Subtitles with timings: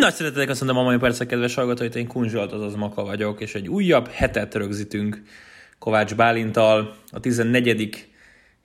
[0.00, 3.68] Nagy szeretettel köszöntöm a mai percek kedves hallgatóit, én Kunzsolt, azaz Maka vagyok, és egy
[3.68, 5.22] újabb hetet rögzítünk
[5.78, 6.96] Kovács Bálintal.
[7.10, 8.08] A 14.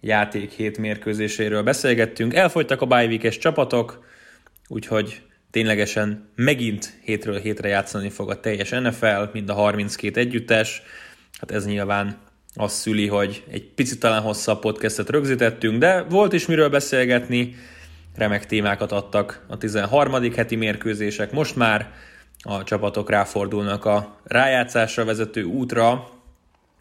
[0.01, 2.33] játék hét mérkőzéséről beszélgettünk.
[2.33, 4.05] Elfogytak a bájvikes csapatok,
[4.67, 5.21] úgyhogy
[5.51, 10.81] ténylegesen megint hétről hétre játszani fog a teljes NFL, mind a 32 együttes.
[11.39, 12.17] Hát ez nyilván
[12.53, 17.55] azt szüli, hogy egy picit talán hosszabb podcastet rögzítettünk, de volt is miről beszélgetni,
[18.15, 20.33] remek témákat adtak a 13.
[20.35, 21.31] heti mérkőzések.
[21.31, 21.91] Most már
[22.39, 26.09] a csapatok ráfordulnak a rájátszásra vezető útra,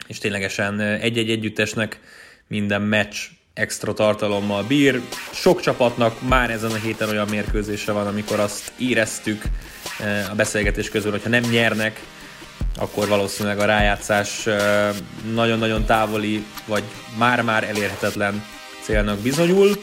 [0.06, 2.00] és ténylegesen egy-egy együttesnek
[2.46, 3.16] minden meccs
[3.54, 5.00] extra tartalommal bír.
[5.32, 9.42] Sok csapatnak már ezen a héten olyan mérkőzése van, amikor azt éreztük
[10.00, 12.00] eh, a beszélgetés közül, hogyha nem nyernek,
[12.78, 14.94] akkor valószínűleg a rájátszás eh,
[15.34, 16.82] nagyon-nagyon távoli, vagy
[17.18, 18.44] már-már elérhetetlen
[18.82, 19.76] célnak bizonyul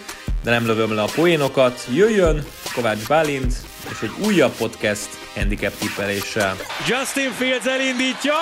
[0.44, 1.86] de nem lövöm le a poénokat.
[1.94, 3.54] Jöjjön Kovács Bálint,
[3.92, 6.56] és egy újabb podcast handicap tippeléssel.
[6.88, 8.34] Justin Fields elindítja,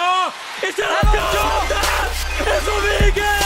[0.61, 1.77] és elhatja
[2.39, 3.37] Ez a vége!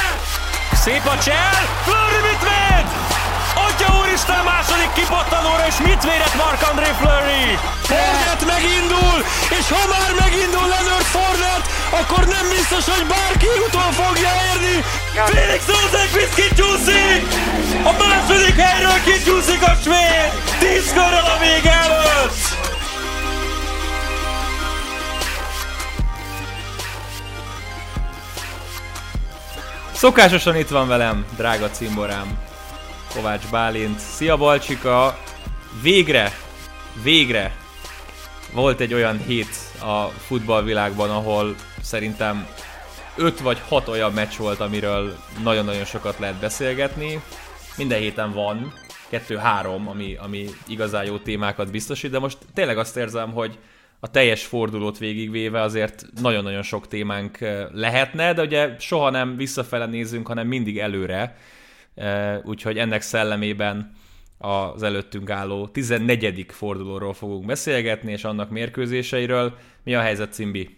[0.74, 3.31] Szép a csel, Flurry mit véd?
[3.66, 7.46] Atya úristen második kipattanóra, és mit védett Mark-André Flurry?
[7.90, 9.18] Fournette megindul,
[9.58, 14.76] és ha már megindul Leonard Fournette, akkor nem biztos, hogy bárki utol fogja érni.
[15.34, 17.22] Felix Rosenqvist kicsúszik!
[17.90, 20.32] A második helyről kicsúszik a svéd!
[20.60, 22.40] Tíz körrel a vége előtt!
[30.02, 32.38] Szokásosan itt van velem, drága cimborám,
[33.16, 34.00] Kovács Bálint.
[34.00, 35.20] Szia Balcsika!
[35.82, 36.32] Végre,
[37.04, 37.56] végre
[38.54, 42.48] volt egy olyan hét a futballvilágban, ahol szerintem
[43.18, 47.22] öt vagy hat olyan meccs volt, amiről nagyon-nagyon sokat lehet beszélgetni.
[47.78, 48.74] Minden héten van,
[49.10, 53.58] kettő-három, ami, ami igazán jó témákat biztosít, de most tényleg azt érzem, hogy
[54.00, 57.38] a teljes fordulót végigvéve azért nagyon-nagyon sok témánk
[57.72, 61.38] lehetne, de ugye soha nem visszafele nézünk, hanem mindig előre,
[62.44, 63.92] úgyhogy ennek szellemében
[64.38, 66.46] az előttünk álló 14.
[66.50, 69.54] fordulóról fogunk beszélgetni, és annak mérkőzéseiről.
[69.84, 70.78] Mi a helyzet, Cimbi?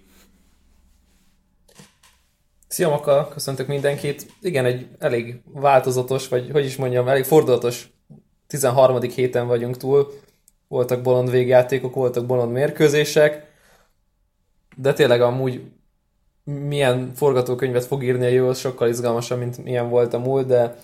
[2.67, 4.25] Szia Maka, köszöntök mindenkit.
[4.41, 7.87] Igen, egy elég változatos, vagy hogy is mondjam, elég fordulatos
[8.47, 9.01] 13.
[9.01, 10.13] héten vagyunk túl.
[10.67, 13.51] Voltak bolond végjátékok, voltak bolond mérkőzések,
[14.75, 15.61] de tényleg amúgy
[16.43, 20.77] milyen forgatókönyvet fog írni a az sokkal izgalmasabb, mint milyen volt a múlt, de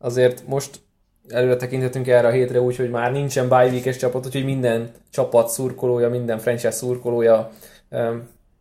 [0.00, 0.80] azért most
[1.28, 6.08] előre tekinthetünk erre a hétre úgy, hogy már nincsen bye csapat, úgyhogy minden csapat szurkolója,
[6.08, 7.50] minden franchise szurkolója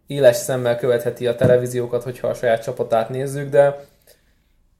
[0.07, 3.85] éles szemmel követheti a televíziókat, hogyha a saját csapatát nézzük, de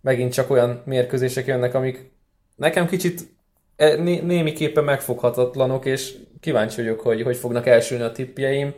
[0.02, 2.12] megint csak olyan mérkőzések jönnek, amik
[2.56, 3.22] nekem kicsit
[3.76, 8.74] e, né- némiképpen megfoghatatlanok, és kíváncsi vagyok, hogy hogy fognak elsülni a tippjeim.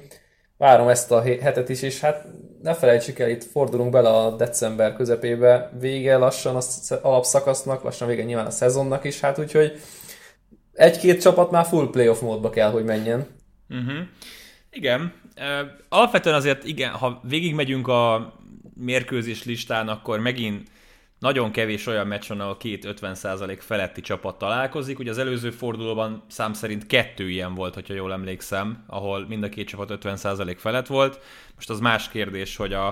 [0.62, 2.26] Várom ezt a hetet is, és hát
[2.62, 8.24] ne felejtsük el, itt fordulunk bele a december közepébe, vége lassan az alapszakasznak, lassan vége
[8.24, 9.80] nyilván a szezonnak is, hát úgyhogy
[10.74, 13.28] egy-két csapat már full playoff módba kell, hogy menjen.
[13.70, 13.98] Uh-huh.
[14.72, 15.14] Igen,
[15.90, 18.34] alapvetően azért igen, ha végigmegyünk a
[18.74, 20.68] mérkőzés listán, akkor megint
[21.22, 25.00] nagyon kevés olyan meccs van, ahol két 50% feletti csapat találkozik.
[25.00, 29.50] Ugye az előző fordulóban szám szerint kettő ilyen volt, hogyha jól emlékszem, ahol mind a
[29.50, 31.20] két csapat 50% felett volt.
[31.56, 32.88] Most az más kérdés, hogy a,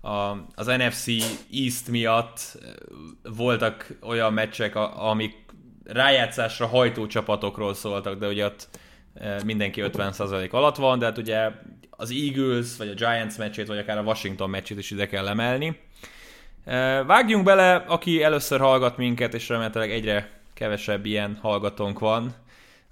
[0.00, 1.06] a, az NFC
[1.52, 2.58] East miatt
[3.22, 5.34] voltak olyan meccsek, amik
[5.84, 8.68] rájátszásra hajtó csapatokról szóltak, de ugye ott
[9.44, 11.50] mindenki 50% alatt van, de hát ugye
[11.90, 15.86] az Eagles, vagy a Giants meccsét, vagy akár a Washington meccsét is ide kell emelni.
[17.06, 22.34] Vágjunk bele, aki először hallgat minket, és remélhetőleg egyre kevesebb ilyen hallgatónk van,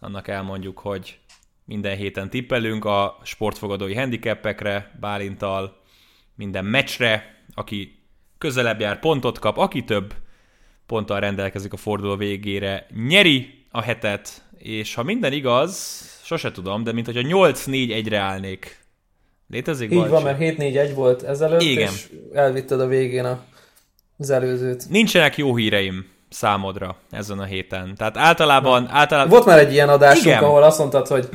[0.01, 1.19] annak elmondjuk, hogy
[1.65, 5.81] minden héten tippelünk a sportfogadói handicapekre, Bálintal,
[6.35, 7.99] minden meccsre, aki
[8.39, 10.15] közelebb jár, pontot kap, aki több
[10.87, 16.93] ponttal rendelkezik a forduló végére, nyeri a hetet, és ha minden igaz, sose tudom, de
[16.93, 18.85] mint hogyha 8-4-1-re állnék.
[19.51, 19.93] Létezik?
[19.93, 21.93] Így van, mert 7-4-1 volt ezelőtt, Igen.
[21.93, 23.45] és elvitted a végén a,
[24.19, 24.89] az előzőt.
[24.89, 27.95] Nincsenek jó híreim számodra ezen a héten.
[27.97, 28.89] Tehát általában...
[28.91, 29.31] általában...
[29.31, 30.43] Volt már egy ilyen adásunk, Igen.
[30.43, 31.29] ahol azt mondtad, hogy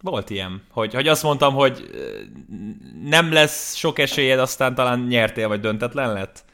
[0.00, 1.90] volt ilyen, hogy, hogy azt mondtam, hogy
[3.04, 6.44] nem lesz sok esélyed, aztán talán nyertél, vagy döntetlen lett.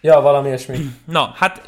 [0.00, 0.78] Ja, valami ilyesmi.
[1.04, 1.62] Na, hát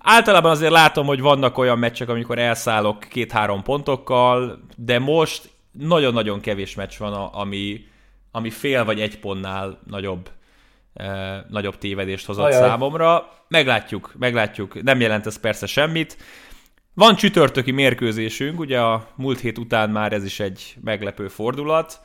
[0.00, 6.74] általában azért látom, hogy vannak olyan meccsek, amikor elszállok két-három pontokkal, de most nagyon-nagyon kevés
[6.74, 7.80] meccs van, ami,
[8.30, 10.30] ami fél vagy egy pontnál nagyobb,
[11.48, 12.60] nagyobb tévedést hozott Ajaj.
[12.60, 13.28] számomra.
[13.48, 14.82] Meglátjuk, meglátjuk.
[14.82, 16.16] Nem jelent ez persze semmit.
[16.94, 22.00] Van csütörtöki mérkőzésünk, ugye a múlt hét után már ez is egy meglepő fordulat,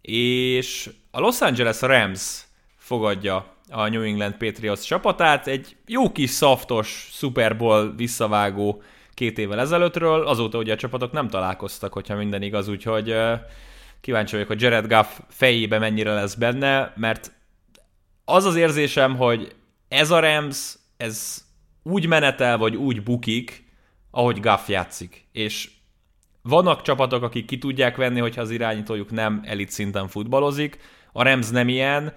[0.00, 2.44] és a Los Angeles Rams
[2.76, 8.82] fogadja a New England Patriots csapatát, egy jó kis szaftos Super Bowl visszavágó
[9.14, 13.14] két évvel ezelőttről, azóta ugye a csapatok nem találkoztak, hogyha minden igaz, úgyhogy
[14.00, 17.32] kíváncsi vagyok, hogy Jared Goff fejébe mennyire lesz benne, mert
[18.24, 19.54] az az érzésem, hogy
[19.88, 21.44] ez a Rams, ez
[21.82, 23.64] úgy menetel, vagy úgy bukik,
[24.10, 25.26] ahogy Goff játszik.
[25.32, 25.70] És
[26.42, 30.78] vannak csapatok, akik ki tudják venni, hogyha az irányítójuk nem elit szinten futballozik,
[31.12, 32.14] a Rams nem ilyen,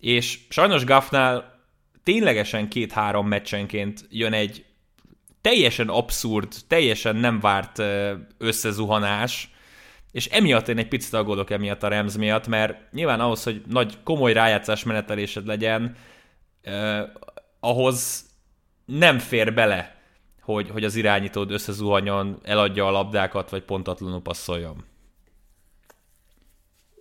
[0.00, 1.60] és sajnos Gaffnál
[2.02, 4.64] ténylegesen két-három meccsenként jön egy
[5.40, 7.82] teljesen abszurd, teljesen nem várt
[8.38, 9.50] összezuhanás,
[10.16, 14.02] és emiatt én egy picit aggódok emiatt a Rams miatt, mert nyilván ahhoz, hogy nagy
[14.02, 15.96] komoly rájátszás menetelésed legyen,
[16.62, 17.04] eh,
[17.60, 18.24] ahhoz
[18.84, 19.96] nem fér bele,
[20.40, 24.84] hogy, hogy az irányítód összezuhanjon, eladja a labdákat, vagy pontatlanul passzoljon.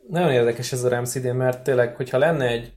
[0.09, 2.73] Nagyon érdekes ez a Rams idén, mert tényleg, hogyha lenne egy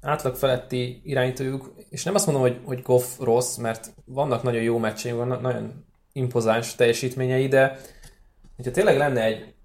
[0.00, 4.78] átlag feletti irányítójuk, és nem azt mondom, hogy, hogy Goff rossz, mert vannak nagyon jó
[4.78, 7.78] meccsei, vannak nagyon impozáns teljesítményei, de
[8.56, 9.58] hogyha tényleg lenne egy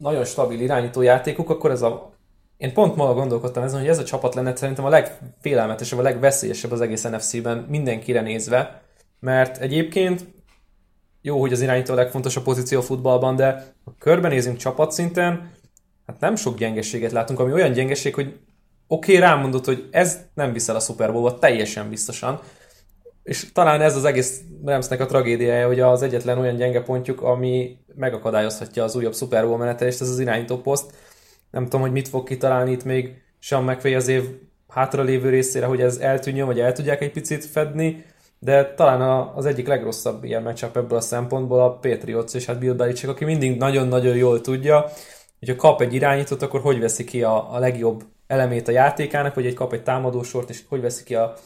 [0.00, 2.10] nagyon stabil irányító játékuk, akkor ez a
[2.56, 6.70] én pont ma gondolkodtam ezen, hogy ez a csapat lenne szerintem a legfélelmetesebb, a legveszélyesebb
[6.70, 8.82] az egész NFC-ben mindenkire nézve,
[9.20, 10.24] mert egyébként
[11.22, 15.50] jó, hogy az irányító a legfontosabb pozíció a futballban, de ha körbenézünk csapatszinten,
[16.06, 18.26] hát nem sok gyengeséget látunk, ami olyan gyengeség, hogy
[18.86, 22.40] oké, okay, rámondott, hogy ez nem viszel a Super Bowl-ba, teljesen biztosan,
[23.30, 27.78] és talán ez az egész Ramsnek a tragédiája, hogy az egyetlen olyan gyenge pontjuk, ami
[27.94, 30.92] megakadályozhatja az újabb Super Bowl menetelést, ez az irányító poszt.
[31.50, 34.22] Nem tudom, hogy mit fog kitalálni itt még Sean McVay az év
[34.68, 38.04] hátra lévő részére, hogy ez eltűnjön, vagy el tudják egy picit fedni,
[38.38, 42.74] de talán az egyik legrosszabb ilyen matchup ebből a szempontból a Patriots, és hát Bill
[42.74, 44.86] Belichick, aki mindig nagyon-nagyon jól tudja,
[45.38, 49.46] hogyha kap egy irányítót, akkor hogy veszi ki a, a legjobb elemét a játékának, vagy
[49.46, 51.36] egy kap egy támadósort, és hogy veszi ki a,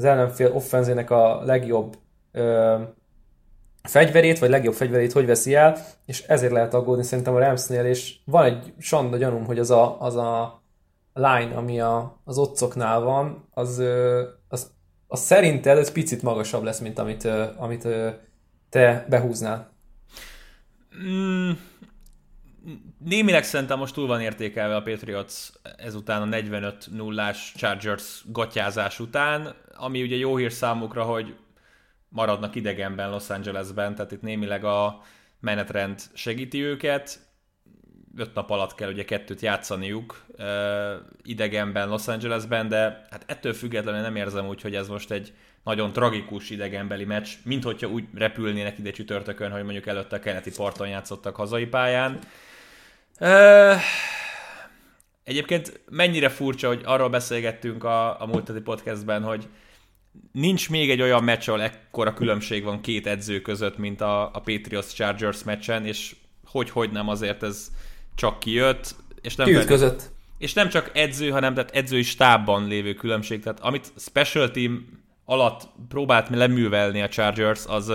[0.00, 1.96] az ellenfél offenzének a legjobb
[2.32, 2.76] ö,
[3.82, 5.76] fegyverét, vagy legjobb fegyverét hogy veszi el,
[6.06, 10.00] és ezért lehet aggódni szerintem a Ramsnél, és van egy sanda gyanúm, hogy az a,
[10.00, 10.62] az a
[11.12, 13.82] line, ami a, az otcoknál van, az,
[14.48, 14.70] az,
[15.06, 17.88] az szerinted ez picit magasabb lesz, mint amit, amit
[18.68, 19.72] te behúznál.
[21.04, 21.50] Mm,
[22.98, 25.34] némileg szerintem most túl van értékelve a Patriots
[25.76, 31.36] ezután a 45 0 Chargers gatyázás után, ami ugye jó hír számukra, hogy
[32.08, 35.02] maradnak idegenben Los Angelesben, tehát itt némileg a
[35.40, 37.28] menetrend segíti őket.
[38.16, 40.44] Öt nap alatt kell ugye kettőt játszaniuk uh,
[41.22, 45.32] idegenben Los Angelesben, de hát ettől függetlenül nem érzem úgy, hogy ez most egy
[45.64, 50.50] nagyon tragikus idegenbeli meccs, mint hogyha úgy repülnének ide csütörtökön, hogy mondjuk előtte a keleti
[50.56, 52.18] parton játszottak hazai pályán.
[55.24, 59.48] Egyébként mennyire furcsa, hogy arról beszélgettünk a, a múlt podcastben, hogy
[60.32, 64.40] nincs még egy olyan meccs, ahol ekkora különbség van két edző között, mint a, a
[64.40, 67.70] Patriots Chargers meccsen, és hogy-hogy nem azért ez
[68.14, 68.94] csak kijött.
[69.20, 70.10] És nem Kiüt között.
[70.38, 73.42] És nem csak edző, hanem tehát edzői stábban lévő különbség.
[73.42, 74.86] Tehát amit special team
[75.24, 77.92] alatt próbált leművelni a Chargers, az,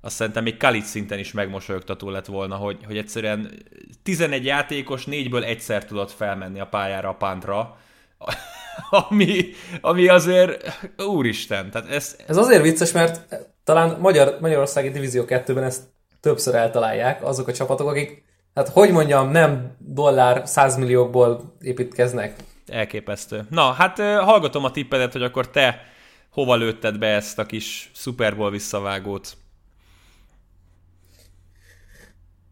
[0.00, 3.62] azt szerintem még Kalic szinten is megmosolyogtató lett volna, hogy, hogy egyszerűen
[4.02, 7.76] 11 játékos négyből egyszer tudott felmenni a pályára a pántra,
[9.08, 9.44] ami,
[9.80, 12.16] ami azért, úristen, tehát ez...
[12.26, 15.82] Ez azért vicces, mert talán Magyar, Magyarországi Divízió 2-ben ezt
[16.20, 18.24] többször eltalálják azok a csapatok, akik,
[18.54, 22.34] hát hogy mondjam, nem dollár százmilliókból építkeznek.
[22.66, 23.46] Elképesztő.
[23.50, 25.84] Na, hát hallgatom a tippedet, hogy akkor te
[26.30, 29.36] hova lőtted be ezt a kis Super Bowl visszavágót?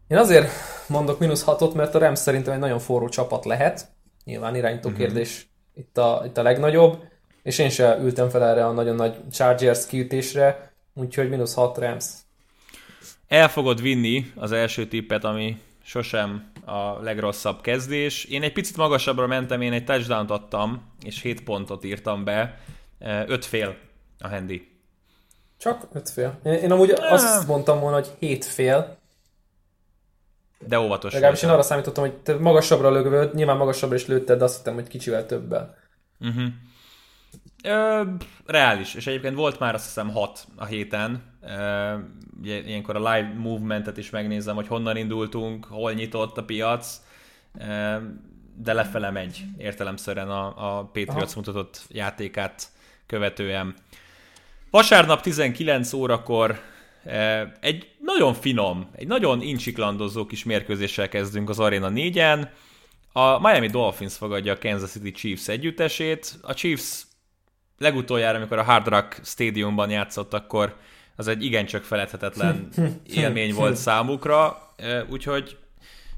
[0.07, 0.49] Én azért
[0.87, 3.87] mondok mínusz hatot, mert a Rams szerintem egy nagyon forró csapat lehet.
[4.23, 5.05] Nyilván irányító uh-huh.
[5.05, 7.03] kérdés itt a, itt a legnagyobb,
[7.43, 12.05] és én sem ültem fel erre a nagyon nagy Chargers kiütésre, úgyhogy mínusz 6 Rams.
[13.27, 18.25] El fogod vinni az első tippet, ami sosem a legrosszabb kezdés.
[18.25, 22.59] Én egy picit magasabbra mentem, én egy touchdown adtam, és 7 pontot írtam be.
[22.99, 23.75] 5 fél
[24.19, 24.67] a handy.
[25.57, 26.39] Csak 5 fél.
[26.43, 28.96] Én, én amúgy azt mondtam volna, hogy 7 fél,
[30.59, 31.13] de óvatos.
[31.13, 34.73] Legalábbis én arra számítottam, hogy te magasabbra lögöd, nyilván magasabbra is lőtted, de azt hittem,
[34.73, 35.75] hogy kicsivel többen.
[36.19, 36.43] Uh-huh.
[37.63, 38.01] Ö,
[38.45, 41.23] reális, és egyébként volt már azt hiszem 6 a héten.
[41.41, 41.93] Ö,
[42.41, 47.01] ugye, ilyenkor a live movementet is megnézem, hogy honnan indultunk, hol nyitott a piac,
[47.59, 47.95] ö,
[48.55, 51.31] de lefele megy értelemszerűen a, a Patriots Aha.
[51.35, 52.67] mutatott játékát
[53.05, 53.75] követően.
[54.69, 56.59] Vasárnap 19 órakor
[57.59, 62.49] Egy nagyon finom, egy nagyon incsiklandozó kis mérkőzéssel kezdünk az Arena 4-en.
[63.11, 66.37] A Miami Dolphins fogadja a Kansas City Chiefs együttesét.
[66.41, 67.05] A Chiefs
[67.77, 70.75] legutoljára, amikor a Hard Rock Stadiumban játszott, akkor
[71.15, 72.67] az egy igencsak feledhetetlen
[73.23, 74.57] élmény volt számukra,
[75.09, 75.57] úgyhogy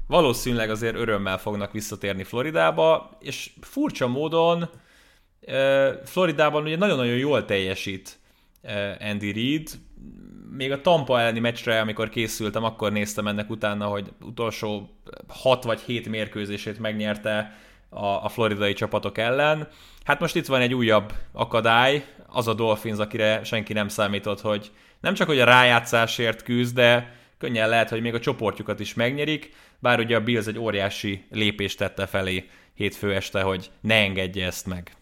[0.06, 4.70] valószínűleg azért örömmel fognak visszatérni Floridába, és furcsa módon
[6.04, 8.18] Floridában ugye nagyon-nagyon jól teljesít
[9.00, 9.70] Andy Reid,
[10.56, 14.90] még a Tampa elleni meccsre, amikor készültem, akkor néztem ennek utána, hogy utolsó
[15.28, 19.68] 6 vagy 7 mérkőzését megnyerte a, a floridai csapatok ellen.
[20.04, 24.70] Hát most itt van egy újabb akadály, az a Dolphins, akire senki nem számított, hogy
[25.00, 29.54] nem csak hogy a rájátszásért küzd, de könnyen lehet, hogy még a csoportjukat is megnyerik,
[29.78, 34.66] bár ugye a Bills egy óriási lépést tette felé hétfő este, hogy ne engedje ezt
[34.66, 34.99] meg.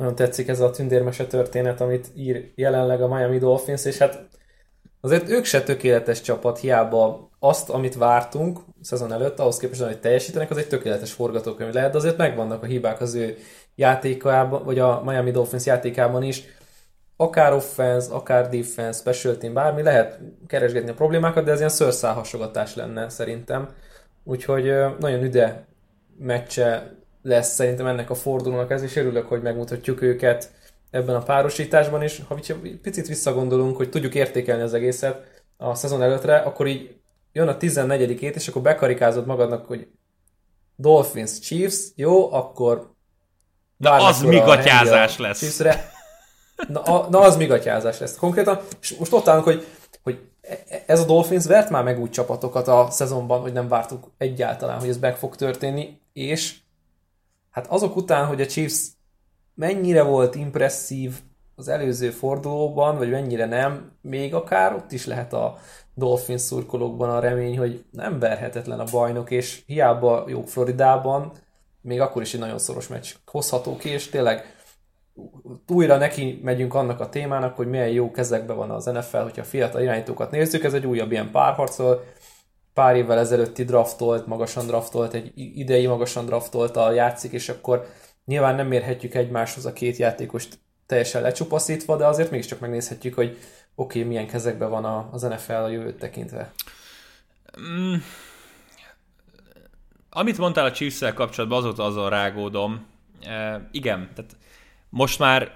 [0.00, 4.28] Nagyon tetszik ez a tündérmese történet, amit ír jelenleg a Miami Dolphins, és hát
[5.00, 10.50] azért ők se tökéletes csapat, hiába azt, amit vártunk szezon előtt, ahhoz képest, hogy teljesítenek,
[10.50, 13.36] az egy tökéletes forgatókönyv lehet, de azért megvannak a hibák az ő
[13.74, 16.42] játékában, vagy a Miami Dolphins játékában is.
[17.16, 22.74] Akár offense, akár defense, special team, bármi, lehet keresgetni a problémákat, de ez ilyen szőrszálhasogatás
[22.74, 23.68] lenne szerintem.
[24.24, 24.64] Úgyhogy
[24.98, 25.66] nagyon üde
[26.18, 30.50] meccse lesz szerintem ennek a fordulónak ez, és örülök, hogy megmutatjuk őket
[30.90, 32.22] ebben a párosításban is.
[32.28, 32.38] Ha
[32.82, 36.94] picit visszagondolunk, hogy tudjuk értékelni az egészet a szezon előttre, akkor így
[37.32, 39.88] jön a 14 ét és akkor bekarikázod magadnak, hogy
[40.76, 42.94] Dolphins, Chiefs, jó, akkor
[43.76, 45.38] Na az migatyázás lesz.
[45.38, 45.90] Chiefsre.
[46.68, 48.16] Na, a, na az migatyázás lesz.
[48.16, 49.66] Konkrétan, és most ott állunk, hogy,
[50.02, 50.18] hogy
[50.86, 54.88] ez a Dolphins vert már meg úgy csapatokat a szezonban, hogy nem vártuk egyáltalán, hogy
[54.88, 56.56] ez meg fog történni, és
[57.50, 58.88] hát azok után, hogy a Chiefs
[59.54, 61.14] mennyire volt impresszív
[61.54, 65.58] az előző fordulóban, vagy mennyire nem, még akár ott is lehet a
[65.94, 71.32] Dolphins szurkolókban a remény, hogy nem verhetetlen a bajnok, és hiába jó Floridában,
[71.80, 74.54] még akkor is egy nagyon szoros meccs hozható ki, és tényleg
[75.68, 79.82] újra neki megyünk annak a témának, hogy milyen jó kezekben van az NFL, hogyha fiatal
[79.82, 82.04] irányítókat nézzük, ez egy újabb ilyen párharcol,
[82.74, 87.86] pár évvel ezelőtti draftolt, magasan draftolt, egy idei magasan draftolt játszik, és akkor
[88.24, 93.38] nyilván nem mérhetjük egymáshoz a két játékost teljesen lecsupaszítva, de azért mégiscsak megnézhetjük, hogy
[93.74, 96.52] oké, okay, milyen kezekben van az NFL a jövőt tekintve.
[97.60, 97.94] Mm.
[100.10, 102.86] Amit mondtál a chiefs kapcsolatban, azóta azon rágódom.
[103.22, 104.36] E, igen, tehát
[104.88, 105.52] most már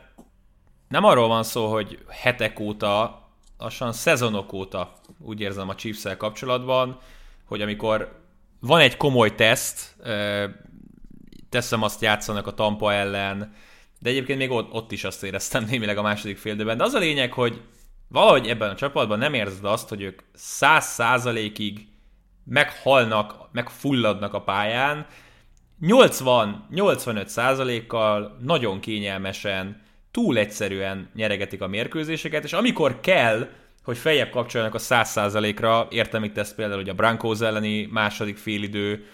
[0.88, 3.22] nem arról van szó, hogy hetek óta,
[3.58, 6.98] lassan szezonok óta úgy érzem a chiefs kapcsolatban,
[7.44, 8.22] hogy amikor
[8.60, 9.96] van egy komoly teszt,
[11.48, 13.54] teszem azt játszanak a Tampa ellen,
[13.98, 16.76] de egyébként még ott, ott is azt éreztem némileg a második féldőben.
[16.76, 17.62] De az a lényeg, hogy
[18.08, 21.86] valahogy ebben a csapatban nem érzed azt, hogy ők száz százalékig
[22.44, 25.06] meghalnak, megfulladnak a pályán,
[25.82, 29.82] 80-85 százalékkal nagyon kényelmesen,
[30.14, 33.48] túl egyszerűen nyeregetik a mérkőzéseket, és amikor kell,
[33.84, 39.06] hogy feljebb kapcsoljanak a 100%-ra, értem itt ezt például, hogy a Broncos elleni második félidő,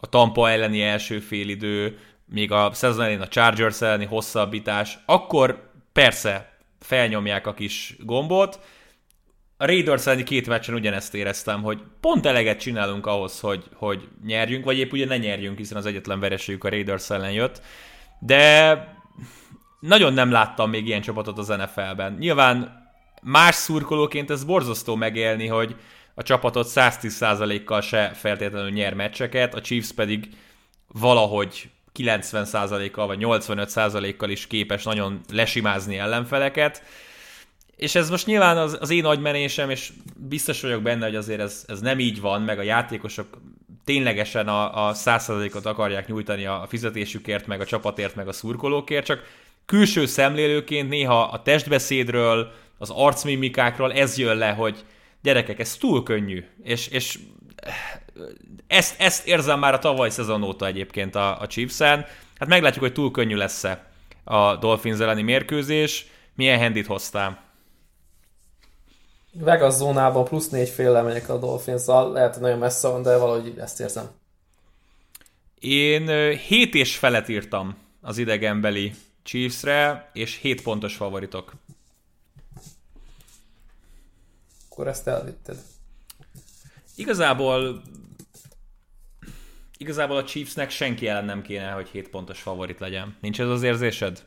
[0.00, 6.58] a Tampa elleni első félidő, még a szezon elején a Chargers elleni hosszabbítás, akkor persze
[6.80, 8.60] felnyomják a kis gombot.
[9.56, 14.64] A Raiders elleni két meccsen ugyanezt éreztem, hogy pont eleget csinálunk ahhoz, hogy, hogy nyerjünk,
[14.64, 17.62] vagy épp ugye ne nyerjünk, hiszen az egyetlen vereségük a Raiders ellen jött.
[18.18, 18.95] De
[19.86, 22.16] nagyon nem láttam még ilyen csapatot az NFL-ben.
[22.18, 22.84] Nyilván
[23.22, 25.76] más szurkolóként ez borzasztó megélni, hogy
[26.14, 30.28] a csapatot 110%-kal se feltétlenül nyer meccseket, a Chiefs pedig
[30.86, 36.82] valahogy 90%-kal vagy 85%-kal is képes nagyon lesimázni ellenfeleket.
[37.76, 41.64] És ez most nyilván az, az én agymenésem, és biztos vagyok benne, hogy azért ez,
[41.66, 43.40] ez nem így van, meg a játékosok
[43.84, 49.22] ténylegesen a, a 100%-ot akarják nyújtani a fizetésükért, meg a csapatért, meg a szurkolókért, csak
[49.66, 54.84] külső szemlélőként néha a testbeszédről, az arcmimikákról ez jön le, hogy
[55.22, 57.18] gyerekek, ez túl könnyű, és, és
[58.66, 62.06] ezt, ezt érzem már a tavaly szezon óta egyébként a, a Chiefs-en.
[62.38, 63.86] Hát meglátjuk, hogy túl könnyű lesz-e
[64.24, 66.06] a Dolphins elleni mérkőzés.
[66.34, 67.44] Milyen handit hoztál?
[69.32, 73.54] Vegas zónában plusz négy fél megyek a dolphins lehet, hogy nagyon messze van, de valahogy
[73.58, 74.10] ezt érzem.
[75.58, 78.92] Én 7 és felet írtam az idegenbeli
[79.26, 81.52] Chiefsre, és 7 pontos favoritok
[84.76, 85.56] akkor ezt elvitted.
[86.96, 87.82] Igazából
[89.78, 93.16] igazából a Chiefsnek senki ellen nem kéne, hogy 7 pontos favorit legyen.
[93.20, 94.26] Nincs ez az érzésed?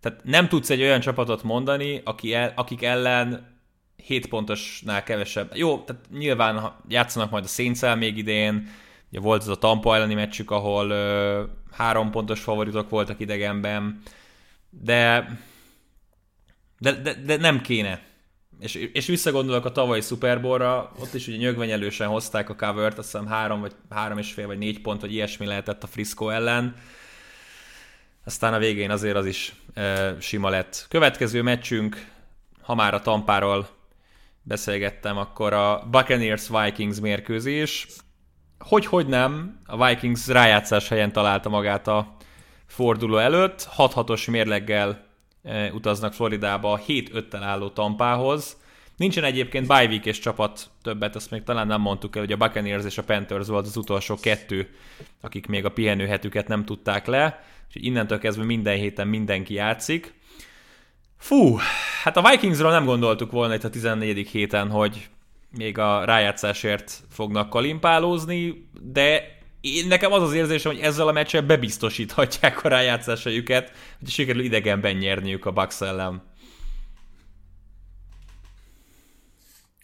[0.00, 3.58] Tehát nem tudsz egy olyan csapatot mondani, aki el, akik ellen
[3.96, 5.56] 7 pontosnál kevesebb.
[5.56, 8.68] Jó, tehát nyilván játszanak majd a saints még idén,
[9.10, 14.02] ugye volt az a Tampa elleni meccsük, ahol ö, három pontos favoritok voltak idegenben,
[14.80, 15.28] de,
[16.78, 18.02] de, de, de nem kéne.
[18.58, 23.10] És, és visszagondolok a tavalyi Super Bowl-ra, ott is ugye nyögvenyelősen hozták a covert, azt
[23.10, 26.76] hiszem három, vagy három és fél, vagy négy pont, vagy ilyesmi lehetett a Frisco ellen.
[28.24, 30.86] Aztán a végén azért az is e, sima lett.
[30.88, 32.06] Következő meccsünk,
[32.60, 33.68] ha már a Tampáról
[34.42, 37.86] beszélgettem, akkor a Buccaneers-Vikings mérkőzés.
[38.58, 42.16] Hogy-hogy nem, a Vikings rájátszás helyen találta magát a
[42.66, 45.06] forduló előtt, 6-6-os mérleggel
[45.42, 48.62] e, utaznak Floridába 7-5-tel álló Tampához.
[48.96, 52.84] Nincsen egyébként bye és csapat többet, azt még talán nem mondtuk el, hogy a Buccaneers
[52.84, 54.68] és a Panthers volt az utolsó kettő,
[55.20, 60.14] akik még a pihenőhetüket nem tudták le, úgyhogy innentől kezdve minden héten mindenki játszik.
[61.16, 61.58] Fú,
[62.02, 64.28] hát a Vikingsról nem gondoltuk volna itt a 14.
[64.28, 65.08] héten, hogy
[65.56, 71.42] még a rájátszásért fognak kalimpálózni, de én nekem az az érzésem, hogy ezzel a meccsel
[71.42, 76.22] bebiztosíthatják a rájátszásaikat, hogy sikerül idegenben nyerniük a Bucks ellen.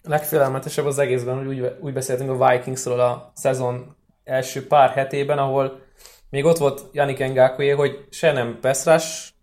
[0.03, 5.81] Legfélelmetesebb az egészben, hogy úgy, úgy beszéltünk a Vikingsról a szezon első pár hetében, ahol
[6.29, 9.33] még ott volt Janik Engákoé, hogy se nem Peszrás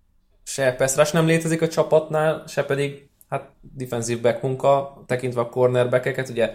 [0.42, 6.28] se Peszrás nem létezik a csapatnál, se pedig hát defensív back munka, tekintve a cornerbackeket,
[6.28, 6.52] ugye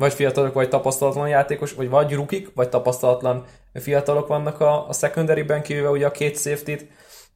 [0.00, 5.62] vagy fiatalok, vagy tapasztalatlan játékos, vagy vagy rukik, vagy tapasztalatlan fiatalok vannak a, a secondary-ben,
[5.62, 6.88] kivéve ugye a két safety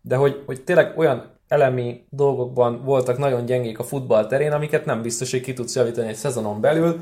[0.06, 5.02] de hogy, hogy tényleg olyan elemi dolgokban voltak nagyon gyengék a futball terén, amiket nem
[5.02, 7.00] biztos, hogy ki tudsz javítani egy szezonon belül,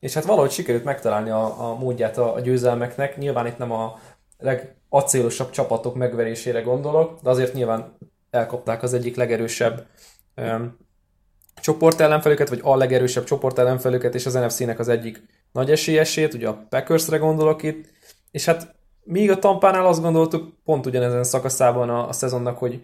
[0.00, 3.18] és hát valahogy sikerült megtalálni a, a módját a, a győzelmeknek.
[3.18, 3.98] Nyilván itt nem a
[4.38, 7.96] legacélosabb csapatok megverésére gondolok, de azért nyilván
[8.30, 9.86] elkapták az egyik legerősebb
[11.60, 16.48] csoport ellenfelüket, vagy a legerősebb csoport ellenfelüket, és az NFC-nek az egyik nagy esélyesét, ugye
[16.48, 17.86] a Packersre gondolok itt,
[18.30, 22.82] és hát míg a Tampánál azt gondoltuk, pont ugyanezen szakaszában a, a szezonnak, hogy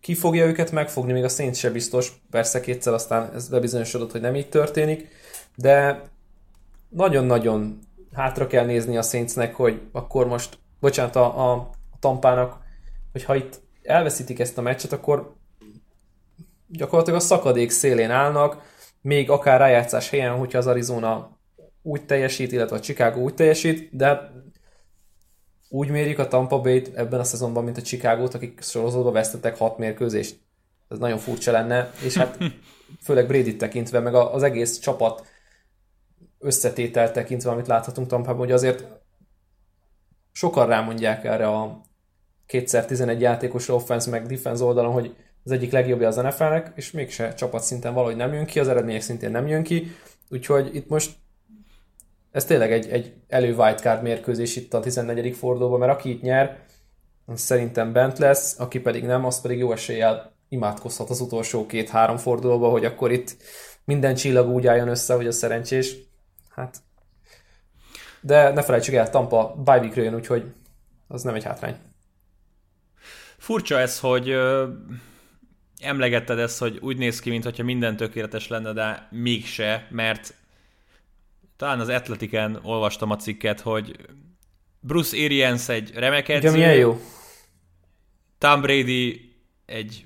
[0.00, 4.20] ki fogja őket megfogni, még a Saints se biztos, persze kétszer aztán ez bebizonyosodott, hogy
[4.20, 5.08] nem így történik,
[5.54, 6.02] de
[6.88, 7.78] nagyon-nagyon
[8.12, 12.56] hátra kell nézni a Saintsnek, hogy akkor most, bocsánat, a, a Tampának,
[13.12, 15.34] hogy ha itt elveszítik ezt a meccset, akkor
[16.70, 18.62] gyakorlatilag a szakadék szélén állnak,
[19.02, 21.38] még akár rájátszás helyen, hogyha az Arizona
[21.82, 24.32] úgy teljesít, illetve a Chicago úgy teljesít, de hát
[25.68, 29.78] úgy mérjük a Tampa Bay-t ebben a szezonban, mint a Chicago-t, akik sorozatban vesztettek hat
[29.78, 30.38] mérkőzést.
[30.88, 32.38] Ez nagyon furcsa lenne, és hát
[33.04, 35.26] főleg brady tekintve, meg az egész csapat
[36.38, 38.84] összetétel tekintve, amit láthatunk Tampában, hogy azért
[40.32, 41.80] sokan rámondják erre a
[42.46, 47.34] kétszer 11 játékos offense meg defense oldalon, hogy az egyik legjobbja az NFL-nek, és mégse
[47.34, 49.96] csapat szinten valahogy nem jön ki, az eredmények szintén nem jön ki,
[50.30, 51.10] úgyhogy itt most
[52.30, 55.36] ez tényleg egy, egy elő wildcard mérkőzés itt a 14.
[55.36, 56.58] fordulóban, mert aki itt nyer,
[57.26, 62.16] az szerintem bent lesz, aki pedig nem, az pedig jó eséllyel imádkozhat az utolsó két-három
[62.16, 63.36] fordulóba, hogy akkor itt
[63.84, 65.96] minden csillag úgy álljon össze, hogy a szerencsés.
[66.48, 66.78] Hát,
[68.20, 70.52] de ne felejtsük el, Tampa bye jön, úgyhogy
[71.08, 71.76] az nem egy hátrány.
[73.38, 74.34] Furcsa ez, hogy
[75.80, 80.34] emlegetted ezt, hogy úgy néz ki, mintha minden tökéletes lenne, de mégse, mert
[81.56, 83.96] talán az Atletiken olvastam a cikket, hogy
[84.80, 87.00] Bruce Arians egy remek edző, Ugye, milyen jó.
[88.38, 89.34] Tom Brady
[89.66, 90.04] egy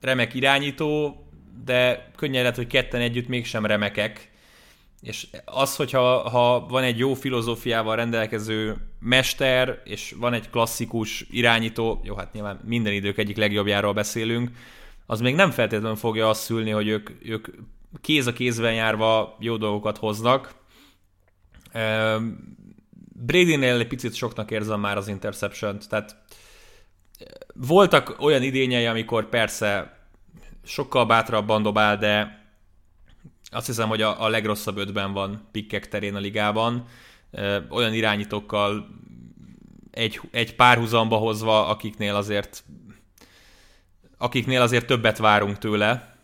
[0.00, 1.24] remek irányító,
[1.64, 4.30] de könnyen lehet, hogy ketten együtt mégsem remekek.
[5.00, 12.00] És az, hogyha ha van egy jó filozófiával rendelkező mester, és van egy klasszikus irányító,
[12.04, 14.50] jó, hát nyilván minden idők egyik legjobbjáról beszélünk,
[15.10, 17.48] az még nem feltétlenül fogja azt szülni, hogy ők, ők
[18.00, 20.54] kéz a kézben járva jó dolgokat hoznak.
[23.26, 26.16] Brady-nél egy picit soknak érzem már az interception tehát
[27.54, 29.98] voltak olyan idényei, amikor persze
[30.64, 32.44] sokkal bátrabban dobál, de
[33.50, 36.84] azt hiszem, hogy a, a legrosszabb ötben van pikkek terén a ligában.
[37.68, 38.86] Olyan irányítókkal
[39.90, 42.64] egy, egy párhuzamba hozva, akiknél azért
[44.22, 46.14] akiknél azért többet várunk tőle,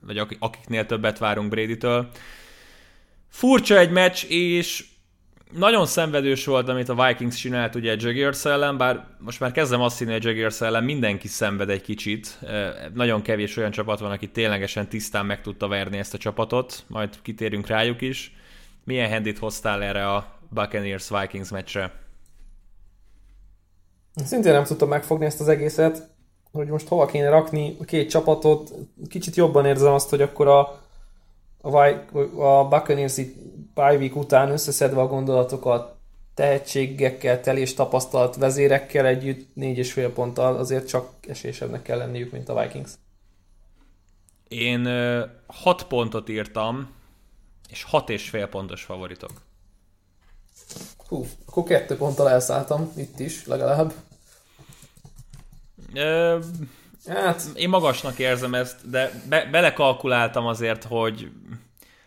[0.00, 2.10] vagy akiknél többet várunk Brady-től.
[3.28, 4.84] Furcsa egy meccs, és
[5.52, 9.98] nagyon szenvedős volt, amit a Vikings csinált ugye Jaguars ellen, bár most már kezdem azt
[9.98, 12.38] hinni, hogy Jaguars ellen mindenki szenved egy kicsit.
[12.94, 17.22] Nagyon kevés olyan csapat van, aki ténylegesen tisztán meg tudta verni ezt a csapatot, majd
[17.22, 18.34] kitérünk rájuk is.
[18.84, 21.92] Milyen handit hoztál erre a Buccaneers-Vikings meccsre?
[24.14, 26.14] Szintén nem tudtam megfogni ezt az egészet.
[26.56, 28.72] Hogy most hova kéne rakni a két csapatot.
[29.08, 30.80] Kicsit jobban érzem azt, hogy akkor a,
[31.60, 31.78] a,
[32.36, 33.16] a Buccaneers
[33.76, 35.94] week után összeszedve a gondolatokat
[36.34, 42.48] tehetségekkel, telés tapasztalt vezérekkel együtt négy és fél ponttal azért csak esésebbnek kell lenniük, mint
[42.48, 42.90] a Vikings.
[44.48, 44.88] Én
[45.46, 46.90] hat pontot írtam,
[47.68, 49.30] és hat és fél pontos favoritok.
[51.08, 53.92] Hú, akkor kettő ponttal elszálltam itt is, legalább.
[55.94, 56.38] Ö,
[57.06, 57.42] hát...
[57.54, 61.30] Én magasnak érzem ezt, de be, belekalkuláltam azért, hogy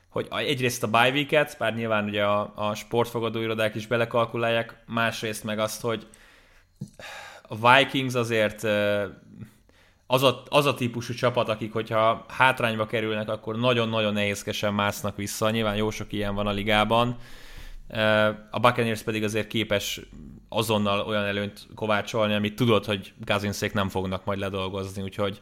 [0.10, 5.44] hogy egyrészt a bye week bár nyilván ugye a, a sportfogadó irodák is belekalkulálják, másrészt
[5.44, 6.08] meg azt, hogy
[7.42, 8.64] a Vikings azért
[10.08, 15.50] az a, az a típusú csapat, akik hogyha hátrányba kerülnek, akkor nagyon-nagyon nehézkesen másznak vissza.
[15.50, 17.18] Nyilván jó sok ilyen van a ligában.
[18.52, 20.02] A Buccaneers pedig azért képes
[20.50, 25.42] azonnal olyan előnyt kovácsolni, amit tudod, hogy Gazinszék nem fognak majd ledolgozni, úgyhogy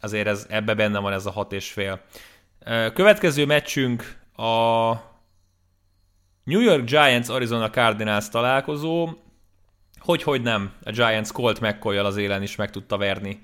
[0.00, 2.00] azért ez, ebbe benne van ez a hat és fél.
[2.94, 4.92] Következő meccsünk a
[6.44, 9.08] New York Giants Arizona Cardinals találkozó.
[9.98, 13.42] Hogy, hogy nem, a Giants Colt mccoy az élen is meg tudta verni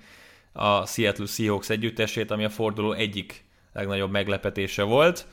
[0.53, 5.27] a Seattle Seahawks együttesét, ami a forduló egyik legnagyobb meglepetése volt.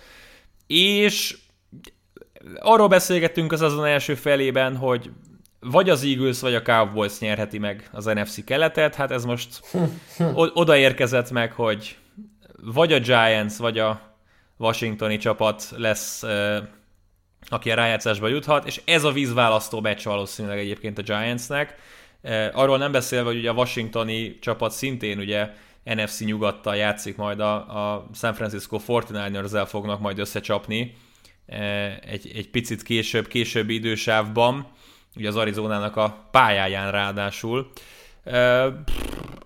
[0.68, 1.38] És
[2.60, 5.10] arról beszélgettünk az azon első felében, hogy
[5.60, 9.62] vagy az Eagles, vagy a Cowboys nyerheti meg az NFC keletet, hát ez most
[10.54, 11.98] odaérkezett meg, hogy
[12.62, 14.16] vagy a Giants, vagy a
[14.58, 16.24] Washingtoni csapat lesz,
[17.50, 21.76] aki a rájátszásba juthat, és ez a vízválasztó meccs valószínűleg egyébként a Giantsnek.
[22.54, 25.50] Arról nem beszélve, hogy ugye a Washingtoni csapat szintén ugye
[25.84, 30.96] NFC nyugattal játszik majd a, a San Francisco 49ers-el fognak majd összecsapni
[32.06, 34.68] egy, egy picit később, későbbi idősávban,
[35.16, 37.72] ugye az Arizonának a pályáján ráadásul.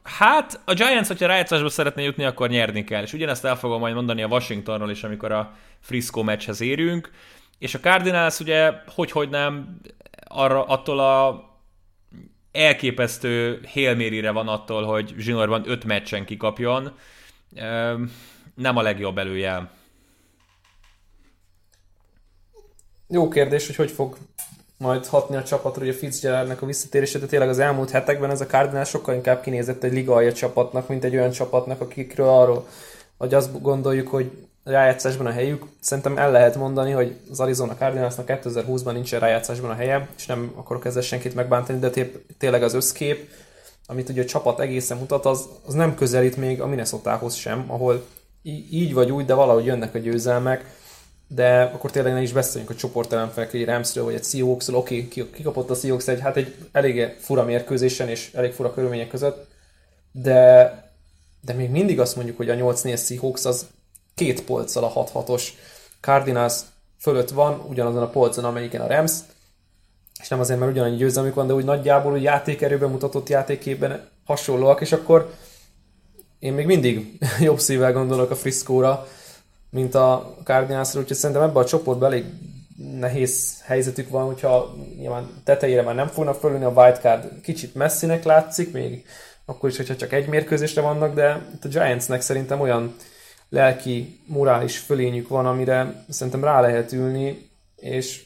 [0.04, 3.04] Hát, a Giants, hogyha rájátszásba szeretné jutni, akkor nyerni kell.
[3.04, 7.12] És ugyanezt el fogom majd mondani a Washingtonról is, amikor a Frisco meccshez érünk.
[7.60, 9.80] És a Cardinals ugye, hogy-hogy nem,
[10.28, 11.44] arra, attól a
[12.52, 16.91] elképesztő hélmérire van attól, hogy zsinórban öt meccsen kikapjon.
[18.56, 19.72] Nem a legjobb előjel.
[23.08, 24.18] Jó kérdés, hogy hogy fog
[24.78, 28.46] majd hatni a csapatra, a Fitzgeraldnek a visszatérése, de tényleg az elmúlt hetekben ez a
[28.46, 32.68] Cardinals sokkal inkább kinézett egy liga csapatnak, mint egy olyan csapatnak, akikről arról,
[33.18, 34.32] hogy azt gondoljuk, hogy
[34.63, 35.65] rájátszásban a helyük.
[35.80, 40.52] Szerintem el lehet mondani, hogy az Arizona Cardinalsnak 2020-ban nincsen rájátszásban a helye, és nem
[40.56, 41.89] akarok ezzel senkit megbántani, de
[42.38, 43.30] tényleg az összkép,
[43.88, 48.06] amit ugye a csapat egészen mutat, az, az nem közelít még a minnesota sem, ahol
[48.72, 50.65] így vagy úgy, de valahogy jönnek a győzelmek
[51.28, 55.30] de akkor tényleg ne is beszéljünk a csoportelemfelek egy Ramsről vagy egy Seahawksról, oké, okay,
[55.30, 59.48] kikapott a Seahawks egy, hát egy elég fura mérkőzésen és elég fura körülmények között,
[60.12, 60.92] de,
[61.42, 63.68] de még mindig azt mondjuk, hogy a 8-4 Seahawks az
[64.16, 65.44] két polccal a 6-6-os
[66.00, 66.54] Cardinals
[67.00, 69.12] fölött van, ugyanazon a polcon, amelyiken a Rams,
[70.22, 74.82] és nem azért, mert ugyanannyi győzelmük van, de úgy nagyjából úgy játékerőben mutatott játékében hasonlóak,
[74.82, 75.34] és akkor
[76.40, 79.08] én még mindig jobb szívvel gondolok a Frisco-ra,
[79.76, 82.26] mint a Cardinalsra, úgyhogy szerintem ebben a csoportban elég
[83.00, 88.72] nehéz helyzetük van, hogyha nyilván tetejére már nem fognak fölülni, a wildcard kicsit messzinek látszik,
[88.72, 89.06] még
[89.46, 91.30] akkor is, hogyha csak egy mérkőzésre vannak, de
[91.62, 92.96] a Giantsnek szerintem olyan
[93.50, 98.26] lelki, morális fölényük van, amire szerintem rá lehet ülni, és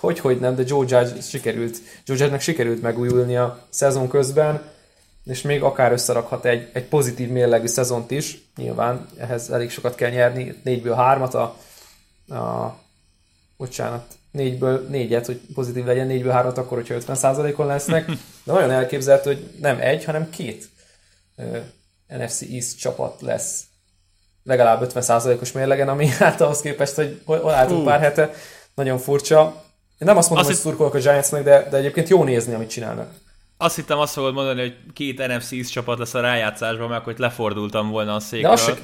[0.00, 4.62] hogy, hogy nem, de Joe Judge sikerült, Joe Judge-nek sikerült megújulni a szezon közben,
[5.24, 10.10] és még akár összerakhat egy, egy pozitív mérlegű szezont is, nyilván ehhez elég sokat kell
[10.10, 11.56] nyerni, négyből hármat a,
[12.34, 12.76] a
[13.56, 18.06] bocsánat, négyből négyet, hogy pozitív legyen, négyből hármat akkor, hogyha 50%-on lesznek,
[18.44, 20.68] de nagyon elképzelhető, hogy nem egy, hanem két
[21.36, 21.56] uh,
[22.08, 23.64] NFC East csapat lesz
[24.44, 27.86] legalább 50%-os mérlegen, ami hát ahhoz képest, hogy hol álltunk uh.
[27.86, 28.30] pár hete,
[28.74, 29.62] nagyon furcsa.
[29.98, 32.70] Én nem azt mondom, azt hogy szurkolok a Giantsnek, de, de egyébként jó nézni, amit
[32.70, 33.10] csinálnak.
[33.62, 37.90] Azt hittem azt fogod mondani, hogy két NFC csapat lesz a rájátszásban, mert hogy lefordultam
[37.90, 38.54] volna a székről.
[38.54, 38.74] De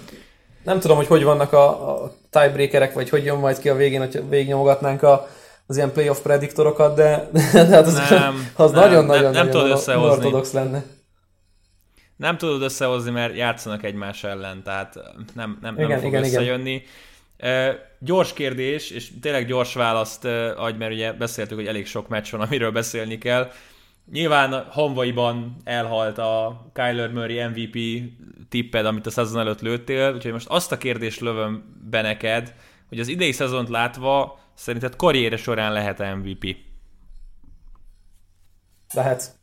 [0.63, 4.01] nem tudom, hogy hogy vannak a, a tiebreakerek, vagy hogy jön majd ki a végén,
[4.01, 5.29] hogy végignyomogatnánk a,
[5.67, 10.25] az ilyen playoff prediktorokat, de, de hát az, nem, az nagyon-nagyon nem, nem, tudod összehozni.
[10.25, 10.85] ortodox lenne.
[12.17, 14.95] Nem tudod összehozni, mert játszanak egymás ellen, tehát
[15.35, 16.83] nem, nem, igen, nem fog igen, összejönni.
[17.39, 17.69] Igen.
[17.69, 22.09] Uh, gyors kérdés, és tényleg gyors választ uh, adj, mert ugye beszéltük, hogy elég sok
[22.09, 23.51] meccs van, amiről beszélni kell.
[24.13, 28.03] Nyilván Honvaiban elhalt a Kyler Murray MVP
[28.49, 32.55] tipped, amit a szezon előtt lőttél, úgyhogy most azt a kérdést lövöm be neked,
[32.89, 36.57] hogy az idei szezont látva szerinted karriere során lehet MVP?
[38.93, 39.39] Lehet.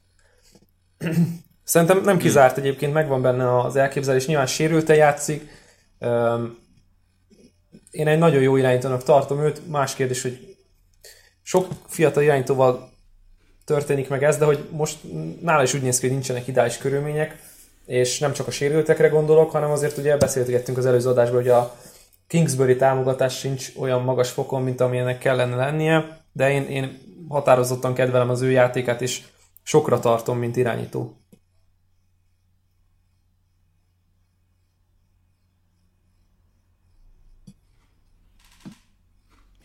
[1.64, 5.50] Szerintem nem kizárt egyébként, megvan benne az elképzelés, nyilván sérülte játszik.
[7.92, 10.56] Én egy nagyon jó irányítónak tartom őt, más kérdés, hogy
[11.42, 12.94] sok fiatal irányítóval
[13.66, 14.98] történik meg ez, de hogy most
[15.42, 17.38] nála is úgy néz ki, hogy nincsenek ideális körülmények,
[17.86, 21.76] és nem csak a sérültekre gondolok, hanem azért ugye beszélgettünk az előző adásban, hogy a
[22.28, 27.00] Kingsbury támogatás sincs olyan magas fokon, mint amilyenek kellene lennie, de én, én
[27.30, 29.22] határozottan kedvelem az ő játékát, és
[29.64, 31.18] sokra tartom, mint irányító.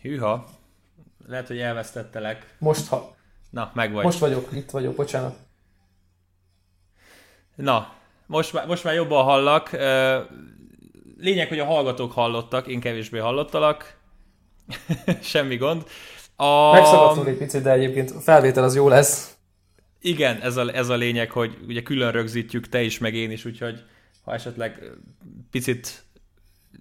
[0.01, 0.45] Hűha.
[1.27, 2.55] Lehet, hogy elvesztettelek.
[2.59, 3.15] Most, ha...
[3.51, 4.03] Na, meg vagy.
[4.03, 5.35] Most vagyok, itt vagyok, bocsánat.
[7.55, 7.93] Na,
[8.25, 9.71] most már, most már jobban hallak.
[11.17, 13.97] Lényeg, hogy a hallgatók hallottak, én kevésbé hallottalak.
[15.21, 15.83] Semmi gond.
[16.35, 16.71] A...
[16.71, 19.35] Megszakadtunk egy picit, de egyébként a felvétel az jó lesz.
[19.99, 23.45] Igen, ez a, ez a lényeg, hogy ugye külön rögzítjük, te is, meg én is,
[23.45, 23.83] úgyhogy
[24.23, 24.91] ha esetleg
[25.51, 26.03] picit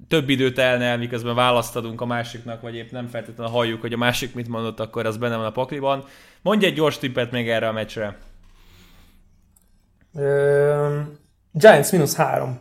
[0.09, 3.93] több időt elne el, miközben választ adunk a másiknak, vagy épp nem feltétlenül halljuk, hogy
[3.93, 6.05] a másik mit mondott, akkor az benne van a pakliban.
[6.43, 8.19] Mondj egy gyors tippet még erre a meccsre.
[10.13, 11.19] Um,
[11.53, 12.61] Giants mínusz három.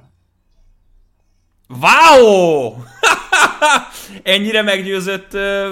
[1.67, 2.73] Wow!
[4.23, 5.67] Ennyire meggyőzött uh,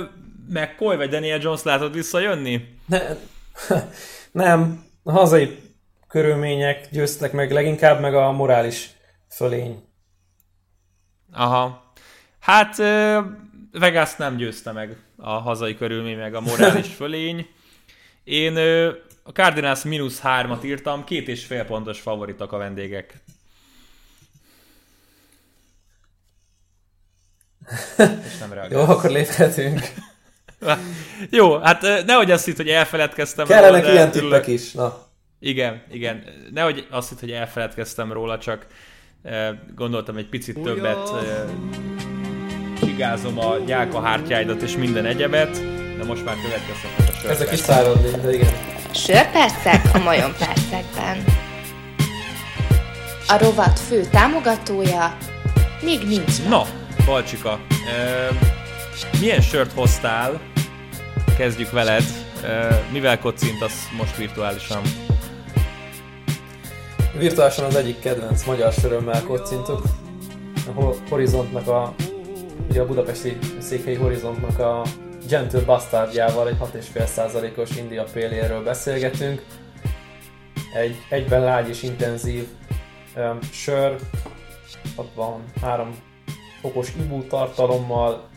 [0.49, 2.77] McCoy vagy Daniel Jones látod visszajönni?
[2.85, 3.01] Ne,
[4.31, 5.59] nem, a hazai
[6.07, 8.89] körülmények győztek meg leginkább, meg a morális
[9.29, 9.86] fölény.
[11.37, 11.91] Aha.
[12.39, 12.77] Hát
[13.71, 17.47] Vegas nem győzte meg a hazai körülmény, meg a morális fölény.
[18.23, 18.57] Én
[19.23, 23.13] a Cardinals mínusz hármat írtam, két és fél pontos favoritok a vendégek.
[27.97, 29.79] És nem Jó, akkor léphetünk.
[31.29, 35.05] Jó, hát nehogy azt hitt, hogy elfeledkeztem Kellenek róla, ilyen tippek is, na.
[35.39, 36.23] Igen, igen.
[36.53, 38.67] Nehogy azt hitt, hogy elfeledkeztem róla, csak
[39.75, 41.09] gondoltam egy picit többet
[42.79, 43.99] csigázom a gyáka
[44.61, 45.51] és minden egyebet,
[45.97, 47.31] de most már következtek a sörpercek.
[47.31, 48.53] Ezek is száradni, de igen.
[48.93, 51.23] Sörpercek a Majon percekben.
[53.27, 55.17] A rovat fő támogatója
[55.81, 56.43] még nincs.
[56.49, 56.65] Na,
[57.05, 57.59] Balcsika,
[59.19, 60.41] milyen sört hoztál?
[61.37, 62.03] Kezdjük veled.
[62.91, 64.81] mivel kocintasz most virtuálisan?
[67.17, 69.81] Virtuálisan az egyik kedvenc magyar sörömmel kocintok.
[70.75, 71.93] A Horizontnak a,
[72.69, 74.85] ugye a budapesti székhelyi Horizontnak a
[75.27, 79.45] Gentle Bastardjával egy 6,5%-os India Pale beszélgetünk.
[80.73, 82.47] Egy egyben lágy és intenzív
[83.15, 83.95] um, sör,
[84.95, 85.95] 63
[86.61, 88.27] fokos ibú tartalommal,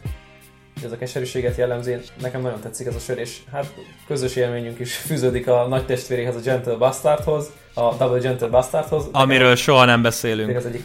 [0.85, 3.75] ez a keserűséget jellemzi, nekem nagyon tetszik ez a sör, és hát
[4.07, 9.09] közös élményünk is fűződik a nagy testvéréhez, a Gentle Bastardhoz, a Double Gentle Bastardhoz.
[9.13, 10.57] Amiről nekem, soha nem beszélünk.
[10.57, 10.85] Az egyik...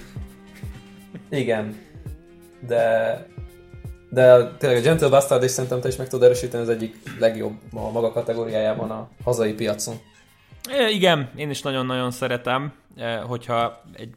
[1.30, 1.76] Igen,
[2.68, 3.26] de
[4.10, 7.54] de tényleg a Gentle Bastard, és szerintem te is meg tudod erősíteni, az egyik legjobb
[7.74, 9.96] a maga kategóriájában a hazai piacon.
[10.72, 12.74] É, igen, én is nagyon-nagyon szeretem,
[13.28, 14.10] hogyha egy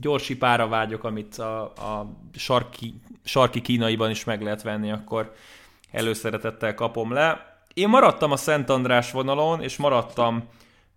[0.00, 5.34] gyorsi pára vágyok, amit a, a sarki sarki kínaiban is meg lehet venni, akkor
[5.90, 7.58] előszeretettel kapom le.
[7.74, 10.48] Én maradtam a Szent András vonalon, és maradtam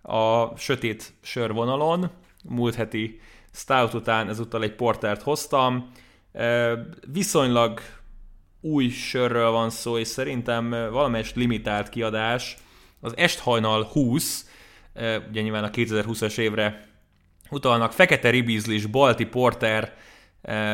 [0.02, 2.10] a sötét sör vonalon.
[2.44, 3.22] Múlt heti
[3.54, 5.92] Stout után ezúttal egy portert hoztam.
[7.08, 7.80] Viszonylag
[8.62, 12.58] új sörről van szó, és szerintem valamelyest limitált kiadás.
[13.02, 14.50] Az Esthajnal 20,
[15.30, 16.88] ugye nyilván a 2020-as évre
[17.50, 19.96] utalnak, Fekete Ribizlis, Balti Porter,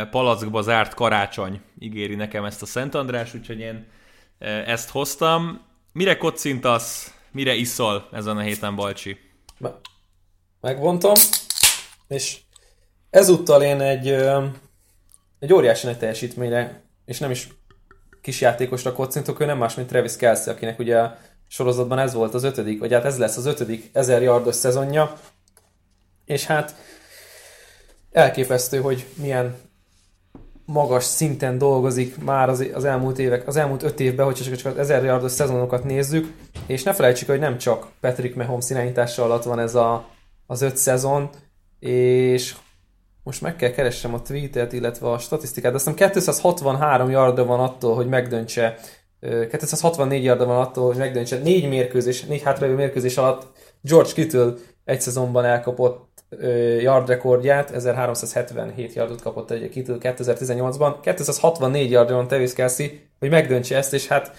[0.09, 3.87] palackba zárt karácsony ígéri nekem ezt a Szent András, úgyhogy én
[4.37, 5.61] eh, ezt hoztam.
[5.93, 9.17] Mire kocintasz, mire iszol ezen a héten, Balcsi?
[10.61, 11.13] Megvontam,
[12.07, 12.39] és
[13.09, 14.07] ezúttal én egy,
[15.39, 17.47] egy óriási nagy teljesítményre, és nem is
[18.21, 22.43] kisjátékosra kocintok, ő nem más, mint Travis Kelsey, akinek ugye a sorozatban ez volt az
[22.43, 25.19] ötödik, vagy hát ez lesz az ötödik ezer yardos szezonja,
[26.25, 26.75] és hát
[28.13, 29.55] elképesztő, hogy milyen
[30.65, 34.77] magas szinten dolgozik már az, az elmúlt évek, az elmúlt öt évben, hogyha csak az
[34.77, 36.33] 1000 yardos szezonokat nézzük,
[36.65, 40.09] és ne felejtsük, hogy nem csak Patrick Mahomes irányítása alatt van ez a,
[40.47, 41.29] az öt szezon,
[41.79, 42.55] és
[43.23, 47.59] most meg kell keressem a tweetet, illetve a statisztikát, de azt hiszem 263 yarda van
[47.59, 48.77] attól, hogy megdöntse
[49.19, 51.37] 264 yarda van attól, hogy megdöntse.
[51.37, 53.47] Négy mérkőzés, négy hátralévő mérkőzés alatt
[53.81, 54.53] George Kittle
[54.85, 56.12] egy szezonban elkapott
[56.79, 62.87] yard rekordját, 1377 yardot kapott egy Kittle 2018-ban, 264 yardra van Tevis Kelsey,
[63.19, 64.35] hogy megdöntse ezt, és hát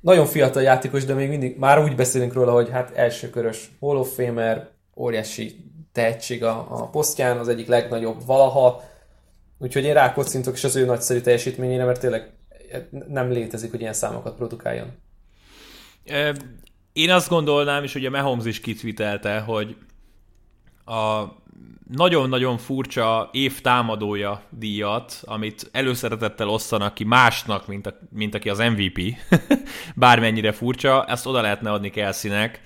[0.00, 4.14] nagyon fiatal játékos, de még mindig már úgy beszélünk róla, hogy hát elsőkörös Hall of
[4.14, 5.56] Famer, óriási
[5.92, 8.82] tehetség a, a posztján, az egyik legnagyobb valaha,
[9.58, 12.30] úgyhogy én rákocintok is az ő nagyszerű teljesítményére, mert tényleg
[13.08, 14.92] nem létezik, hogy ilyen számokat produkáljon.
[16.92, 19.76] Én azt gondolnám, és ugye Mahomes is kitvitelte, hogy
[20.84, 21.24] a
[21.90, 28.58] nagyon-nagyon furcsa év támadója díjat, amit előszeretettel osztanak ki másnak, mint, a, mint aki az
[28.58, 29.00] MVP,
[29.94, 32.60] bármennyire furcsa, ezt oda lehetne adni Kelsey-nek.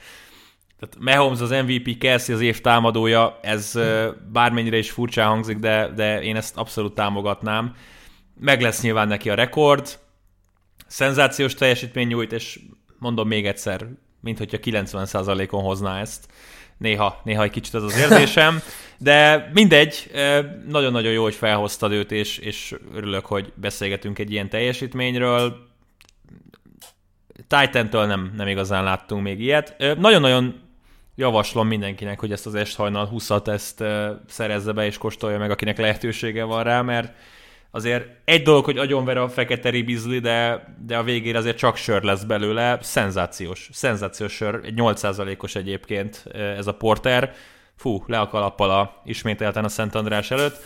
[0.78, 3.78] Tehát Mahomes az MVP, Kelsey az év támadója, ez
[4.32, 7.74] bármennyire is furcsa hangzik, de, de én ezt abszolút támogatnám.
[8.40, 9.98] Meg lesz nyilván neki a rekord,
[10.86, 12.60] szenzációs teljesítmény nyújt, és
[12.98, 13.86] mondom még egyszer,
[14.20, 16.28] mint hogyha 90%-on hozná ezt.
[16.78, 18.60] Néha, néha egy kicsit az az érzésem,
[18.98, 20.10] de mindegy,
[20.68, 25.66] nagyon-nagyon jó, hogy felhoztad őt, és, és örülök, hogy beszélgetünk egy ilyen teljesítményről.
[27.48, 29.76] Titan-től nem, nem igazán láttunk még ilyet.
[29.98, 30.60] Nagyon-nagyon
[31.14, 33.84] javaslom mindenkinek, hogy ezt az esthajnal 20-at ezt
[34.28, 37.14] szerezze be és kóstolja meg, akinek lehetősége van rá, mert
[37.70, 42.02] azért egy dolog, hogy agyonver a fekete ribizli, de, de a végére azért csak sör
[42.02, 46.24] lesz belőle, szenzációs, szenzációs sör, egy 8%-os egyébként
[46.56, 47.32] ez a porter,
[47.76, 50.62] fú, le a kalappal a, ismételten a Szent András előtt.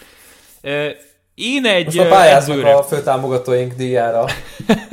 [1.34, 4.24] Én egy Most pályázunk a főtámogatóink díjára.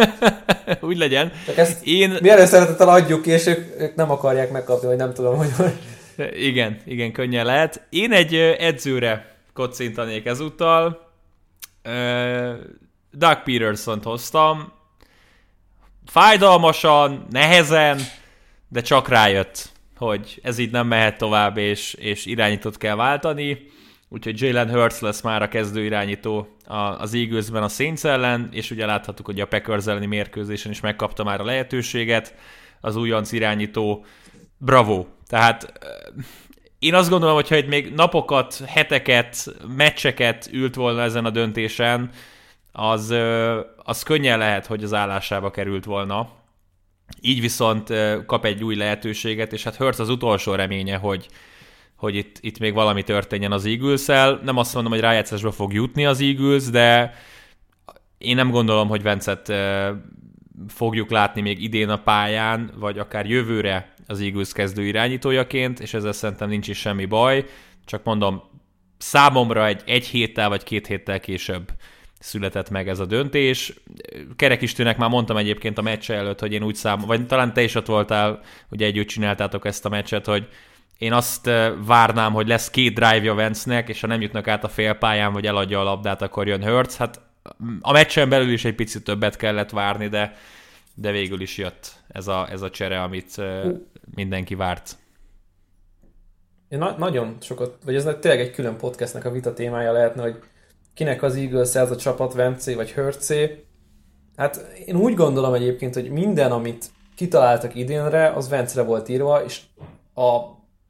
[0.82, 1.32] Úgy legyen.
[1.46, 2.18] Csak ezt Én...
[2.22, 5.50] mi előszeretettel adjuk ki, és ők, ők nem akarják megkapni, vagy nem tudom, hogy...
[6.34, 7.82] Igen, igen, könnyen lehet.
[7.90, 11.07] Én egy edzőre kocintanék ezúttal.
[13.12, 14.72] Doug Peterson-t hoztam.
[16.06, 18.00] Fájdalmasan, nehezen,
[18.68, 23.72] de csak rájött, hogy ez így nem mehet tovább, és, és irányítót kell váltani.
[24.10, 26.48] Úgyhogy Jalen Hurts lesz már a kezdő irányító
[26.98, 31.24] az Eaglesben a Saints ellen, és ugye láthattuk, hogy a Packers elleni mérkőzésen is megkapta
[31.24, 32.36] már a lehetőséget
[32.82, 34.06] az újonc irányító.
[34.58, 35.06] Bravo!
[35.28, 35.74] Tehát
[36.80, 42.10] én azt gondolom, hogy ha itt még napokat, heteket, meccseket ült volna ezen a döntésen,
[42.72, 43.14] az,
[43.78, 46.30] az könnyen lehet, hogy az állásába került volna.
[47.22, 47.94] Így viszont
[48.26, 51.28] kap egy új lehetőséget, és hát Hurts az utolsó reménye, hogy,
[51.96, 54.40] hogy itt, itt még valami történjen az eagles -el.
[54.44, 57.14] Nem azt mondom, hogy rájátszásba fog jutni az Eagles, de
[58.18, 59.54] én nem gondolom, hogy Vencet
[60.68, 66.12] fogjuk látni még idén a pályán, vagy akár jövőre az Eagles kezdő irányítójaként, és ezzel
[66.12, 67.46] szerintem nincs is semmi baj,
[67.86, 68.44] csak mondom,
[68.98, 71.72] számomra egy, egy héttel vagy két héttel később
[72.20, 73.74] született meg ez a döntés.
[74.36, 77.62] Kerek Istőnek már mondtam egyébként a meccse előtt, hogy én úgy szám, vagy talán te
[77.62, 78.40] is ott voltál,
[78.70, 80.48] ugye együtt csináltátok ezt a meccset, hogy
[80.98, 81.50] én azt
[81.86, 85.80] várnám, hogy lesz két drive-ja Vance-nek, és ha nem jutnak át a félpályán, vagy eladja
[85.80, 86.96] a labdát, akkor jön Hurts.
[86.96, 87.22] Hát
[87.82, 90.38] a meccsen belül is egy picit többet kellett várni, de,
[91.00, 93.42] de végül is jött ez a, ez a csere, amit
[94.16, 94.98] mindenki várt.
[96.70, 100.40] Én na- nagyon sokat, vagy ez tényleg egy külön podcastnek a vita témája lehetne, hogy
[100.94, 103.66] kinek az Eagles ez a csapat, Vencé vagy Hörcé.
[104.36, 109.62] Hát én úgy gondolom egyébként, hogy minden, amit kitaláltak idénre, az Vencre volt írva, és
[110.14, 110.40] a,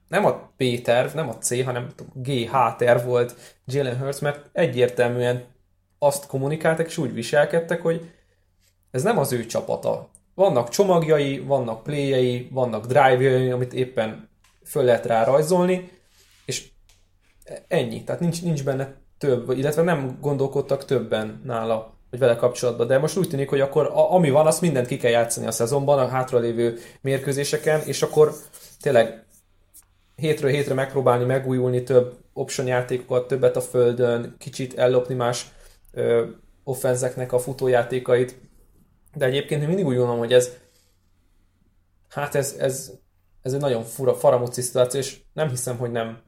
[0.08, 4.50] nem a P terv, nem a C, hanem a GH terv volt Jalen Hurts, mert
[4.52, 5.44] egyértelműen
[6.00, 8.12] azt kommunikáltak, és úgy viselkedtek, hogy
[8.92, 10.10] ez nem az ő csapata.
[10.36, 14.30] Vannak csomagjai, vannak playjei, vannak drive amit éppen
[14.66, 15.90] föl lehet rá rajzolni,
[16.46, 16.68] és
[17.68, 18.04] ennyi.
[18.04, 22.88] Tehát nincs, nincs benne több, illetve nem gondolkodtak többen nála, hogy vele kapcsolatban.
[22.88, 25.52] De most úgy tűnik, hogy akkor a, ami van, azt mindent ki kell játszani a
[25.52, 28.34] szezonban, a hátralévő mérkőzéseken, és akkor
[28.82, 29.26] tényleg
[30.16, 35.52] hétről hétre megpróbálni megújulni több option játékokat, többet a földön, kicsit ellopni más
[35.92, 36.26] ö,
[36.64, 38.38] offenzeknek a futójátékait,
[39.18, 40.58] de egyébként én mindig úgy gondolom, hogy ez
[42.10, 42.92] hát ez, ez,
[43.42, 46.20] ez egy nagyon fura, faramúci szituáció, és nem hiszem, hogy nem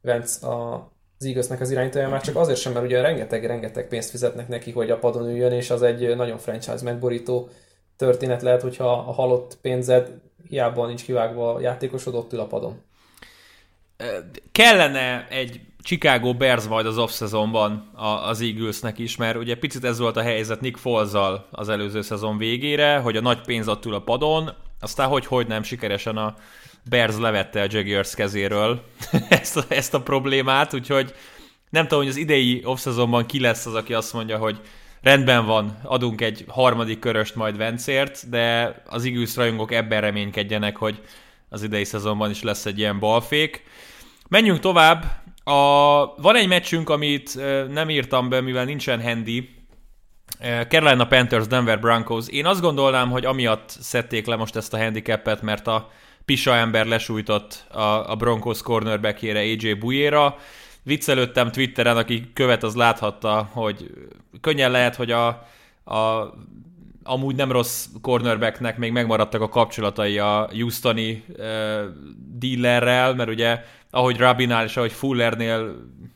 [0.00, 0.74] Vence a,
[1.18, 4.90] az Eaglesnek az irányítója, már csak azért sem, mert ugye rengeteg-rengeteg pénzt fizetnek neki, hogy
[4.90, 7.48] a padon üljön, és az egy nagyon franchise megborító
[7.96, 10.10] történet lehet, hogyha a halott pénzed
[10.48, 12.82] hiába nincs kivágva a játékosod, ott ül a padon.
[14.52, 17.90] Kellene egy Chicago Bears majd az off-szezonban
[18.26, 21.10] az Eaglesnek is, mert ugye picit ez volt a helyzet Nick foles
[21.50, 25.46] az előző szezon végére, hogy a nagy pénz ott ül a padon, aztán hogy, hogy
[25.46, 26.34] nem sikeresen a
[26.88, 28.82] Bears levette a Jaguars kezéről
[29.28, 31.14] ezt, a, ezt a problémát, úgyhogy
[31.70, 34.60] nem tudom, hogy az idei off-szezonban ki lesz az, aki azt mondja, hogy
[35.02, 41.00] rendben van, adunk egy harmadik köröst majd Vencért, de az Eagles rajongók ebben reménykedjenek, hogy
[41.48, 43.64] az idei szezonban is lesz egy ilyen balfék.
[44.28, 45.52] Menjünk tovább, a,
[46.16, 47.38] van egy meccsünk, amit
[47.68, 49.54] nem írtam be, mivel nincsen handy,
[50.68, 52.28] Carolina Panthers, Denver Broncos.
[52.28, 55.90] Én azt gondolnám, hogy amiatt szedték le most ezt a handicapet, mert a
[56.24, 60.36] pisa ember lesújtott a, a Broncos cornerbackjére AJ Bujéra.
[60.82, 63.90] Viccelődtem Twitteren, aki követ, az láthatta, hogy
[64.40, 65.26] könnyen lehet, hogy a,
[65.84, 66.34] a
[67.04, 71.44] amúgy nem rossz cornerbacknek még megmaradtak a kapcsolatai a Houstoni uh,
[72.38, 75.74] dealerrel, mert ugye ahogy Rabinál és ahogy Fullernél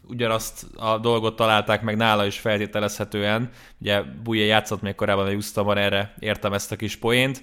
[0.08, 3.50] ugyanazt a dolgot találták meg nála is feltételezhetően.
[3.80, 7.42] Ugye Buje játszott még korábban a Houstonban, erre értem ezt a kis poént.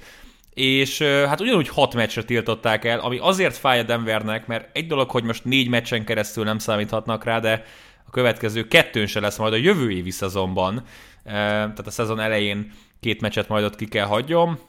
[0.53, 5.09] És hát ugyanúgy hat meccsre tiltották el, ami azért fáj a Denvernek, mert egy dolog,
[5.09, 7.63] hogy most négy meccsen keresztül nem számíthatnak rá, de
[8.07, 10.83] a következő kettőn se lesz majd a jövő évi szezonban.
[11.23, 14.59] Tehát a szezon elején két meccset majd ott ki kell hagyjom.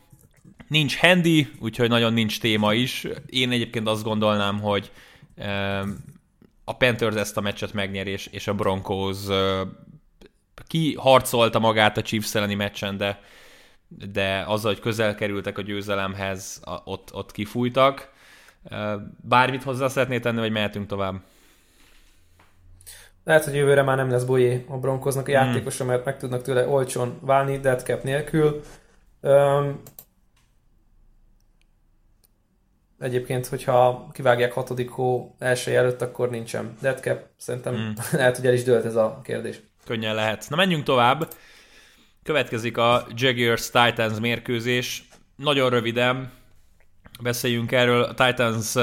[0.68, 3.07] Nincs handy, úgyhogy nagyon nincs téma is.
[3.27, 4.91] Én egyébként azt gondolnám, hogy
[6.64, 9.16] a Panthers ezt a meccset megnyeri, és, a Broncos
[10.66, 13.20] ki harcolta magát a Chiefs elleni meccsen, de,
[13.89, 18.12] de azzal, hogy közel kerültek a győzelemhez, ott, ott kifújtak.
[19.20, 21.20] Bármit hozzá szeretné tenni, vagy mehetünk tovább?
[23.27, 25.47] Lehet, hogy jövőre már nem lesz Boyé a Broncosnak a hmm.
[25.47, 28.61] játékosa, mert meg tudnak tőle olcsón válni, dead cap nélkül.
[29.20, 29.83] Um,
[32.99, 37.24] egyébként, hogyha kivágják hatodik hó első előtt, akkor nincsen dead cap.
[37.37, 37.93] Szerintem hmm.
[38.18, 39.61] lehet, hogy el is dőlt ez a kérdés.
[39.85, 40.47] Könnyen lehet.
[40.49, 41.29] Na menjünk tovább.
[42.22, 45.09] Következik a Jaguars Titans mérkőzés.
[45.37, 46.33] Nagyon röviden
[47.22, 48.03] beszéljünk erről.
[48.03, 48.74] A Titans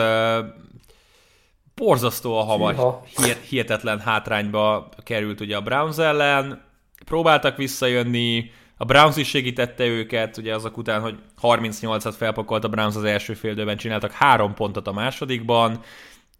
[1.77, 3.01] uh, borzasztóan hamar,
[3.49, 6.61] hihetetlen hátrányba került ugye a Browns ellen.
[7.05, 12.95] Próbáltak visszajönni, a Browns is segítette őket, ugye azok után, hogy 38-at felpakolt a Browns
[12.95, 15.81] az első féldőben, csináltak három pontot a másodikban,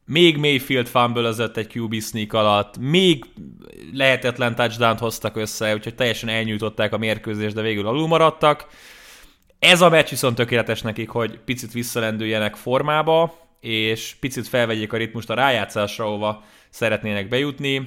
[0.06, 3.26] még Mayfield fumble egy QB sneak alatt, még
[3.94, 8.68] lehetetlen touchdown hoztak össze, úgyhogy teljesen elnyújtották a mérkőzést, de végül alul maradtak.
[9.60, 15.30] Ez a meccs viszont tökéletes nekik, hogy picit visszalendüljenek formába, és picit felvegyék a ritmust
[15.30, 17.78] a rájátszásra, ahova szeretnének bejutni.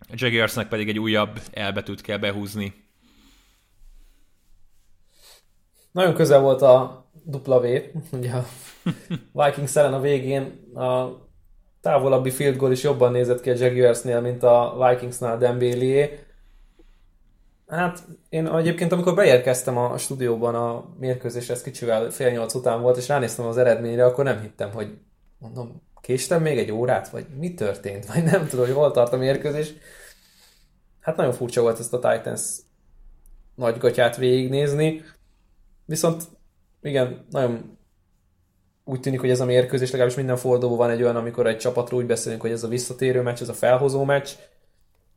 [0.00, 2.74] A Jaguarsnak pedig egy újabb elbetűt kell behúzni.
[5.92, 7.66] Nagyon közel volt a dupla V,
[8.12, 8.44] ugye a
[9.44, 10.42] Vikings ellen a végén
[10.74, 11.08] a
[11.80, 16.23] távolabbi field goal is jobban nézett ki a Jaguarsnél, mint a Vikingsnál Dembélé.
[17.66, 22.96] Hát én egyébként, amikor beérkeztem a stúdióban a mérkőzésre, ez kicsivel fél nyolc után volt,
[22.96, 24.98] és ránéztem az eredményre, akkor nem hittem, hogy
[25.38, 29.16] mondom, késtem még egy órát, vagy mi történt, vagy nem tudom, hogy hol tart a
[29.16, 29.72] mérkőzés.
[31.00, 32.58] Hát nagyon furcsa volt ezt a Titans
[33.54, 35.02] nagygatját végignézni,
[35.84, 36.22] viszont
[36.82, 37.78] igen, nagyon
[38.84, 42.00] úgy tűnik, hogy ez a mérkőzés legalábbis minden fordulóban van egy olyan, amikor egy csapatról
[42.00, 44.28] úgy beszélünk, hogy ez a visszatérő meccs, ez a felhozó meccs,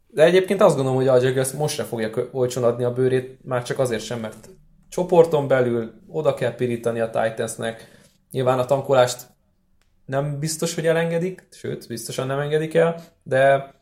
[0.08, 3.64] de egyébként azt gondolom, hogy a Jaguars most se fogja olcsón adni a bőrét, már
[3.64, 4.50] csak azért sem, mert
[4.90, 7.92] csoporton belül oda kell pirítani a Titansnek.
[8.32, 9.28] Nyilván a tankolást
[10.06, 13.74] nem biztos, hogy elengedik, sőt, biztosan nem engedik el, de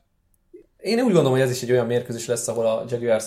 [0.77, 3.25] én úgy gondolom, hogy ez is egy olyan mérkőzés lesz, ahol a Jaguars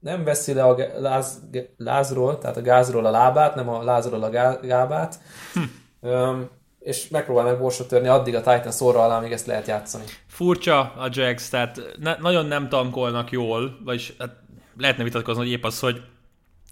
[0.00, 1.42] nem veszi le a láz,
[1.76, 4.30] lázról, tehát a gázról a lábát, nem a lázról a
[4.60, 5.20] gábát.
[5.52, 6.42] Hm
[6.86, 10.04] és megpróbálnak borsot törni addig a Titan szóra alá, amíg ezt lehet játszani.
[10.26, 14.36] Furcsa a Jags, tehát ne, nagyon nem tankolnak jól, vagyis hát
[14.78, 16.02] lehetne vitatkozni, hogy épp az, hogy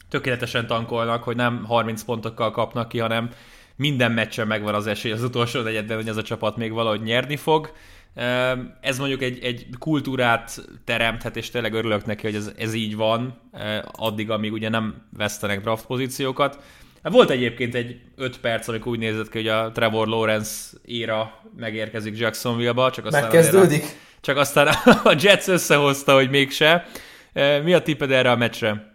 [0.09, 3.31] tökéletesen tankolnak, hogy nem 30 pontokkal kapnak ki, hanem
[3.77, 7.37] minden meccsen megvan az esély az utolsó negyedben, hogy ez a csapat még valahogy nyerni
[7.37, 7.73] fog.
[8.15, 12.97] Ehm, ez mondjuk egy, egy kultúrát teremthet, és tényleg örülök neki, hogy ez, ez így
[12.97, 16.59] van, eh, addig, amíg ugye nem vesztenek draft pozíciókat.
[17.05, 21.41] Hát volt egyébként egy 5 perc, amikor úgy nézett ki, hogy a Trevor Lawrence éra
[21.57, 23.83] megérkezik Jacksonville-ba, csak aztán Megkezdődik?
[23.83, 24.67] A, csak aztán
[25.05, 26.87] a Jets összehozta, hogy mégse.
[27.33, 28.95] E, mi a tipped erre a meccsre?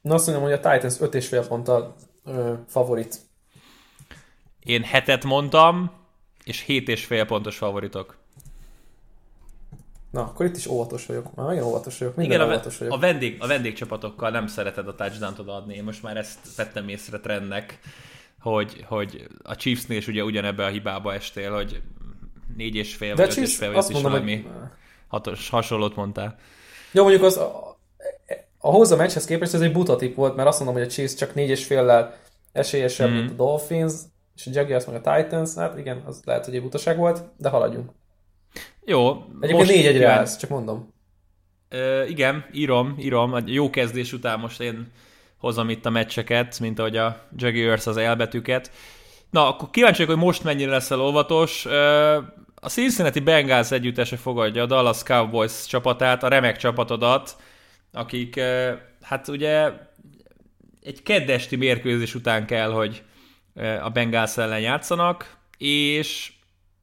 [0.00, 3.16] Na azt mondom, hogy a Titans 5,5 ponttal ö, favorit.
[4.64, 5.90] Én hetet mondtam,
[6.44, 8.19] és 7,5 pontos favoritok.
[10.10, 11.34] Na, akkor itt is óvatos vagyok.
[11.34, 12.16] Már nagyon óvatos vagyok.
[12.16, 12.94] Minden Igen, óvatos vagyok.
[12.94, 15.74] A, vendég, a vendégcsapatokkal nem szereted a touchdown adni.
[15.74, 17.78] Én most már ezt vettem észre trendnek,
[18.40, 21.82] hogy, hogy a Chiefsnél is ugye ugyanebbe a hibába estél, hogy
[22.56, 24.52] négy és fél, vagy öt és fél, vagy mondom, valami hogy...
[25.08, 26.38] hatos, hasonlót mondtál.
[26.92, 27.78] Jó, mondjuk az a,
[28.58, 31.14] ahhoz a meccshez képest ez egy buta tip volt, mert azt mondom, hogy a Chiefs
[31.14, 32.16] csak négy és féllel
[32.52, 33.14] esélyesebb, mm.
[33.14, 33.92] mint a Dolphins,
[34.36, 37.48] és a Jaguars meg a Titans, hát igen, az lehet, hogy egy butaság volt, de
[37.48, 37.90] haladjunk.
[38.84, 39.24] Jó.
[39.40, 40.94] Egyébként négy egyre állsz, csak mondom.
[41.68, 43.32] Ö, igen, írom, írom.
[43.32, 44.92] A jó kezdés után most én
[45.36, 48.70] hozom itt a meccseket, mint ahogy a Jaguars az elbetűket.
[49.30, 51.66] Na, akkor kíváncsi hogy most mennyire leszel óvatos.
[52.54, 57.36] A Cincinnati Bengals együttese fogadja a Dallas Cowboys csapatát, a remek csapatodat,
[57.92, 58.40] akik
[59.02, 59.72] hát ugye
[60.82, 63.02] egy keddesti mérkőzés után kell, hogy
[63.82, 66.32] a Bengals ellen játszanak, és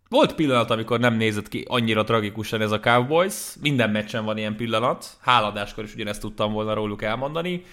[0.09, 3.55] volt pillanat, amikor nem nézett ki annyira tragikusan ez a Cowboys.
[3.61, 5.17] Minden meccsen van ilyen pillanat.
[5.19, 7.63] Háladáskor is ugyanezt tudtam volna róluk elmondani.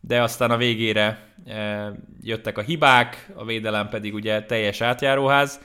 [0.00, 5.60] De aztán a végére e, jöttek a hibák, a védelem pedig ugye teljes átjáróház.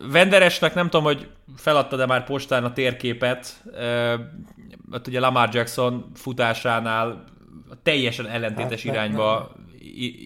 [0.00, 4.12] Venderesnek nem tudom, hogy feladta de már postán a térképet, e,
[4.92, 7.24] ott ugye Lamar Jackson futásánál
[7.82, 9.66] teljesen ellentétes hát, irányba nem.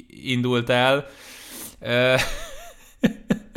[0.08, 1.06] indult el.
[1.80, 2.20] E,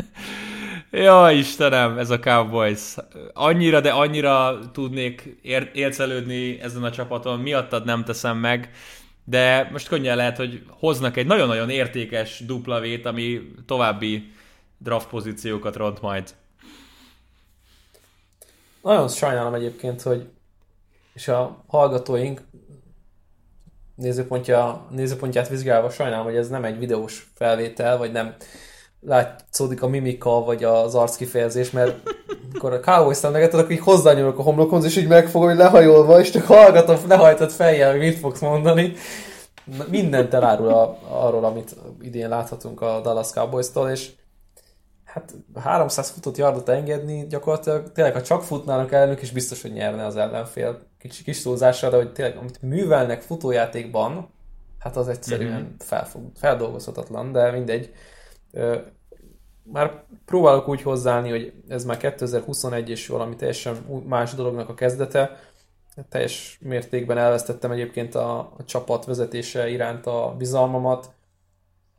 [0.96, 2.96] Ja, Istenem, ez a Cowboys.
[3.34, 5.72] Annyira, de annyira tudnék ér-
[6.62, 8.72] ezen a csapaton, miattad nem teszem meg,
[9.24, 14.34] de most könnyen lehet, hogy hoznak egy nagyon-nagyon értékes dupla vét, ami további
[14.78, 16.36] draft pozíciókat ront majd.
[18.82, 20.30] Nagyon sajnálom egyébként, hogy
[21.14, 22.42] és a hallgatóink
[23.96, 28.36] nézőpontja, nézőpontját vizsgálva sajnálom, hogy ez nem egy videós felvétel, vagy nem
[29.06, 32.10] látszódik a mimika, vagy az arckifejezés, mert
[32.54, 36.30] akkor a Cowboys emlegeted, akkor így hozzányúlok a homlokomhoz, és így megfogom, hogy lehajolva, és
[36.30, 38.94] csak hallgatom lehajtott fejjel, hogy mit fogsz mondani.
[39.90, 44.12] Mindent elárul a, arról, amit idén láthatunk a Dallas Cowboys-tól, és
[45.06, 50.06] hát 300 futott yardot engedni, gyakorlatilag tényleg, ha csak futnának ellenük, is biztos, hogy nyerne
[50.06, 50.80] az ellenfél.
[51.00, 54.30] Kicsi kis túlzással, de hogy tényleg, amit művelnek futójátékban,
[54.80, 55.76] hát az egyszerűen mm-hmm.
[55.80, 57.94] felfog, feldolgozhatatlan, de mindegy
[59.64, 63.76] már próbálok úgy hozzáállni, hogy ez már 2021 és valami teljesen
[64.08, 65.40] más dolognak a kezdete.
[66.10, 71.10] Teljes mértékben elvesztettem egyébként a, a csapat vezetése iránt a bizalmamat.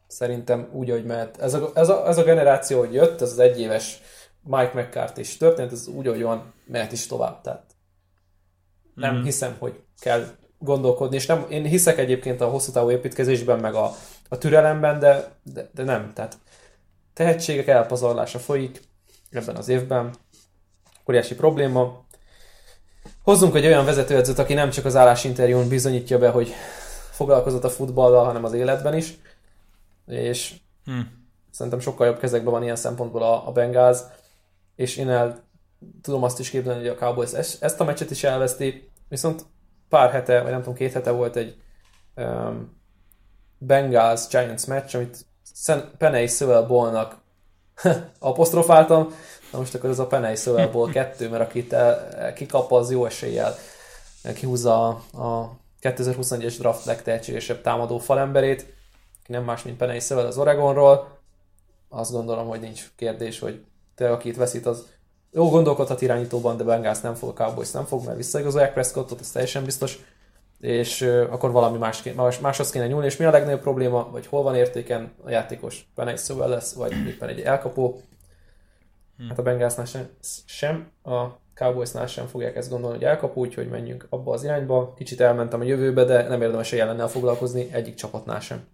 [0.07, 1.41] Szerintem úgy, hogy mehet.
[1.41, 4.01] Ez a, ez a, ez a generáció, hogy jött, ez az egyéves
[4.43, 7.41] Mike McCarthy is történt, ez úgy, hogy van, mehet is tovább.
[7.41, 7.75] Tehát
[8.95, 9.23] nem mm.
[9.23, 10.25] hiszem, hogy kell
[10.59, 13.91] gondolkodni, és nem, én hiszek egyébként a hosszú távú építkezésben, meg a,
[14.29, 16.13] a türelemben, de, de, de nem.
[16.13, 16.39] Tehát
[17.15, 18.81] tehetségek elpazarlása folyik
[19.31, 20.15] ebben az évben.
[21.09, 22.05] Óriási probléma.
[23.23, 26.53] Hozzunk egy olyan vezetőedzőt, aki nem csak az állásinterjún bizonyítja be, hogy
[27.11, 29.19] foglalkozott a futballal, hanem az életben is.
[30.07, 30.55] És
[30.85, 31.29] hmm.
[31.51, 34.11] szerintem sokkal jobb kezekben van ilyen szempontból a, a Bengáz.
[34.77, 35.43] És én el
[36.03, 39.45] tudom azt is képzelni, hogy a Cowboys ezt a meccset is elveszti, viszont
[39.89, 41.57] pár hete, vagy nem tudom, két hete volt egy
[42.17, 42.77] um,
[43.59, 45.27] Bengals Giants meccs, amit
[45.99, 47.17] Penei Sewell Ballnak
[48.19, 49.15] apostrofáltam,
[49.53, 50.37] na most akkor ez a Penei
[50.73, 53.55] Ball 2, mert akit el, kikap, az jó eséllyel
[54.33, 58.75] kihúzza a 2021-es draft legtehetségesebb támadó falemberét,
[59.25, 61.19] ki nem más, mint Penei Sewell az Oregonról.
[61.89, 64.87] Azt gondolom, hogy nincs kérdés, hogy te, aki itt veszít, az
[65.31, 69.31] jó gondolkodhat irányítóban, de Bengals nem fog, a Cowboys nem fog, mert visszaigazolják Prescottot, ez
[69.31, 69.99] teljesen biztos
[70.65, 74.43] és akkor valami más, más, máshoz kéne nyúlni, és mi a legnagyobb probléma, vagy hol
[74.43, 78.03] van értéken a játékos, Penny szóval lesz, vagy éppen egy elkapó.
[79.17, 79.29] Hmm.
[79.29, 80.09] Hát a Bengalsnál sem,
[80.47, 84.95] sem, a Cowboysnál sem fogják ezt gondolni, hogy elkapó, úgyhogy menjünk abba az irányba.
[84.97, 88.67] Kicsit elmentem a jövőbe, de nem érdemes a jelennel foglalkozni, egyik csapatnál sem.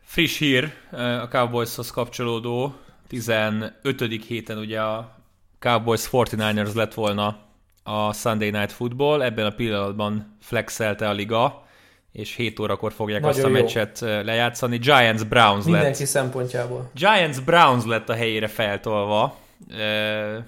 [0.00, 2.74] Friss hír a Cowboyshoz kapcsolódó,
[3.08, 4.24] 15.
[4.26, 5.16] héten ugye a
[5.58, 7.47] Cowboys 49ers lett volna
[7.88, 11.66] a Sunday Night Football, ebben a pillanatban flexelte a liga,
[12.12, 13.54] és 7 órakor fogják Nagyon azt a jó.
[13.54, 14.76] meccset lejátszani.
[14.76, 15.80] Giants Browns Mindenki lett.
[15.80, 16.90] Mindenki szempontjából.
[16.94, 19.36] Giants Browns lett a helyére feltolva.
[19.70, 20.46] E,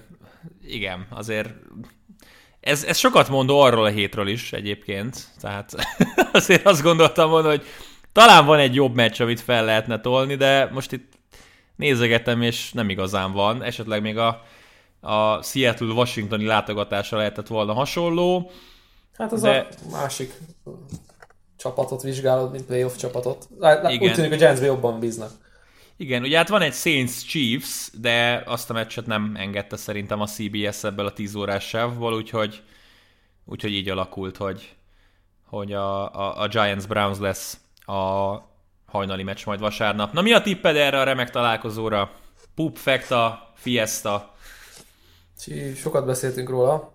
[0.67, 1.49] igen, azért
[2.59, 5.73] ez, ez sokat mondó arról a hétről is egyébként, tehát
[6.31, 7.65] azért azt gondoltam volna, hogy
[8.11, 11.13] talán van egy jobb meccs, amit fel lehetne tolni, de most itt
[11.75, 13.63] nézegetem, és nem igazán van.
[13.63, 14.43] Esetleg még a
[15.01, 18.51] a Seattle-Washingtoni látogatásra lehetett volna hasonló.
[19.17, 19.67] Hát az de...
[19.87, 20.33] a másik
[21.57, 23.47] csapatot vizsgálod, mint playoff csapatot.
[23.59, 24.09] Igen.
[24.09, 25.31] Úgy tűnik, a Giantsbe jobban bíznak.
[25.97, 30.25] Igen, ugye hát van egy Saints Chiefs, de azt a meccset nem engedte szerintem a
[30.25, 32.61] CBS ebből a 10 órás sávból, úgyhogy,
[33.45, 34.75] úgyhogy így alakult, hogy,
[35.45, 38.35] hogy a, a, a Giants Browns lesz a
[38.85, 40.13] hajnali meccs majd vasárnap.
[40.13, 42.11] Na mi a tipped erre a remek találkozóra?
[42.55, 44.30] Pup, Fekta, Fiesta?
[45.75, 46.93] Sokat beszéltünk róla.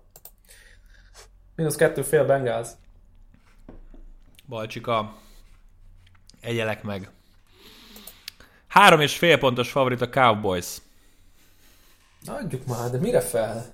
[1.55, 2.67] Minusz kettő fél Bengals.
[4.47, 5.15] Balcsika,
[6.41, 7.09] egyelek meg.
[8.67, 10.77] Három és fél pontos favorit a Cowboys.
[12.25, 13.73] Adjuk már, de mire fel?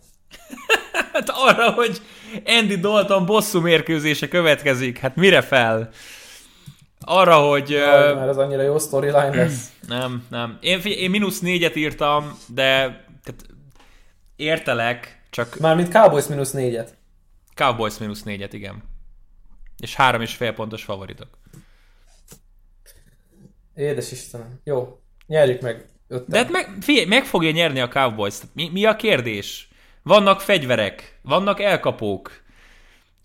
[1.14, 2.02] hát arra, hogy
[2.46, 4.98] Andy Dalton bosszú mérkőzése következik.
[4.98, 5.90] Hát mire fel?
[7.00, 7.70] Arra, hogy...
[7.70, 8.18] Jaj, uh...
[8.18, 9.72] mert ez annyira jó storyline lesz.
[9.88, 10.58] nem, nem.
[10.62, 13.02] Én, én mínusz négyet írtam, de
[14.44, 15.60] értelek, csak...
[15.60, 16.98] Mármint Cowboys mínusz négyet.
[17.54, 18.84] Cowboys mínusz négyet, igen.
[19.78, 21.28] És három és fél pontos favoritok.
[23.76, 24.60] Édes Istenem.
[24.64, 25.86] Jó, nyerjük meg.
[26.08, 26.26] Ötten.
[26.30, 28.38] De hát meg, figyelj, meg fogja nyerni a Cowboys.
[28.54, 29.68] Mi, mi a kérdés?
[30.04, 32.32] Vannak fegyverek, vannak elkapók.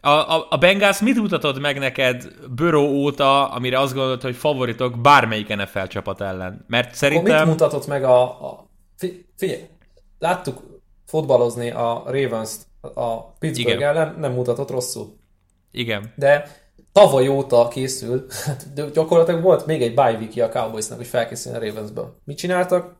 [0.00, 5.00] A, a, a Bengals mit mutatott meg neked Böró óta, amire azt gondolod, hogy favoritok
[5.00, 6.64] bármelyik NFL csapat ellen?
[6.66, 7.34] Mert szerintem...
[7.34, 8.22] Akkor mit mutatott meg a...
[8.22, 9.68] a fi, figyelj,
[10.18, 10.77] láttuk
[11.08, 13.96] fotbalozni a Ravens-t a Pittsburgh Igen.
[13.96, 15.16] ellen, nem mutatott rosszul.
[15.70, 16.12] Igen.
[16.16, 16.56] De
[16.92, 21.58] tavaly óta készül, hát de gyakorlatilag volt még egy bye week a Cowboysnak, hogy felkészülni
[21.58, 22.16] a Ravensből.
[22.24, 22.96] Mit csináltak?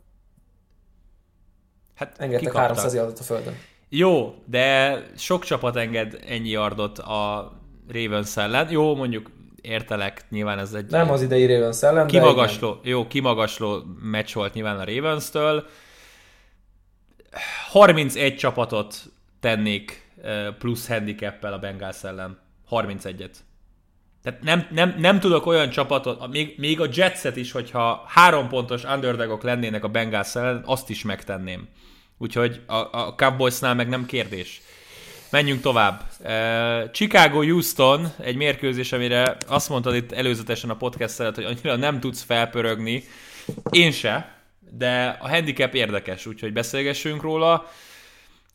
[1.95, 2.63] Hát Engedtek kikaptak.
[2.63, 3.55] 300 yardot a földön.
[3.89, 7.53] Jó, de sok csapat enged ennyi yardot a
[7.93, 8.71] Ravens ellen.
[8.71, 9.31] Jó, mondjuk
[9.61, 12.23] értelek, nyilván ez egy Nem az idei Ravens ellen, de igen.
[12.23, 15.67] kimagasló, jó, kimagasló meccs volt nyilván a Ravens-től.
[17.69, 19.05] 31 csapatot
[19.41, 20.11] tennék
[20.59, 22.39] plusz handicappel a Bengals ellen.
[22.71, 23.31] 31-et.
[24.23, 28.85] Tehát nem, nem, nem tudok olyan csapatot, még, még a Jetset is, hogyha három pontos
[28.85, 31.69] underdogok lennének a Bengals ellen, azt is megtenném.
[32.19, 34.61] Úgyhogy a, a Cowboysnál meg nem kérdés.
[35.31, 36.03] Menjünk tovább.
[36.93, 42.23] Chicago-Houston, egy mérkőzés, amire azt mondtad itt előzetesen a podcast előtt, hogy annyira nem tudsz
[42.23, 43.05] felpörögni.
[43.71, 44.38] Én se,
[44.71, 47.67] de a handicap érdekes, úgyhogy beszélgessünk róla.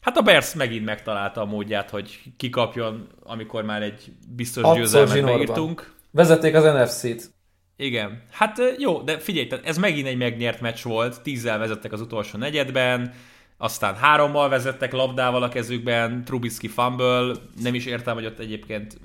[0.02, 5.12] Hát a Bears megint megtalálta a módját, hogy kikapjon, amikor már egy biztos Hatszor győzelmet
[5.12, 5.38] zsinórban.
[5.40, 5.94] megírtunk.
[6.12, 7.32] Vezették az NFC-t.
[7.76, 8.24] Igen.
[8.32, 12.38] Hát jó, de figyelj, tehát ez megint egy megnyert meccs volt, tízzel vezettek az utolsó
[12.38, 13.14] negyedben,
[13.58, 18.98] aztán hárommal vezettek labdával a kezükben, Trubisky fumble, nem is értem, hogy ott egyébként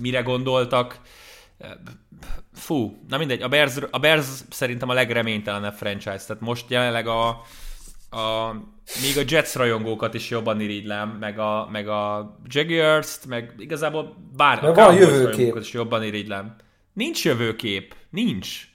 [0.00, 1.00] mire gondoltak.
[2.54, 7.28] Fú, na mindegy, a Bears, a Bears szerintem a legreménytelenebb franchise, tehát most jelenleg a,
[8.10, 8.52] a
[9.02, 14.60] még a Jets rajongókat is jobban irigylem, meg a, meg a Jaguars-t, meg igazából bár
[14.60, 15.56] De a van jövőkép.
[15.56, 16.56] is jobban irigylem.
[16.92, 17.94] Nincs jövőkép.
[18.10, 18.68] Nincs.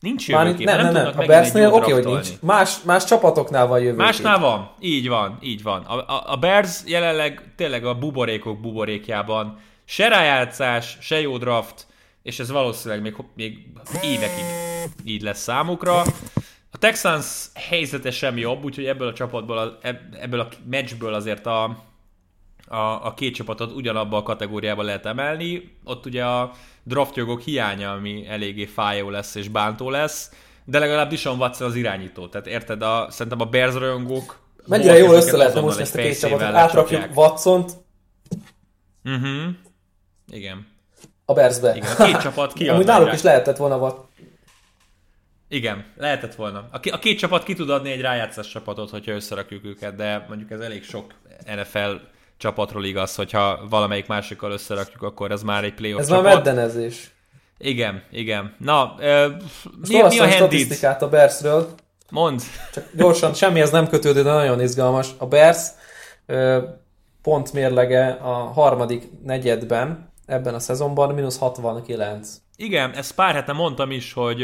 [0.00, 0.66] Nincs Már jövőkép.
[0.66, 2.28] nem, nem, nem, tudnak a Bearsnél oké, hogy nincs.
[2.40, 3.96] Más, más csapatoknál van jövő.
[3.96, 4.70] Másnál van.
[4.80, 5.82] Így van, így van.
[5.82, 9.58] A, a, a Bears jelenleg tényleg a buborékok buborékjában.
[9.84, 11.86] Se rájátszás, se jó draft,
[12.28, 13.66] és ez valószínűleg még, még
[14.02, 14.44] évekig
[15.04, 16.00] így lesz számukra.
[16.70, 19.78] A Texans helyzete sem jobb, úgyhogy ebből a csapatból,
[20.20, 21.64] ebből a meccsből azért a,
[22.66, 25.78] a, a két csapatot ugyanabba a kategóriába lehet emelni.
[25.84, 26.52] Ott ugye a
[26.82, 30.32] draftjogok hiánya, ami eléggé fájó lesz és bántó lesz,
[30.64, 32.28] de legalább Dishon Watson az irányító.
[32.28, 36.18] Tehát érted, a, szerintem a Bears rajongók Mennyire jól össze lehetne most ezt a két
[36.18, 36.54] csapatot.
[36.54, 37.16] Átrakjuk.
[37.16, 37.72] Watsont
[39.04, 39.54] Uh-huh.
[40.30, 40.66] Igen.
[41.30, 41.76] A Bearsbe.
[41.76, 44.06] Igen, a két csapat kiadna Amúgy náluk is lehetett volna Wat.
[45.48, 46.68] Igen, lehetett volna.
[46.70, 50.24] A, ki- a két csapat ki tud adni egy rájátszás csapatot, hogyha összerakjuk őket, de
[50.28, 51.14] mondjuk ez elég sok
[51.56, 51.90] NFL
[52.36, 56.44] csapatról igaz, hogyha valamelyik másikkal összerakjuk, akkor ez már egy playoff Ez már csapat.
[56.44, 57.10] meddenezés.
[57.58, 58.54] Igen, igen.
[58.58, 59.28] Na, ö,
[59.88, 61.68] mi, mi a a statisztikát a Bearsről.
[62.10, 62.38] Mondd.
[62.72, 65.08] Csak gyorsan, semmihez nem kötődő, de nagyon izgalmas.
[65.18, 65.66] A Bears
[66.26, 66.62] ö,
[67.22, 72.40] pont mérlege a harmadik negyedben ebben a szezonban mínusz 69.
[72.56, 74.42] Igen, ezt pár hete mondtam is, hogy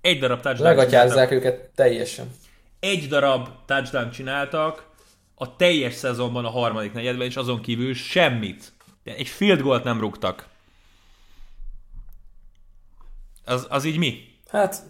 [0.00, 2.30] egy darab touchdown Legatyázzák őket teljesen.
[2.80, 4.86] egy darab touchdown csináltak
[5.34, 8.72] a teljes szezonban a harmadik negyedben, és azon kívül semmit.
[9.04, 10.46] Egy field goalt nem rúgtak.
[13.44, 14.20] Az, az így mi?
[14.48, 14.82] Hát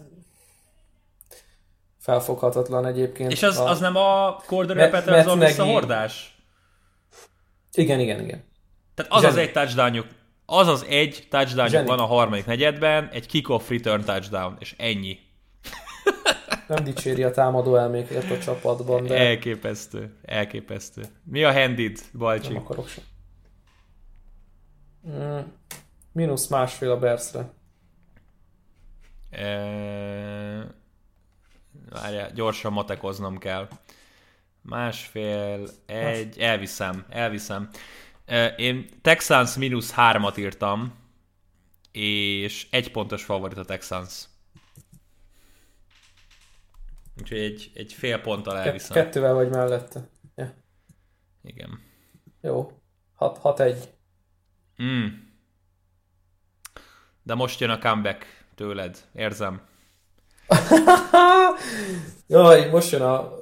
[1.99, 3.31] felfoghatatlan egyébként.
[3.31, 3.69] És az, a...
[3.69, 6.37] az nem a Corder Matt- Patterson visszahordás?
[7.73, 8.43] Igen, igen, igen.
[8.95, 9.45] Tehát az az Zseni.
[9.47, 10.07] egy touchdownjuk,
[10.49, 11.87] az az egy touchdownjuk Zseni.
[11.87, 15.19] van a harmadik negyedben, egy kickoff return touchdown, és ennyi.
[16.67, 21.03] Nem dicséri a támadó elmékért a csapatban, de Elképesztő, elképesztő.
[21.23, 22.53] Mi a handid, Balcsi?
[22.53, 23.03] nem akarok sem.
[25.09, 25.39] Mm,
[26.11, 27.51] mínusz másfél a Bearsre.
[29.29, 30.77] E...
[31.89, 33.67] Várjál, gyorsan matekoznom kell.
[34.61, 37.69] Másfél, egy, elviszem, elviszem.
[38.57, 40.93] Én Texans mínusz hármat írtam,
[41.91, 44.23] és egy pontos favorit a Texans.
[47.19, 49.03] Úgyhogy egy, egy fél ponttal elviszem.
[49.03, 50.09] kettővel vagy mellette.
[50.35, 50.53] Ja.
[51.43, 51.79] Igen.
[52.41, 52.71] Jó.
[53.19, 53.75] 6-1.
[54.83, 55.07] Mm.
[57.23, 58.25] De most jön a comeback
[58.55, 59.61] tőled, érzem.
[62.27, 63.38] Jaj, most jön a...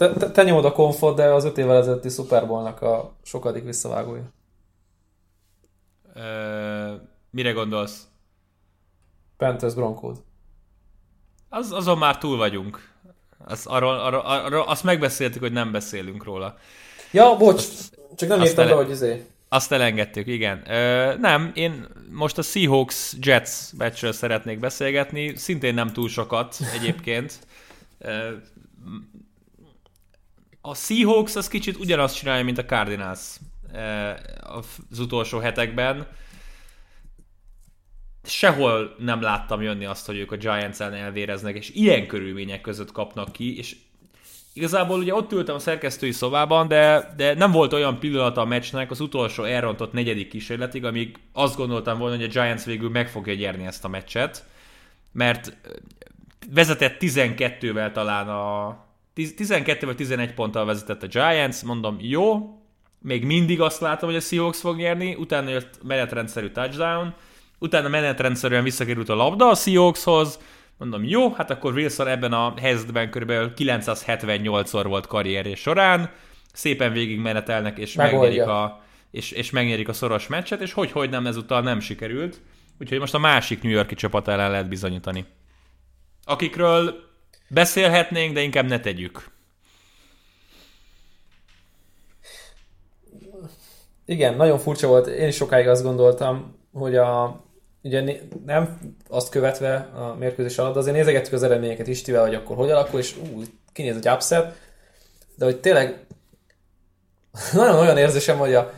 [0.00, 3.64] Te, te, te nyomod a komfort, de az öt évvel ezelőtti Super Bowl-nak a sokadik
[3.64, 4.22] visszavágója.
[6.14, 6.94] Ö,
[7.30, 8.06] mire gondolsz?
[9.36, 10.16] Panthers Broncos.
[11.48, 12.92] Az, azon már túl vagyunk.
[13.38, 16.56] Az, arról, arról, arról, azt megbeszéltük, hogy nem beszélünk róla.
[17.12, 17.64] Ja, bocs,
[18.16, 19.26] csak nem Azt írtam be, ele- hogy izé.
[19.48, 20.70] Azt elengedtük, igen.
[20.70, 27.38] Ö, nem, én most a Seahawks Jets meccsről szeretnék beszélgetni, szintén nem túl sokat egyébként.
[27.98, 28.30] Ö,
[30.60, 33.36] a Seahawks az kicsit ugyanazt csinálja, mint a Cardinals
[34.90, 36.06] az utolsó hetekben.
[38.22, 42.92] Sehol nem láttam jönni azt, hogy ők a Giants ellen elvéreznek, és ilyen körülmények között
[42.92, 43.76] kapnak ki, és
[44.52, 48.90] igazából ugye ott ültem a szerkesztői szobában, de, de nem volt olyan pillanata a meccsnek
[48.90, 53.34] az utolsó elrontott negyedik kísérletig, amíg azt gondoltam volna, hogy a Giants végül meg fogja
[53.34, 54.44] gyerni ezt a meccset,
[55.12, 55.56] mert
[56.50, 58.78] vezetett 12-vel talán a
[59.14, 62.54] 12 vagy 11 ponttal vezetett a Giants, mondom, jó,
[63.02, 67.14] még mindig azt látom, hogy a Seahawks fog nyerni, utána jött menetrendszerű touchdown,
[67.58, 70.38] utána menetrendszerűen visszakerült a labda a Seahawkshoz,
[70.78, 73.30] mondom, jó, hát akkor Wilson ebben a helyzetben kb.
[73.30, 76.10] 978-szor volt karrierje során,
[76.52, 81.10] szépen végig menetelnek, és megnyerik a, és, és megnyerik a szoros meccset, és hogy, hogy
[81.10, 82.40] nem ezúttal nem sikerült.
[82.80, 85.24] Úgyhogy most a másik New Yorki csapat ellen lehet bizonyítani.
[86.24, 87.09] Akikről
[87.50, 89.30] beszélhetnénk, de inkább ne tegyük.
[94.04, 95.06] Igen, nagyon furcsa volt.
[95.06, 97.40] Én is sokáig azt gondoltam, hogy a,
[97.82, 98.78] ugye nem
[99.08, 103.16] azt követve a mérkőzés alatt, azért nézegettük az eredményeket Istivel, hogy akkor hogy alakul, és
[103.16, 103.42] ú,
[103.72, 104.58] kinéz egy upset,
[105.34, 106.06] de hogy tényleg
[107.52, 108.72] nagyon olyan érzésem, hogy a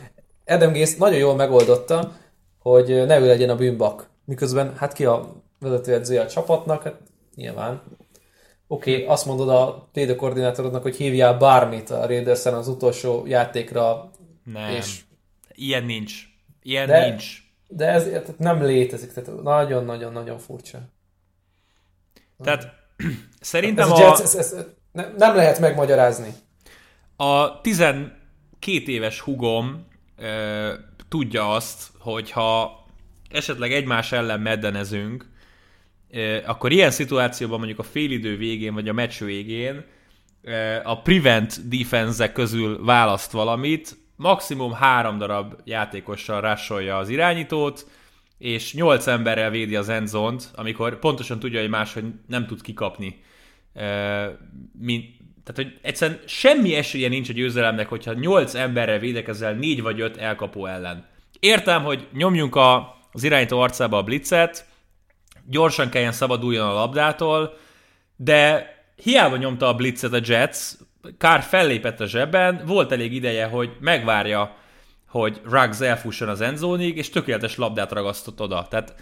[0.45, 2.11] Adam Gaze nagyon jól megoldotta,
[2.59, 4.09] hogy ne ő legyen a bűnbak.
[4.25, 6.95] Miközben hát ki a vezetőedzője a csapatnak, hát
[7.35, 7.81] nyilván.
[8.73, 14.11] Oké, okay, azt mondod a koordinátorodnak, hogy hívjál bármit a raiders az utolsó játékra,
[14.43, 14.69] nem.
[14.69, 15.01] és
[15.51, 16.13] Ilyen nincs.
[16.61, 17.37] Ilyen de, nincs.
[17.67, 18.07] De ez
[18.37, 20.79] nem létezik, tehát nagyon-nagyon-nagyon furcsa.
[22.43, 22.67] Tehát
[23.39, 23.99] szerintem ez a...
[23.99, 24.55] Jets, ez, ez,
[24.91, 26.33] nem, nem lehet megmagyarázni.
[27.15, 28.11] A 12
[28.85, 30.27] éves hugom e,
[31.09, 32.79] tudja azt, hogyha
[33.29, 35.31] esetleg egymás ellen meddenezünk,
[36.45, 39.85] akkor ilyen szituációban mondjuk a félidő végén, vagy a meccs végén
[40.83, 47.87] a prevent defense közül választ valamit, maximum három darab játékossal rásolja az irányítót,
[48.37, 53.21] és nyolc emberrel védi az endzont, amikor pontosan tudja, hogy máshogy nem tud kikapni.
[54.79, 55.05] Mint,
[55.43, 60.17] tehát, hogy egyszerűen semmi esélye nincs a győzelemnek, hogyha nyolc emberrel védekezel négy vagy öt
[60.17, 61.05] elkapó ellen.
[61.39, 64.71] Értem, hogy nyomjunk a, az irányító arcába a blitzet,
[65.47, 67.57] gyorsan kelljen szabaduljon a labdától,
[68.15, 68.73] de
[69.03, 70.57] hiába nyomta a blitzet a Jets,
[71.17, 74.55] Kár fellépett a zsebben, volt elég ideje, hogy megvárja,
[75.07, 78.67] hogy Ruggs elfusson az endzónig, és tökéletes labdát ragasztott oda.
[78.69, 78.95] Tehát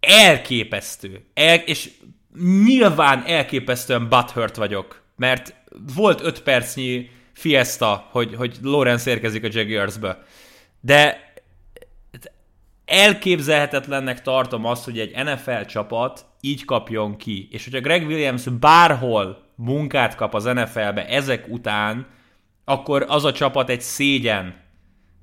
[0.00, 1.24] elképesztő.
[1.34, 1.90] El, és
[2.64, 5.54] nyilván elképesztően butthurt vagyok, mert
[5.94, 10.22] volt öt percnyi fiesta, hogy, hogy Lawrence érkezik a Jaguarsbe.
[10.80, 11.27] De
[12.88, 17.48] elképzelhetetlennek tartom azt, hogy egy NFL csapat így kapjon ki.
[17.50, 22.06] És hogyha Greg Williams bárhol munkát kap az NFL-be ezek után,
[22.64, 24.44] akkor az a csapat egy szégyen.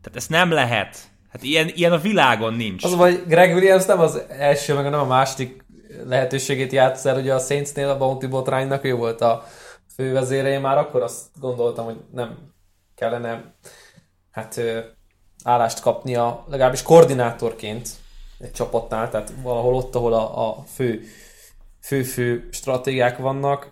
[0.01, 0.97] Tehát ezt nem lehet.
[1.31, 2.83] Hát ilyen, ilyen a világon nincs.
[2.83, 5.65] Az vagy Greg Williams nem az első, meg nem a második
[6.07, 9.45] lehetőségét játssz el, ugye a Saintsnél a Bounty Botránynak ő volt a
[9.95, 12.37] fővezére, én már akkor azt gondoltam, hogy nem
[12.95, 13.53] kellene
[14.31, 14.61] hát
[15.45, 17.89] állást kapnia, legalábbis koordinátorként
[18.39, 21.03] egy csapatnál, tehát valahol ott, ahol a, a fő,
[21.81, 23.71] fő-fő stratégiák vannak.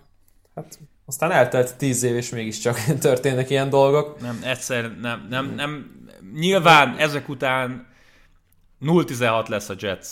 [0.54, 4.20] Hát aztán eltelt tíz év, és mégiscsak történnek ilyen dolgok.
[4.20, 6.02] Nem, egyszer nem, nem, nem.
[6.34, 7.86] Nyilván ezek után
[8.80, 10.08] 0-16 lesz a Jets.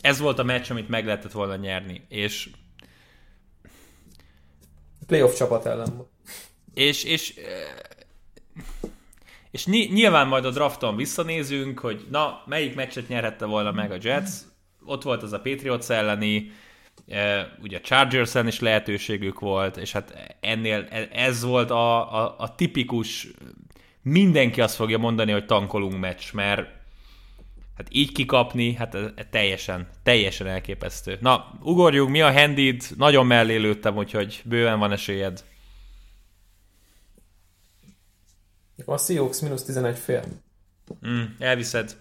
[0.00, 2.50] Ez volt a meccs, amit meg lehetett volna nyerni, és
[5.06, 6.06] playoff csapat ellen.
[6.74, 7.34] És, és
[9.54, 14.30] és nyilván majd a drafton visszanézünk, hogy na, melyik meccset nyerhette volna meg a Jets.
[14.84, 16.50] Ott volt az a Patriots elleni,
[17.08, 22.34] e, ugye a chargers is lehetőségük volt, és hát ennél e, ez volt a, a,
[22.38, 23.28] a tipikus,
[24.02, 26.60] mindenki azt fogja mondani, hogy tankolunk meccs, mert
[27.76, 31.18] hát így kikapni, hát ez teljesen, teljesen elképesztő.
[31.20, 32.82] Na, ugorjunk, mi a handid?
[32.96, 35.44] Nagyon mellé lőttem, úgyhogy bőven van esélyed.
[38.84, 40.24] A Seahawks mínusz 11 fél.
[41.06, 41.96] Mm, elviszed.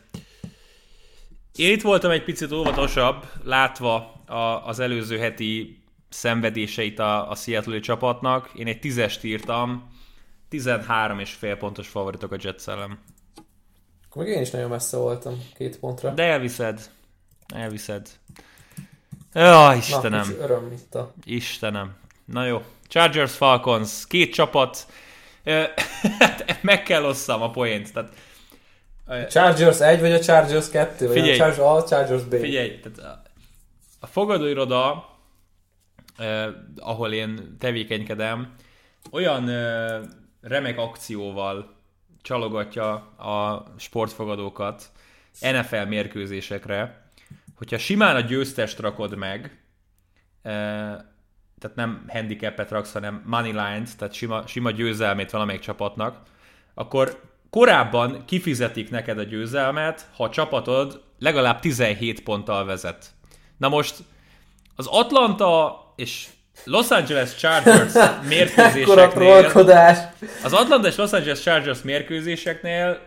[1.55, 7.79] Én itt voltam egy picit óvatosabb, látva a, az előző heti szenvedéseit a, a Seattle
[7.79, 8.51] csapatnak.
[8.55, 9.89] Én egy tízest írtam,
[10.49, 12.99] 13 és fél pontos favoritok a Jets ellen.
[14.09, 16.13] Akkor még én is nagyon messze voltam két pontra.
[16.13, 16.89] De elviszed.
[17.53, 18.09] Elviszed.
[19.33, 20.35] Ja, Istenem.
[20.37, 21.13] Na, öröm itt a...
[21.23, 21.95] Istenem.
[22.25, 22.61] Na jó.
[22.87, 24.87] Chargers Falcons, két csapat
[26.61, 27.93] meg kell osszam a poént.
[27.93, 28.13] Tehát,
[29.29, 31.07] Chargers 1 vagy a Chargers 2?
[31.07, 31.33] Vagy Figyelj.
[31.33, 32.35] a Chargers A, Chargers B?
[32.35, 33.21] Figyelj, tehát a,
[33.99, 35.09] a fogadóiroda,
[36.17, 38.55] eh, ahol én tevékenykedem,
[39.11, 40.01] olyan eh,
[40.41, 41.75] remek akcióval
[42.21, 44.91] csalogatja a sportfogadókat
[45.39, 47.11] NFL mérkőzésekre,
[47.55, 49.61] hogyha simán a győztest rakod meg,
[50.41, 50.95] eh,
[51.63, 56.17] tehát nem handicapet raksz, hanem money lines, tehát sima, sima győzelmét valamelyik csapatnak,
[56.73, 63.05] akkor korábban kifizetik neked a győzelmet, ha a csapatod legalább 17 ponttal vezet.
[63.57, 63.95] Na most
[64.75, 66.27] az Atlanta és
[66.63, 67.93] Los Angeles Chargers
[68.29, 69.51] mérkőzéseknél,
[70.43, 72.99] az Atlanta és Los Angeles Chargers mérkőzéseknél,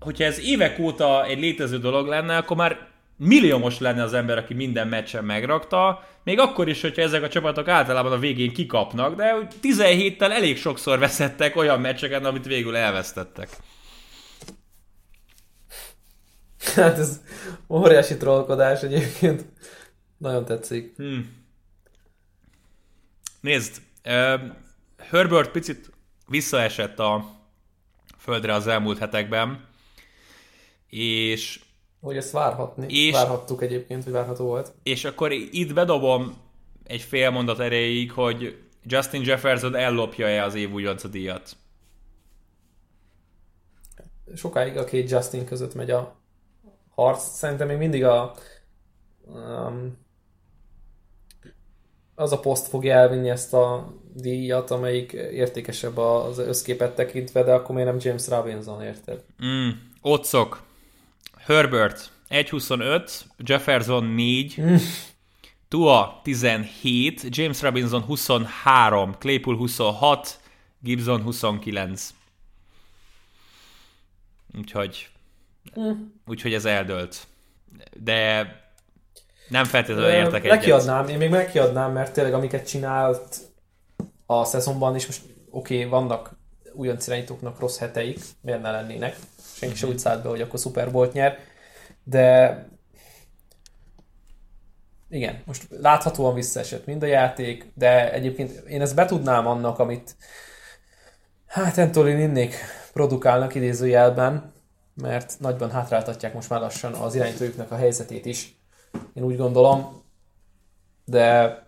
[0.00, 4.54] hogyha ez évek óta egy létező dolog lenne, akkor már milliómos lenne az ember, aki
[4.54, 9.34] minden meccsen megrakta, még akkor is, hogyha ezek a csapatok általában a végén kikapnak, de
[9.36, 13.48] úgy 17-tel elég sokszor veszettek olyan meccseken, amit végül elvesztettek.
[16.74, 17.20] Hát ez
[17.68, 19.44] óriási trollkodás egyébként.
[20.16, 20.96] Nagyon tetszik.
[23.40, 24.40] Nézd, uh,
[24.98, 25.90] Herbert picit
[26.28, 27.24] visszaesett a
[28.18, 29.66] földre az elmúlt hetekben,
[30.88, 31.60] és,
[32.04, 32.86] Hogy ezt várhatni.
[32.88, 34.72] És- Várhattuk egyébként, hogy várható volt.
[34.82, 36.36] és akkor itt bedobom
[36.84, 41.56] egy fél mondat erejéig, hogy Justin Jefferson ellopja-e az év újonca díjat.
[44.34, 46.16] Sokáig a két Justin között megy a
[46.94, 47.22] harc.
[47.22, 48.34] Szerintem még mindig a
[49.26, 49.96] um,
[52.14, 57.74] az a poszt fogja elvinni ezt a díjat, amelyik értékesebb az összképet tekintve, de akkor
[57.74, 59.24] miért nem James Robinson, érted?
[59.44, 59.68] Mm,
[60.00, 60.62] Otszok.
[61.46, 64.62] Herbert 1.25, Jefferson 4,
[65.68, 70.40] Tua 17, James Robinson 23, Claypool 26,
[70.80, 72.14] Gibson 29.
[74.58, 75.08] Úgyhogy,
[76.26, 77.26] úgyhogy ez eldőlt.
[78.02, 78.46] De
[79.48, 80.56] nem feltétlenül értek egyet.
[80.56, 83.36] Megkiadnám, én még megkiadnám, mert tényleg amiket csinált
[84.26, 86.36] a szezonban, és most oké, okay, vannak
[86.72, 89.16] újonc irányítóknak rossz heteik, miért ne lennének,
[89.64, 91.38] senki sem úgy szállt be, hogy akkor Super Bowl nyer,
[92.04, 92.66] de
[95.08, 100.16] igen, most láthatóan visszaesett mind a játék, de egyébként én ezt betudnám annak, amit
[101.46, 102.54] hát Antolin Innék
[102.92, 104.52] produkálnak idézőjelben,
[104.94, 108.58] mert nagyban hátráltatják most már lassan az irányítójuknak a helyzetét is.
[109.14, 110.02] Én úgy gondolom,
[111.04, 111.58] de,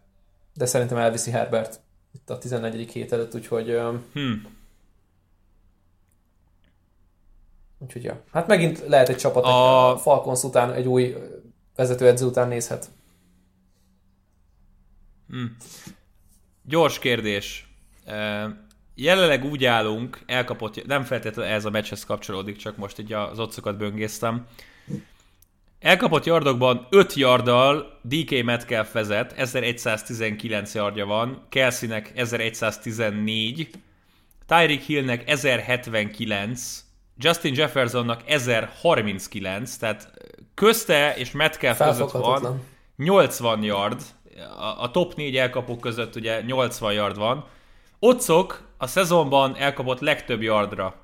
[0.55, 1.81] de szerintem elviszi Herbert
[2.15, 2.91] itt a 14.
[2.91, 4.33] hét előtt, úgyhogy öm, Hm.
[7.79, 8.23] Úgyhogy ja.
[8.33, 9.99] Hát megint lehet egy csapat, A- a...
[9.99, 11.15] Falcons után, egy új
[11.77, 12.91] vezetőedző után nézhet.
[16.63, 17.69] Gyors kérdés.
[18.95, 23.77] Jelenleg úgy állunk, elkapott, nem feltétlenül ez a meccshez kapcsolódik, csak most így az otcokat
[23.77, 24.47] böngésztem.
[25.81, 33.71] Elkapott yardokban 5 yarddal DK Metcalf vezet, 1119 yardja van, Kelseynek 1114,
[34.47, 36.85] Tyreek Hillnek 1079,
[37.19, 40.11] Justin Jeffersonnak 1039, tehát
[40.55, 42.61] közte és Metcalf között van Felfoghatatlan.
[42.97, 44.03] 80 yard,
[44.59, 47.45] a, a top 4 elkapók között ugye 80 yard van.
[47.99, 50.95] Otcok a szezonban elkapott legtöbb yardra.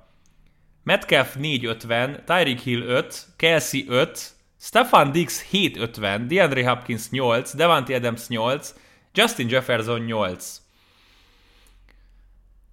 [0.83, 8.29] Metcalf 450, Tyreek Hill 5, Kelsey 5, Stefan Diggs 750, DeAndre Hopkins 8, Devante Adams
[8.29, 8.75] 8,
[9.13, 10.61] Justin Jefferson 8.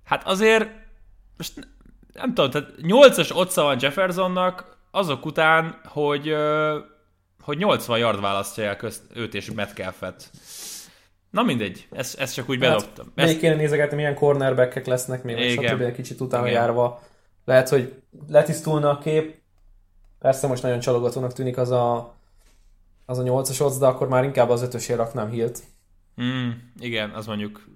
[0.04, 0.70] Hát azért,
[1.38, 1.68] most
[2.20, 6.36] nem tudom, tehát 8-as otca van Jeffersonnak azok után, hogy,
[7.42, 10.30] hogy 80 yard választja el közt, őt és Metcalfet.
[11.30, 13.06] Na mindegy, ezt, ezt csak úgy bedobtam.
[13.06, 15.74] Hát, még Ezt, kéne nézegetni, milyen cornerbackek lesznek még, Igen.
[15.74, 15.82] stb.
[15.82, 16.60] egy kicsit utána Igen.
[16.60, 17.02] járva.
[17.46, 19.36] Lehet, hogy letisztulna a kép.
[20.20, 22.16] Persze most nagyon csalogatónak tűnik az a,
[23.06, 25.60] az a 8-as odds, de akkor már inkább az ötösért raknám Hilt.
[26.22, 26.50] mm,
[26.80, 27.68] igen, az mondjuk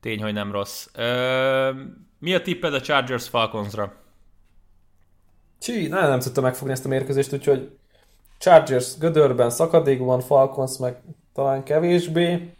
[0.00, 0.86] tény, hogy nem rossz.
[0.94, 1.70] Ö,
[2.24, 3.92] mi a tipped a Chargers Falconsra?
[5.58, 7.78] Csí, nagyon nem tudta megfogni ezt a mérkőzést, úgyhogy
[8.38, 11.02] Chargers gödörben, szakadékban, Falcons meg
[11.32, 12.54] talán kevésbé.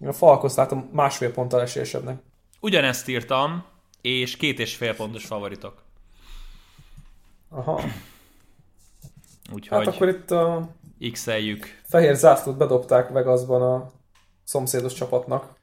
[0.00, 2.22] A Falcons látom másfél ponttal esélyesebbnek.
[2.60, 3.64] Ugyanezt írtam,
[4.00, 5.82] és két és fél pontos favoritok.
[7.48, 7.80] Aha.
[9.52, 10.68] Úgyhogy Hát akkor itt a
[11.12, 13.90] x-eljük fehér zászlót bedobták Vegasban a
[14.44, 15.54] szomszédos csapatnak.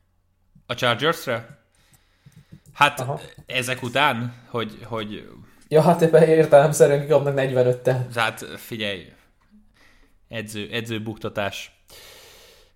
[0.65, 1.64] a Chargersre?
[2.75, 3.19] Hát Aha.
[3.45, 5.27] ezek után, hogy, hogy
[5.67, 7.97] Ja, hát ebben értelemszerűen kikapnak 45-tel.
[8.15, 9.05] hát figyelj,
[10.29, 11.71] edző, edző buktatás.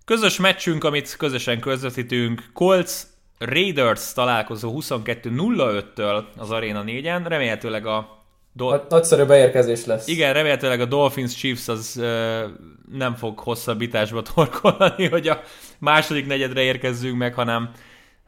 [0.04, 2.92] Közös meccsünk, amit közösen közvetítünk, Colts
[3.38, 8.18] Raiders találkozó 22-05-től az Arena 4-en, remélhetőleg a
[8.52, 10.06] Dol- Nagyszerű beérkezés lesz.
[10.06, 12.46] Igen, remélhetőleg a Dolphins Chiefs az ö,
[12.92, 15.40] nem fog hosszabbításba torkolni, hogy a
[15.78, 17.70] második negyedre érkezzünk meg, hanem,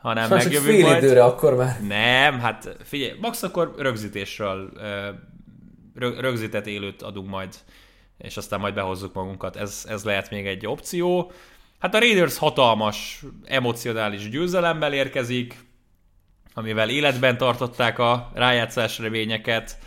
[0.03, 1.03] hanem Most megjövünk fél majd.
[1.03, 1.81] időre akkor már.
[1.81, 4.71] Nem, hát figyelj, max akkor rögzítésről
[5.95, 7.55] rögzített élőt adunk majd,
[8.19, 9.57] és aztán majd behozzuk magunkat.
[9.57, 11.33] Ez, ez lehet még egy opció.
[11.79, 15.65] Hát a Raiders hatalmas, emocionális győzelemmel érkezik,
[16.55, 19.79] amivel életben tartották a rájátszás reményeket.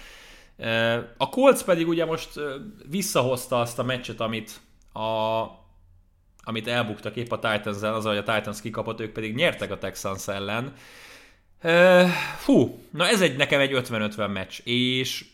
[1.18, 2.30] A Colts pedig ugye most
[2.90, 4.52] visszahozta azt a meccset, amit,
[4.94, 5.00] a,
[6.46, 10.28] amit elbuktak épp a titans az, hogy a Titans kikapott, ők pedig nyertek a Texans
[10.28, 10.74] ellen.
[12.38, 15.26] Fú, na ez egy nekem egy 50-50 meccs, és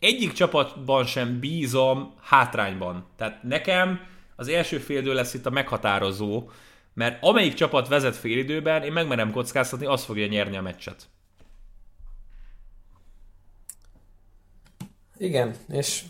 [0.00, 3.06] egyik csapatban sem bízom hátrányban.
[3.16, 4.00] Tehát nekem
[4.36, 6.50] az első fél lesz itt a meghatározó,
[6.94, 11.08] mert amelyik csapat vezet félidőben, én megmerem kockáztatni, az fogja nyerni a meccset.
[15.16, 16.04] Igen, és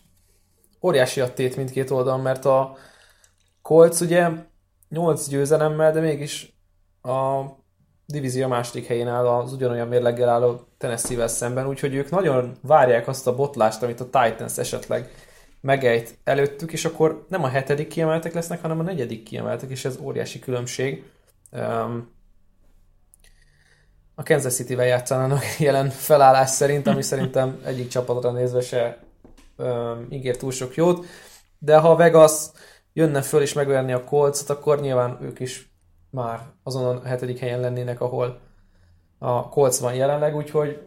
[0.81, 2.77] óriási a tét mindkét oldalon, mert a
[3.69, 4.29] Colts ugye
[4.89, 6.53] 8 győzelemmel, de mégis
[7.03, 7.43] a
[8.07, 13.27] divízió második helyén áll az ugyanolyan mérleggel álló Tennessee-vel szemben, úgyhogy ők nagyon várják azt
[13.27, 15.11] a botlást, amit a Titans esetleg
[15.61, 19.99] megejt előttük, és akkor nem a hetedik kiemeltek lesznek, hanem a negyedik kiemeltek, és ez
[20.01, 21.05] óriási különbség.
[21.53, 22.11] Um,
[24.15, 28.99] a Kansas City-vel játszanának jelen felállás szerint, ami szerintem egyik csapatra nézve se
[29.57, 31.07] um, ígér túl sok jót,
[31.59, 32.33] de ha Vegas
[32.99, 35.73] jönne föl és megverni a colts akkor nyilván ők is
[36.11, 38.41] már azon a hetedik helyen lennének, ahol
[39.19, 40.79] a Colts van jelenleg, úgyhogy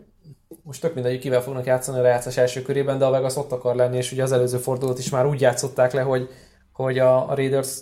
[0.63, 3.75] most tök mindegy, kivel fognak játszani a rejátszás első körében, de a Vegas ott akar
[3.75, 6.29] lenni, és ugye az előző fordulót is már úgy játszották le, hogy,
[6.73, 7.79] hogy a, a Raiders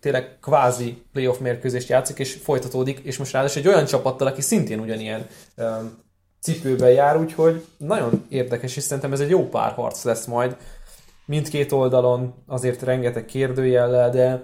[0.00, 4.80] tényleg kvázi playoff mérkőzést játszik, és folytatódik, és most ráadásul egy olyan csapattal, aki szintén
[4.80, 5.98] ugyanilyen um,
[6.40, 10.56] cipőben jár, úgyhogy nagyon érdekes, és szerintem ez egy jó pár harc lesz majd.
[11.26, 14.42] Mindkét oldalon azért rengeteg kérdőjellel, de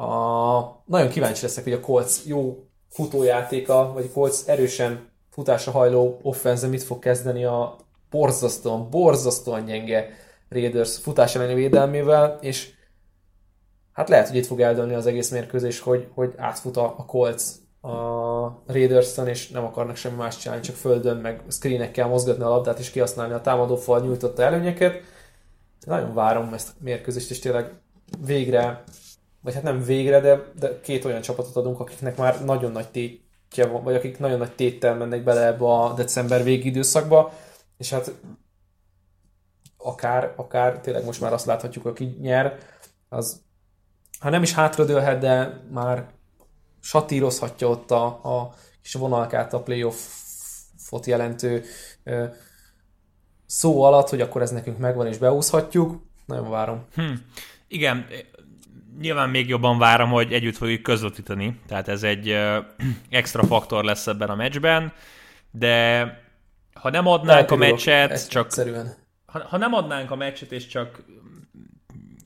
[0.00, 0.60] a...
[0.84, 6.66] nagyon kíváncsi leszek, hogy a Colts jó futójátéka, vagy a Colts erősen futásra hajló offense
[6.66, 7.76] mit fog kezdeni a
[8.10, 10.08] borzasztóan, borzasztóan gyenge
[10.48, 12.70] Raiders futás elleni védelmével, és
[13.92, 17.42] hát lehet, hogy itt fog eldőlni az egész mérkőzés, hogy, hogy átfut a, a Colts
[17.80, 22.78] a raiders és nem akarnak semmi más csinálni, csak földön, meg screenekkel mozgatni a labdát,
[22.78, 25.00] és kihasználni a támadó fal nyújtotta előnyeket.
[25.86, 27.72] Nagyon várom ezt a mérkőzést, és tényleg
[28.24, 28.82] végre,
[29.40, 33.66] vagy hát nem végre, de, de két olyan csapatot adunk, akiknek már nagyon nagy tétje
[33.66, 37.32] van, vagy akik nagyon nagy téttel mennek bele ebbe a december végi időszakba,
[37.76, 38.14] és hát
[39.76, 42.58] akár, akár tényleg most már azt láthatjuk, aki nyer,
[43.08, 43.42] az
[44.20, 46.10] ha nem is hátradőlhet, de már
[46.80, 51.64] satírozhatja ott a, a kis vonalkát a playoff-ot jelentő
[53.50, 56.02] szó alatt, hogy akkor ez nekünk megvan és beúszhatjuk.
[56.26, 56.84] Nagyon várom.
[56.94, 57.12] Hm.
[57.68, 58.06] Igen,
[59.00, 62.58] nyilván még jobban várom, hogy együtt fogjuk közvetíteni, tehát ez egy ö,
[63.10, 64.92] extra faktor lesz ebben a meccsben,
[65.50, 66.04] de
[66.74, 68.44] ha nem adnánk a meccset, csak...
[68.44, 68.94] Egyszerűen.
[69.26, 71.02] Ha, ha nem adnánk a meccset, és csak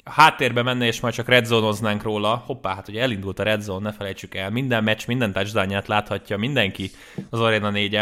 [0.04, 4.34] háttérbe menne, és majd csak redzónoznánk róla, hoppá, hát ugye elindult a redzone, ne felejtsük
[4.34, 6.90] el, minden meccs, minden touchdown láthatja mindenki
[7.30, 8.00] az Arena 4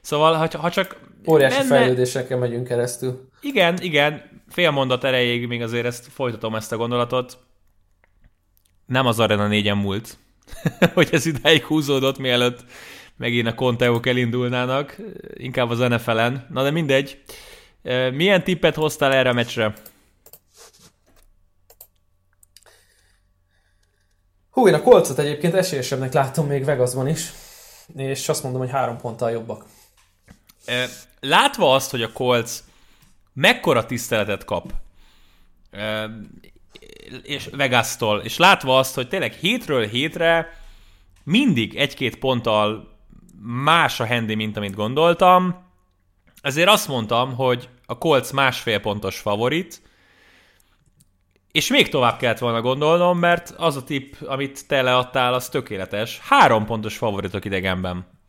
[0.00, 1.08] Szóval, ha, ha csak...
[1.26, 1.68] Óriási menne...
[1.68, 3.28] fejlődésekkel megyünk keresztül.
[3.40, 7.38] Igen, igen, fél mondat erejéig még azért ezt folytatom ezt a gondolatot.
[8.86, 10.18] Nem az Arena 4 múlt,
[10.94, 12.64] hogy ez idáig húzódott, mielőtt
[13.16, 14.96] megint a Conteók elindulnának,
[15.34, 16.46] inkább az NFL-en.
[16.50, 17.22] Na de mindegy.
[18.12, 19.72] Milyen tippet hoztál erre a meccsre?
[24.50, 27.32] Hú, én a kolcot egyébként esélyesebbnek látom még Vegasban is,
[27.96, 29.64] és azt mondom, hogy három ponttal jobbak.
[31.20, 32.50] Látva azt, hogy a Colts
[33.32, 34.72] mekkora tiszteletet kap,
[37.22, 40.58] és Vegas-tól, és látva azt, hogy tényleg hétről hétre
[41.24, 42.98] mindig egy-két ponttal
[43.42, 45.68] más a hendi, mint amit gondoltam,
[46.42, 49.82] ezért azt mondtam, hogy a Colts másfél pontos favorit,
[51.52, 56.18] és még tovább kellett volna gondolnom, mert az a tipp, amit te leadtál, az tökéletes.
[56.18, 58.19] Három pontos favoritok idegenben.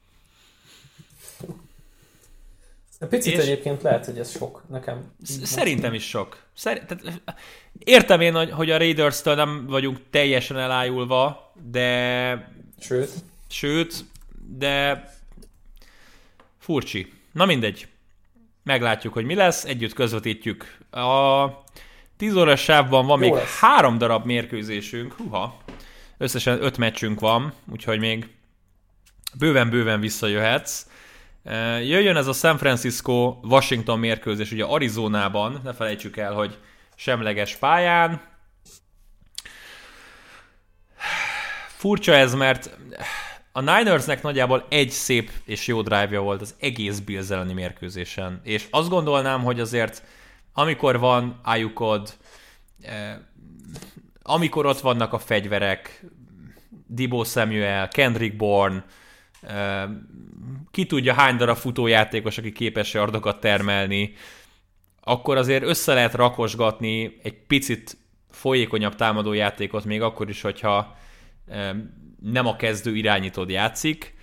[3.02, 5.14] A picit és egyébként lehet, hogy ez sok nekem.
[5.43, 6.43] Szerintem is sok.
[6.54, 7.22] Szerint, tehát,
[7.80, 12.54] értem én, hogy a Raiders-től nem vagyunk teljesen elájulva, de...
[12.80, 13.12] Sőt.
[13.49, 14.06] Sőt,
[14.58, 15.04] de
[16.58, 17.14] furcsi.
[17.32, 17.88] Na mindegy.
[18.64, 20.78] Meglátjuk, hogy mi lesz, együtt közvetítjük.
[20.91, 21.47] A
[22.18, 23.60] 10 órás sávban van Jó még lesz.
[23.60, 25.58] három darab mérkőzésünk, huha.
[26.18, 28.28] Összesen öt meccsünk van, úgyhogy még
[29.38, 30.86] bőven-bőven visszajöhetsz.
[31.84, 36.58] Jöjjön ez a San Francisco-Washington mérkőzés, ugye Arizonában, ne felejtsük el, hogy
[36.96, 38.22] semleges pályán.
[41.68, 42.78] Furcsa ez, mert
[43.52, 48.68] a Ninersnek nagyjából egy szép és jó drive volt az egész Bills elleni mérkőzésen, és
[48.70, 50.04] azt gondolnám, hogy azért
[50.54, 52.14] amikor van ájukod,
[52.82, 53.16] eh,
[54.22, 56.06] amikor ott vannak a fegyverek,
[56.88, 58.86] Dibo Samuel, Kendrick Bourne,
[60.72, 64.14] ki tudja hány darab futójátékos, aki képes yardokat termelni,
[65.04, 67.98] akkor azért össze lehet rakosgatni egy picit
[68.30, 70.98] folyékonyabb támadójátékot, még akkor is, hogyha
[72.22, 74.16] nem a kezdő irányítód játszik.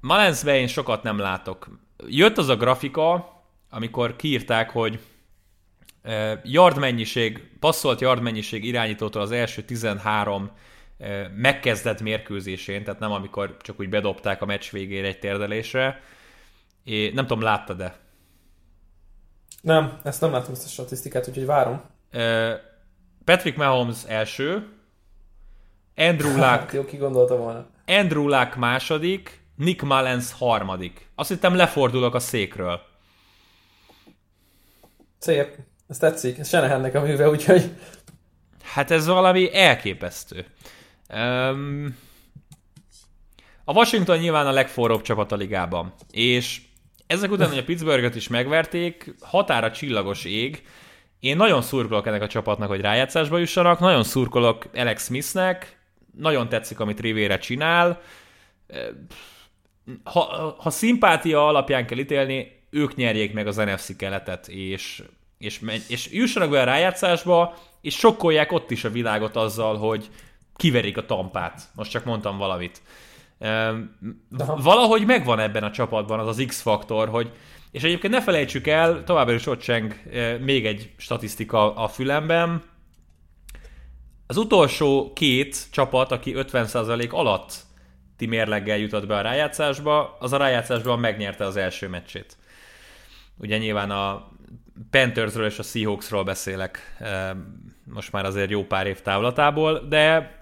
[0.00, 1.68] Malensbe én sokat nem látok.
[2.06, 3.34] Jött az a grafika,
[3.70, 5.00] amikor kiírták, hogy
[6.42, 10.50] yard mennyiség, passzolt yard mennyiség irányítótól az első 13
[11.36, 16.00] megkezdett mérkőzésén, tehát nem amikor csak úgy bedobták a meccs végére egy térdelésre.
[16.84, 17.98] É, nem tudom, láttad-e?
[19.60, 21.82] Nem, ezt nem látom ezt a statisztikát, úgyhogy várom.
[23.24, 24.68] Patrick Mahomes első,
[25.96, 27.66] Andrew Luck, hát, jó, ki gondolta volna.
[27.86, 31.08] Andrew Luck második, Nick Mullens harmadik.
[31.14, 32.80] Azt hittem lefordulok a székről.
[35.18, 35.56] Szép.
[35.88, 36.38] Ez tetszik.
[36.38, 37.70] Ez Senehennek a műve, úgyhogy...
[38.62, 40.46] Hát ez valami elképesztő.
[41.14, 41.96] Um,
[43.64, 45.94] a Washington nyilván a legforróbb csapat a ligában.
[46.10, 46.60] És
[47.06, 50.62] ezek után, hogy a Pittsburghet is megverték, határa csillagos ég.
[51.20, 55.78] Én nagyon szurkolok ennek a csapatnak, hogy rájátszásba jussanak, nagyon szurkolok Alex Smithnek,
[56.16, 58.00] nagyon tetszik, amit Rivére csinál.
[60.04, 65.02] Ha, ha szimpátia alapján kell ítélni, ők nyerjék meg az NFC keletet, és,
[65.38, 70.10] és, és jussanak be a rájátszásba, és sokkolják ott is a világot azzal, hogy
[70.56, 71.62] kiverik a tampát.
[71.74, 72.82] Most csak mondtam valamit.
[74.56, 77.32] Valahogy megvan ebben a csapatban az az X-faktor, hogy
[77.70, 79.94] és egyébként ne felejtsük el, továbbra is ott cseng
[80.40, 82.62] még egy statisztika a fülemben,
[84.26, 87.52] az utolsó két csapat, aki 50% alatt
[88.16, 92.36] ti mérleggel jutott be a rájátszásba, az a rájátszásban megnyerte az első meccsét.
[93.38, 94.28] Ugye nyilván a
[94.90, 96.96] Panthersről és a Seahawksról beszélek
[97.84, 100.35] most már azért jó pár év távlatából, de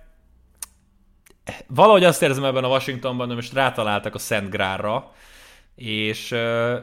[1.66, 5.12] valahogy azt érzem ebben a Washingtonban, hogy most rátaláltak a Szent Grárra,
[5.74, 6.34] és,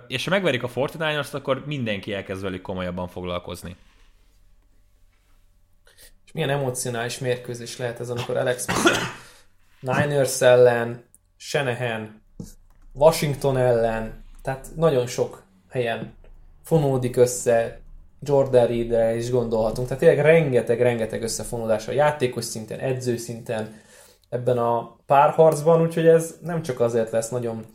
[0.07, 3.75] és ha megverik a 49ers-t, akkor mindenki elkezd velük komolyabban foglalkozni.
[6.25, 8.65] És milyen emocionális mérkőzés lehet ez, amikor Alex
[9.79, 11.03] Niners ellen,
[11.37, 12.21] Shanahan,
[12.93, 16.13] Washington ellen, tehát nagyon sok helyen
[16.63, 17.79] fonódik össze,
[18.23, 23.81] Jordan Reedre is gondolhatunk, tehát tényleg rengeteg-rengeteg összefonódás a játékos szinten, edző szinten
[24.31, 27.65] ebben a párharcban, úgyhogy ez nem csak azért lesz nagyon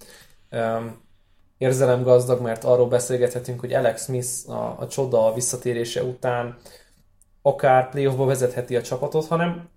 [0.50, 1.00] um,
[1.58, 6.56] érzelemgazdag, mert arról beszélgethetünk, hogy Alex Smith a, a csoda visszatérése után
[7.42, 9.68] akár playoffba vezetheti a csapatot, hanem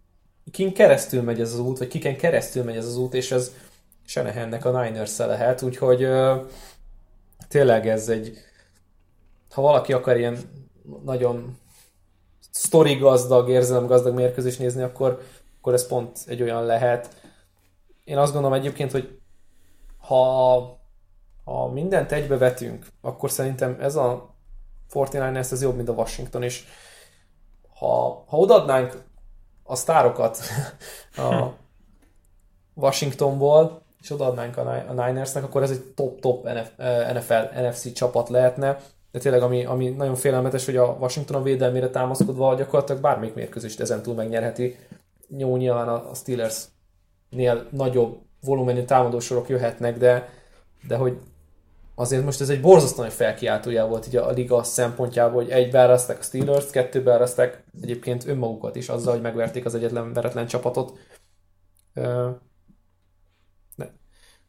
[0.51, 3.51] kin keresztül megy ez az út, vagy kiken keresztül megy ez az út, és ez
[4.05, 6.37] Senehennek a niners lehet, úgyhogy uh,
[7.47, 8.37] tényleg ez egy
[9.49, 10.37] ha valaki akar ilyen
[11.05, 11.57] nagyon
[12.51, 15.21] sztori gazdag, érzelem gazdag mérkőzés nézni, akkor,
[15.59, 17.09] akkor ez pont egy olyan lehet.
[18.03, 19.19] Én azt gondolom egyébként, hogy
[19.97, 20.57] ha,
[21.43, 24.35] ha mindent egybe vetünk, akkor szerintem ez a
[24.93, 26.63] 49ers ez jobb, mint a Washington, és
[27.75, 29.03] ha, ha odadnánk
[29.63, 30.39] a sztárokat
[31.17, 31.47] a
[32.73, 36.49] Washingtonból, és odaadnánk a Ninersnek, akkor ez egy top-top
[37.13, 38.77] NFL, NFC csapat lehetne.
[39.11, 43.79] De tényleg, ami, ami nagyon félelmetes, hogy a Washington a védelmére támaszkodva gyakorlatilag bármelyik mérkőzést
[43.79, 44.77] ezentúl megnyerheti.
[45.37, 50.29] Jó, nyilván a Steelers-nél nagyobb volumenű támadósorok jöhetnek, de,
[50.87, 51.19] de hogy
[51.95, 56.19] azért most ez egy borzasztó nagy felkiáltójá volt így a liga szempontjából, hogy egy beáraszták
[56.19, 60.97] a Steelers, kettő beáraszták egyébként önmagukat is azzal, hogy megverték az egyetlen veretlen csapatot.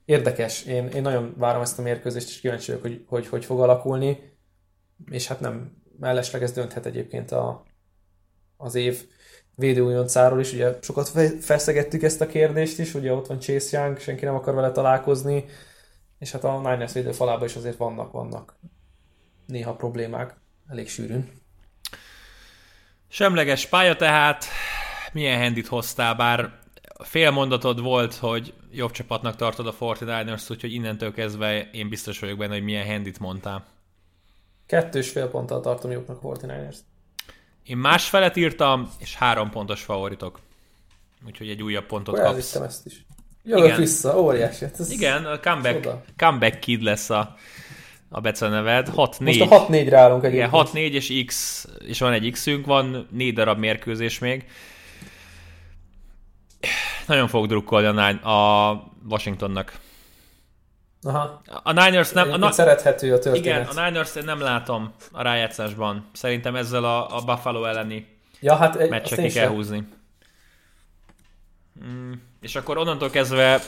[0.05, 3.61] Érdekes, én, én nagyon várom ezt a mérkőzést, és kíváncsi vagyok, hogy, hogy hogy fog
[3.61, 4.39] alakulni,
[5.11, 7.62] és hát nem mellesleg ez dönthet egyébként a,
[8.57, 9.09] az év
[9.55, 11.09] védőújoncáról is, ugye sokat
[11.40, 15.44] feszegettük ezt a kérdést is, ugye ott van Chase Young, senki nem akar vele találkozni,
[16.18, 18.55] és hát a Niners védőfalában is azért vannak, vannak
[19.47, 20.35] néha problémák,
[20.68, 21.31] elég sűrűn.
[23.09, 24.44] Semleges pálya tehát,
[25.12, 26.59] milyen handit hoztál, bár
[26.98, 32.39] fél mondatod volt, hogy jobb csapatnak tartod a 49ers, úgyhogy innentől kezdve én biztos vagyok
[32.39, 33.66] benne, hogy milyen handit mondtál.
[34.66, 36.77] Kettős fél ponttal tartom jobbnak a 49ers.
[37.65, 40.41] Én másfelet írtam, és három pontos favoritok.
[41.27, 42.55] úgyhogy egy újabb pontot Akkor kapsz.
[42.55, 43.05] ezt is.
[43.45, 43.78] Jövök Igen.
[43.78, 44.65] vissza, óriási.
[44.65, 46.03] Hát ez Igen, a comeback, Csoda.
[46.16, 47.37] comeback kid lesz a,
[48.09, 48.89] a beceneved.
[48.97, 49.19] 6-4.
[49.20, 50.69] Most a 6-4-re állunk Igen, egyébként.
[50.73, 50.74] 6-4
[51.11, 54.45] és X, és van egy X-ünk, van négy darab mérkőzés még.
[57.07, 57.87] Nagyon fogok drukkolni
[58.23, 58.70] a
[59.09, 59.78] Washingtonnak.
[61.02, 61.43] Aha.
[61.62, 62.22] A Niners nem...
[62.22, 63.77] A, Egyébként na, szerethető a igen, történet.
[63.77, 66.09] a Niners én nem látom a rájátszásban.
[66.12, 69.55] Szerintem ezzel a, a Buffalo elleni Ja, hát egy, azt meccset én ki kell sem.
[69.55, 69.85] húzni.
[71.85, 73.60] Mm, és akkor onnantól kezdve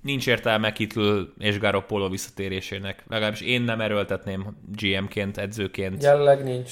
[0.00, 3.04] nincs értelme Kittle és Garoppolo visszatérésének.
[3.08, 6.02] Legalábbis én nem erőltetném GM-ként, edzőként.
[6.02, 6.70] Jelenleg nincs.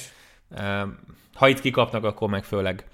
[0.56, 0.82] Ö,
[1.34, 2.84] Ha itt kikapnak, akkor meg főleg.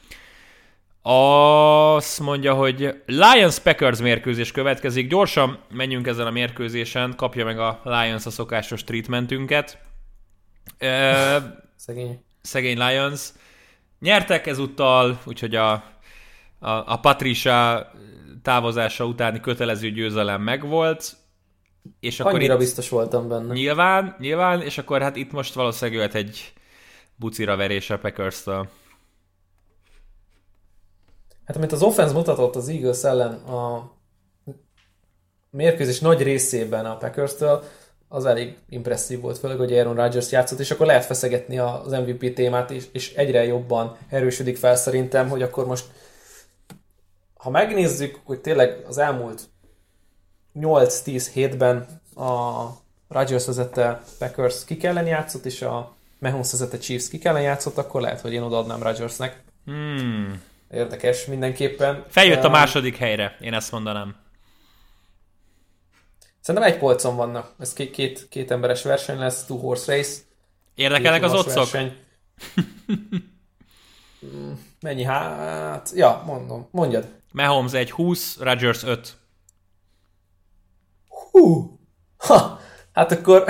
[1.11, 5.09] Azt mondja, hogy Lions-Packers mérkőzés következik.
[5.09, 9.79] Gyorsan menjünk ezen a mérkőzésen, kapja meg a Lions a szokásos treatmentünket.
[10.79, 11.37] Ö,
[11.77, 12.25] Szegény.
[12.43, 13.29] szegény Lions.
[14.01, 15.83] Nyertek ezúttal, úgyhogy a, a,
[16.69, 17.91] a Patricia
[18.43, 21.17] távozása utáni kötelező győzelem megvolt.
[22.01, 23.53] És akkor Annyira itt, biztos voltam benne.
[23.53, 26.53] Nyilván, nyilván, és akkor hát itt most valószínűleg jöhet egy
[27.17, 28.69] bucira verés a Packers-től.
[31.49, 33.91] Hát amit az offense mutatott az Eagles ellen a
[35.51, 37.63] mérkőzés nagy részében a Packers-től,
[38.09, 42.35] az elég impresszív volt, főleg, hogy Aaron Rodgers játszott, és akkor lehet feszegetni az MVP
[42.35, 45.85] témát, és, és egyre jobban erősödik fel szerintem, hogy akkor most
[47.35, 49.43] ha megnézzük, hogy tényleg az elmúlt
[50.55, 52.65] 8-10 hétben a
[53.09, 58.01] Rodgers vezette Packers ki ellen játszott, és a Mahomes vezette Chiefs ki ellen játszott, akkor
[58.01, 59.43] lehet, hogy én odaadnám Rodgersnek.
[59.65, 60.43] Hmm.
[60.71, 62.05] Érdekes mindenképpen.
[62.09, 64.17] Feljött a második helyre, én ezt mondanám.
[66.41, 67.55] Szerintem egy polcon vannak.
[67.59, 70.21] Ez két, két, két emberes verseny lesz, two horse race.
[70.75, 71.81] Érdekelnek az otcok?
[74.27, 75.03] Mm, Mennyi?
[75.03, 76.69] Hát, ja, mondom.
[76.71, 77.09] Mondjad.
[77.33, 79.17] Mahomes 1 20, Rodgers 5.
[81.09, 81.79] Hú!
[82.17, 82.61] Ha!
[82.93, 83.45] Hát akkor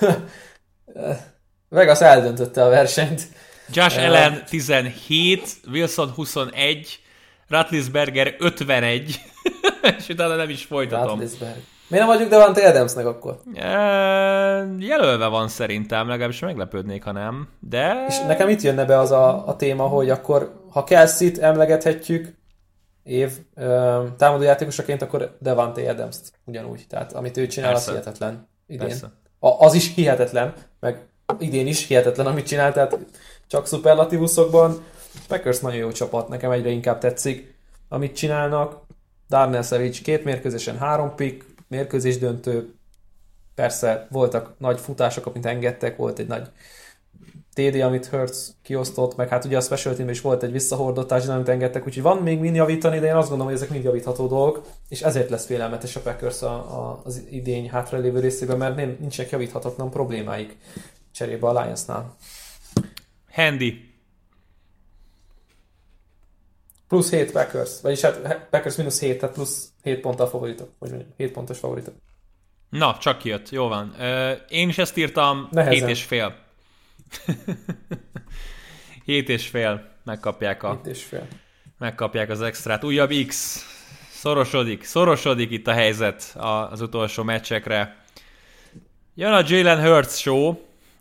[1.68, 3.22] Vegas eldöntötte a versenyt.
[3.72, 3.98] Josh.
[3.98, 7.00] Allen 17, Wilson 21,
[7.48, 9.20] Ratlisberger 51,
[9.98, 11.08] és utána nem is folytatom.
[11.08, 11.62] Ratlisberg.
[11.88, 13.40] Miért nem vagyunk Devante Adamsnek akkor?
[13.54, 13.68] E,
[14.78, 17.48] jelölve van szerintem, legalábbis meglepődnék, ha nem.
[17.60, 18.04] De...
[18.08, 22.34] És nekem itt jönne be az a, a téma, hogy akkor ha Kelsey-t emlegethetjük
[23.02, 26.84] év ö, támadójátékosaként, akkor Devante adams ugyanúgy.
[26.88, 27.90] Tehát amit ő csinál, Persze.
[27.90, 28.88] az hihetetlen idén.
[28.88, 29.10] Persze.
[29.38, 31.06] A, az is hihetetlen, meg
[31.38, 32.98] idén is hihetetlen, amit csinál, tehát
[33.46, 34.82] csak szuperlatívuszokban.
[35.28, 37.54] Packers nagyon jó csapat, nekem egyre inkább tetszik,
[37.88, 38.82] amit csinálnak.
[39.28, 42.74] Darnell Savage két mérkőzésen három pick, mérkőzés döntő,
[43.54, 46.50] persze voltak nagy futások, amit engedtek, volt egy nagy
[47.54, 51.36] TD, amit Hurts kiosztott, meg hát ugye a special team is volt egy visszahordott touchdown,
[51.36, 54.26] amit engedtek, úgyhogy van még mind javítani, de én azt gondolom, hogy ezek mind javítható
[54.26, 58.96] dolgok, és ezért lesz félelmetes a Packers a, a, az idény hátralévő részében, mert nem,
[59.00, 60.56] nincsenek javíthatatlan problémáik
[61.12, 62.16] cserébe a Lionsnál.
[63.34, 63.92] Handy.
[66.88, 71.12] Plusz 7 Packers, vagyis hát Packers mínusz 7, tehát plusz 7 ponttal favoritok, vagy mondjam,
[71.16, 71.94] 7 pontos favoritok.
[72.68, 73.94] Na, csak kijött, jó van.
[74.48, 75.86] Én is ezt írtam, Nehezen.
[75.86, 76.36] 7 és fél.
[79.04, 79.88] 7 és fél.
[80.04, 81.26] Megkapják, a, 7 és fél.
[81.78, 82.84] megkapják az extrát.
[82.84, 83.58] Újabb X.
[84.10, 86.36] Szorosodik, szorosodik itt a helyzet
[86.70, 88.04] az utolsó meccsekre.
[89.14, 90.56] Jön a Jalen Hurts show,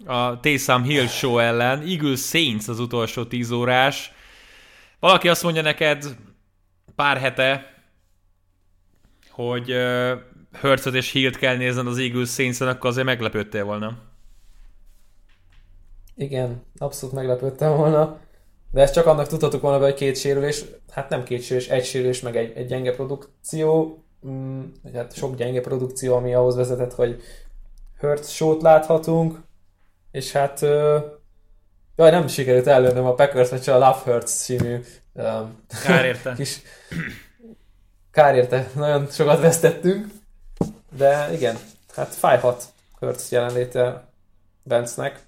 [0.06, 1.82] a Taysom Hill show ellen.
[1.82, 4.12] Eagles Saints az utolsó 10 órás.
[5.00, 6.16] Valaki azt mondja neked
[6.96, 7.74] pár hete,
[9.30, 10.12] hogy uh,
[10.62, 13.98] Hurtsot és Hillt kell nézned az Eagles saints akkor azért meglepődtél volna.
[16.16, 18.20] Igen, abszolút meglepődtem volna.
[18.72, 22.22] De ezt csak annak tudhatok volna hogy két sérülés, hát nem két sérülés, egy sérülés,
[22.22, 23.98] meg egy, egy gyenge produkció,
[24.28, 24.62] mm,
[24.94, 27.22] hát sok gyenge produkció, ami ahhoz vezetett, hogy
[28.00, 29.40] Hurts sót láthatunk,
[30.14, 30.98] és hát ö,
[31.96, 34.84] jaj, nem sikerült előnöm a Packers meccs a Love Hurts című
[35.14, 36.34] um, Kár érte.
[36.44, 36.62] kis
[38.12, 40.08] kár érte, nagyon sokat vesztettünk,
[40.98, 41.58] de igen,
[41.96, 42.64] hát fájhat
[43.00, 44.08] Hurts jelenléte
[44.64, 45.20] Benznek,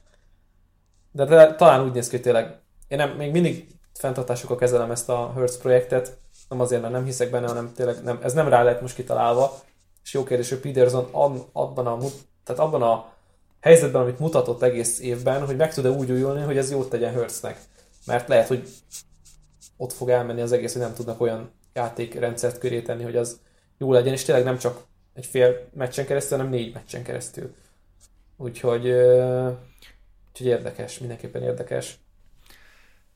[1.11, 2.55] de, de talán úgy néz ki, hogy tényleg
[2.87, 6.17] én nem, még mindig fenntartásokkal kezelem ezt a Hertz projektet,
[6.49, 9.59] nem azért, mert nem hiszek benne, hanem tényleg nem, ez nem rá lett most kitalálva,
[10.03, 11.97] és jó kérdés, hogy Peterson an, abban, a,
[12.43, 13.13] tehát abban a
[13.65, 17.59] helyzetben, amit mutatott egész évben, hogy meg tud-e úgy újulni, hogy ez jót tegyen Hertznek.
[18.05, 18.67] Mert lehet, hogy
[19.77, 23.39] ott fog elmenni az egész, hogy nem tudnak olyan játékrendszert köré tenni, hogy az
[23.77, 24.83] jó legyen, és tényleg nem csak
[25.13, 27.53] egy fél meccsen keresztül, hanem négy meccsen keresztül.
[28.37, 28.87] Úgyhogy,
[30.29, 31.99] úgyhogy érdekes, mindenképpen érdekes.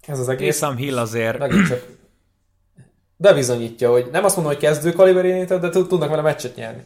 [0.08, 0.60] Ez az egész.
[0.60, 1.86] Taysom Hill azért Megint csak
[3.16, 6.84] bebizonyítja, hogy nem azt mondom, hogy kezdő kaliber de tudnak vele meccset nyerni.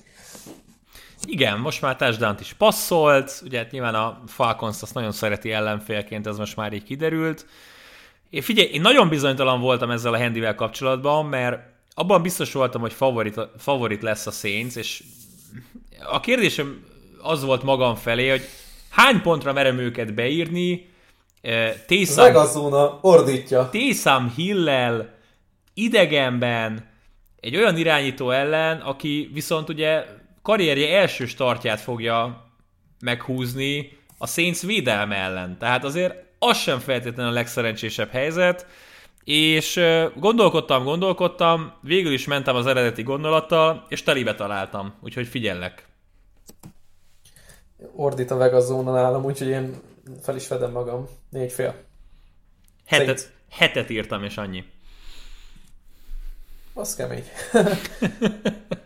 [1.28, 6.28] Igen, most már touchdown is passzolt, ugye hát nyilván a Falcons azt nagyon szereti ellenfélként,
[6.28, 7.46] ez most már így kiderült.
[8.30, 11.60] Én figyelj, én nagyon bizonytalan voltam ezzel a handivel kapcsolatban, mert
[11.94, 15.04] abban biztos voltam, hogy favorit, favorit lesz a Saints, és
[16.12, 16.86] a kérdésem
[17.22, 18.48] az volt magam felé, hogy
[18.90, 20.90] hány pontra merem őket beírni,
[21.42, 23.70] eh, Taysom, ordítja.
[23.72, 25.14] Taysom Hillel
[25.74, 26.92] idegenben
[27.40, 30.06] egy olyan irányító ellen, aki viszont ugye
[30.44, 32.46] karrierje első startját fogja
[33.00, 35.58] meghúzni a Saints védelme ellen.
[35.58, 38.66] Tehát azért az sem feltétlenül a legszerencsésebb helyzet,
[39.24, 39.82] és
[40.16, 45.88] gondolkodtam, gondolkodtam, végül is mentem az eredeti gondolattal, és telibe találtam, úgyhogy figyellek.
[47.96, 49.82] Ordít a Vegas zóna nálam, úgyhogy én
[50.22, 51.08] fel is vedem magam.
[51.30, 51.76] Négy fél.
[52.86, 54.64] Hetet, hetet írtam, és annyi.
[56.74, 57.24] Az kemény.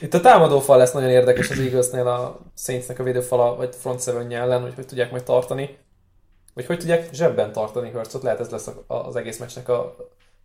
[0.00, 4.02] Itt a támadó fal lesz nagyon érdekes az Eaglesnél a Saintsnek a védőfala, vagy front
[4.02, 5.78] seven ellen, hogy hogy tudják majd tartani.
[6.54, 9.96] Vagy hogy tudják zsebben tartani Hurtsot, lehet ez lesz az egész meccsnek a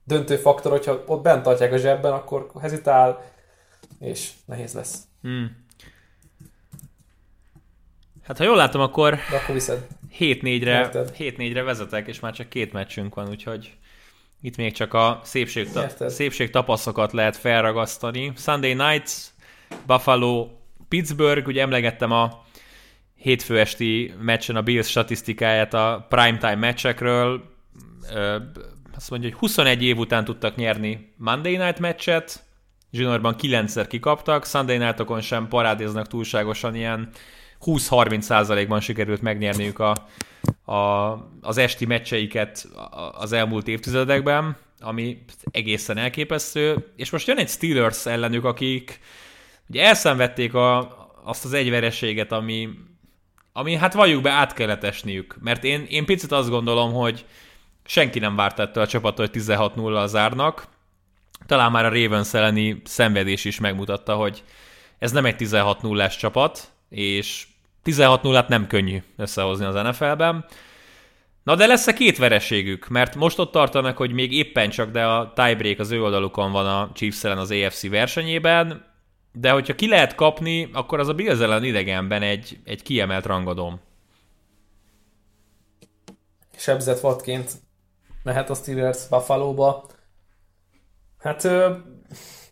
[0.04, 3.32] döntő faktor, hogyha ott bent tartják a zsebben, akkor hezitál,
[4.00, 4.98] és nehéz lesz.
[5.22, 5.66] Hmm.
[8.24, 9.56] Hát ha jól látom, akkor, De akkor
[10.20, 13.78] 7-4-re, 7-4-re vezetek, és már csak két meccsünk van, úgyhogy
[14.42, 15.70] itt még csak a szépség,
[16.08, 18.34] szépség tapaszokat lehet felragasztani.
[18.36, 19.12] Sunday Nights,
[19.86, 20.50] Buffalo,
[20.88, 22.44] Pittsburgh, ugye emlegettem a
[23.16, 27.44] hétfő esti meccsen a Bills statisztikáját a primetime meccsekről.
[28.96, 32.44] Azt mondja, hogy 21 év után tudtak nyerni Monday Night meccset,
[32.92, 37.10] zsinórban 9-szer kikaptak, Sunday Night-okon sem parádéznak túlságosan ilyen
[37.66, 40.08] 20-30%-ban sikerült megnyerniük a,
[40.72, 42.68] a, az esti meccseiket
[43.12, 49.00] az elmúlt évtizedekben, ami egészen elképesztő, és most jön egy Steelers ellenük, akik
[49.70, 52.70] ugye elszenvedték a, azt az egyvereséget, ami,
[53.54, 57.26] ami hát valljuk be át kellett esniük, mert én, én picit azt gondolom, hogy
[57.86, 60.68] senki nem várt ettől a csapattól, hogy 16-0 zárnak,
[61.46, 64.44] talán már a Ravens elleni szenvedés is megmutatta, hogy
[65.00, 67.48] ez nem egy 16 0 csapat, és
[67.84, 70.46] 16 0 nem könnyű összehozni az NFL-ben.
[71.44, 72.88] Na de lesz-e két vereségük?
[72.88, 76.66] Mert most ott tartanak, hogy még éppen csak, de a tiebreak az ő oldalukon van
[76.66, 78.86] a Chiefs ellen az AFC versenyében,
[79.34, 83.80] de hogyha ki lehet kapni, akkor az a Bills ellen idegenben egy, egy kiemelt rangadóm.
[86.56, 87.52] Sebzett vadként
[88.24, 89.86] mehet a Steelers Buffalo-ba.
[91.20, 91.48] Hát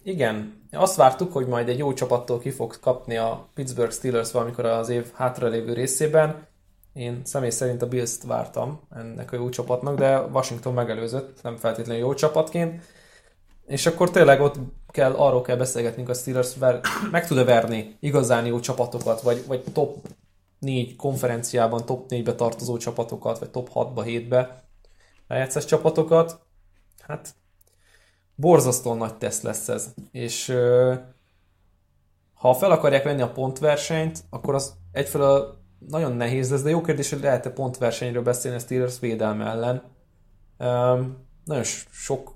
[0.04, 4.66] igen, azt vártuk, hogy majd egy jó csapattól ki fog kapni a Pittsburgh Steelers valamikor
[4.66, 6.48] az év hátralévő részében.
[6.94, 12.02] Én személy szerint a Bills-t vártam ennek a jó csapatnak, de Washington megelőzött, nem feltétlenül
[12.02, 12.84] jó csapatként.
[13.68, 14.56] És akkor tényleg ott
[14.92, 16.80] kell, arról kell beszélgetnünk a Steelers, ver,
[17.12, 20.08] meg tud-e verni igazán jó csapatokat, vagy, vagy top
[20.60, 24.64] 4 konferenciában top 4-be tartozó csapatokat, vagy top 6-ba, 7-be
[25.28, 26.40] lejátszás csapatokat.
[27.02, 27.34] Hát
[28.36, 29.94] borzasztóan nagy teszt lesz ez.
[30.12, 30.56] És
[32.34, 37.10] ha fel akarják venni a pontversenyt, akkor az egyfelől nagyon nehéz lesz, de jó kérdés,
[37.10, 39.84] hogy lehet-e pontversenyről beszélni a Steelers védelme ellen.
[40.58, 42.36] Um, nagyon sok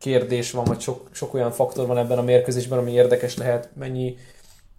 [0.00, 4.16] kérdés van, vagy sok, sok olyan faktor van ebben a mérkőzésben, ami érdekes lehet, mennyi,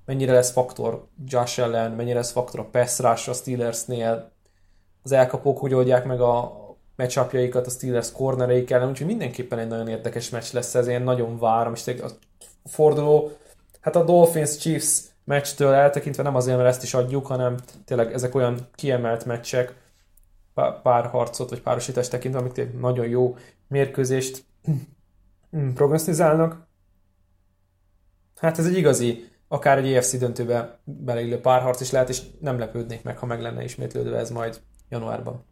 [0.06, 4.32] mennyire lesz faktor Josh ellen, mennyire lesz faktor a pass a Steelersnél,
[5.04, 6.60] az elkapók hogy oldják meg a
[6.96, 11.40] matchupjaikat a Steelers cornereik ellen, úgyhogy mindenképpen egy nagyon érdekes meccs lesz ez, én nagyon
[11.40, 12.10] várom, és a
[12.66, 13.32] forduló,
[13.82, 18.36] hát a Dolphins Chiefs meccstől eltekintve nem azért, mert ezt is adjuk, hanem tényleg ezek
[18.36, 19.76] olyan kiemelt meccsek,
[20.84, 23.36] pár harcot vagy párosítást tekintve, amik nagyon jó
[23.68, 24.44] mérkőzést
[25.74, 26.68] prognosztizálnak.
[28.36, 33.04] Hát ez egy igazi, akár egy EFC döntőbe beleillő párharc is lehet, és nem lepődnék
[33.04, 35.46] meg, ha meg lenne ismétlődve ez majd januárban.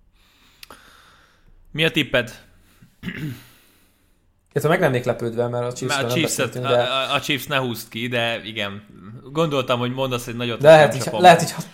[1.72, 2.32] Mi a tipped?
[4.54, 6.68] Itt meg lennék lepődve, mert a Chiefs, a, Chiefs de...
[6.68, 8.84] a, a Chiefs ne húzd ki, de igen.
[9.32, 10.60] Gondoltam, hogy mondasz egy nagyot.
[10.60, 11.66] De lehet, hogy, lehet, hogy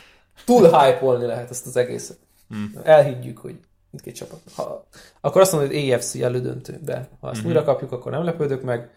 [0.46, 2.18] túl hype lehet ezt az egészet.
[2.50, 2.72] Hmm.
[2.84, 3.60] Elhiggyük, hogy
[3.96, 4.42] mindkét csapat.
[4.56, 4.88] Ha,
[5.22, 7.50] akkor azt mondod, hogy AFC elődöntő, de ha ezt hmm.
[7.50, 8.90] újra kapjuk, akkor nem lepődök meg.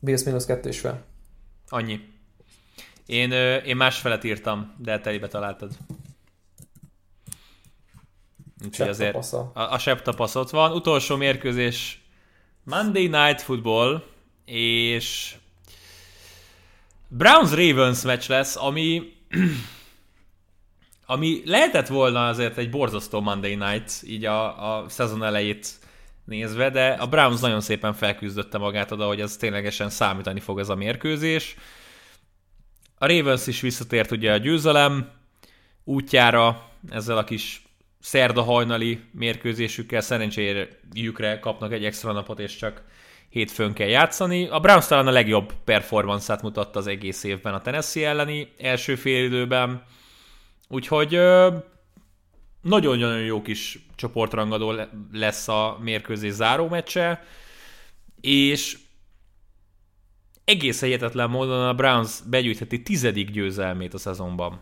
[0.00, 1.04] Bills mínusz kettő is fel.
[1.68, 2.00] Annyi.
[3.06, 3.32] Én,
[3.64, 5.70] én másfelet írtam, de telibe találtad.
[8.64, 10.72] Úgyhogy azért a, a sebb tapasz ott van.
[10.72, 12.04] Utolsó mérkőzés
[12.62, 14.02] Monday Night Football,
[14.44, 15.36] és
[17.08, 19.02] Browns-Ravens meccs lesz, ami
[21.06, 25.68] ami lehetett volna azért egy borzasztó Monday Night, így a, a szezon elejét
[26.24, 30.68] nézve, de a Browns nagyon szépen felküzdötte magát oda, hogy ez ténylegesen számítani fog ez
[30.68, 31.56] a mérkőzés.
[32.98, 35.10] A Ravens is visszatért ugye a győzelem
[35.84, 37.62] útjára ezzel a kis
[38.00, 42.82] szerda hajnali mérkőzésükkel, szerencséjükre kapnak egy extra napot, és csak
[43.28, 44.48] hétfőn kell játszani.
[44.48, 49.84] A Browns talán a legjobb performance mutatta az egész évben a Tennessee elleni első félidőben,
[50.68, 51.10] úgyhogy
[52.62, 54.74] nagyon-nagyon jó kis csoportrangadó
[55.12, 57.22] lesz a mérkőzés záró meccse,
[58.20, 58.78] és
[60.44, 64.60] egész egyetetlen módon a Browns begyűjtheti tizedik győzelmét a szezonban.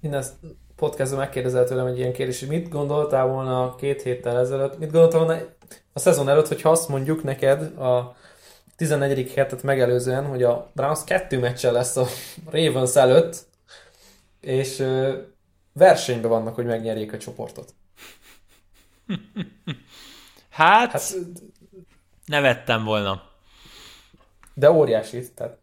[0.00, 0.24] Minden
[0.76, 5.24] podcastban megkérdezel tőlem egy ilyen kérdés, hogy mit gondoltál volna két héttel ezelőtt, mit gondoltál
[5.24, 5.42] volna
[5.92, 8.16] a szezon előtt, hogyha azt mondjuk neked a
[8.76, 9.32] 14.
[9.32, 12.06] hetet megelőzően, hogy a Browns kettő meccse lesz a
[12.50, 13.46] Ravens előtt,
[14.40, 14.86] és
[15.72, 17.74] versenyben vannak, hogy megnyerjék a csoportot.
[20.48, 21.14] Hát, hát
[22.26, 23.22] nevettem volna.
[24.54, 25.58] De óriási, tehát.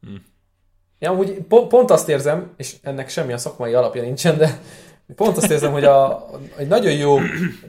[0.00, 0.16] Hm.
[0.98, 4.60] Ja, úgy pont, pont azt érzem, és ennek semmi a szakmai alapja nincsen, de
[5.16, 6.26] pont azt érzem, hogy a,
[6.56, 7.16] egy nagyon jó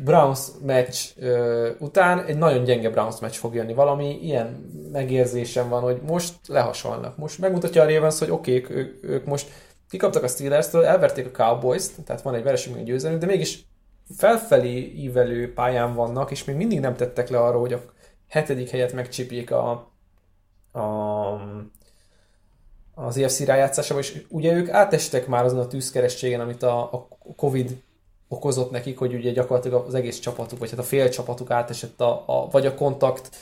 [0.03, 3.73] Browns meccs ö, után egy nagyon gyenge Browns meccs fog jönni.
[3.73, 7.17] Valami ilyen megérzésem van, hogy most lehasalnak.
[7.17, 9.49] Most megmutatja a Ravens, hogy oké, okay, ők, ők most
[9.89, 13.65] kikaptak a Steelers-től, elverték a Cowboys-t, tehát van egy vereség, egy győzelmük, de mégis
[14.17, 17.81] felfelé ívelő pályán vannak, és még mindig nem tettek le arra, hogy a
[18.27, 19.69] hetedik helyet megcsípjék a,
[20.71, 20.83] a
[22.95, 27.77] az EFC rájátszásában, és ugye ők átestek már azon a tűzkerességen, amit a, a Covid
[28.27, 32.23] okozott nekik, hogy ugye gyakorlatilag az egész csapatuk, vagy hát a fél csapatuk átesett a,
[32.25, 33.35] a vagy a kontakt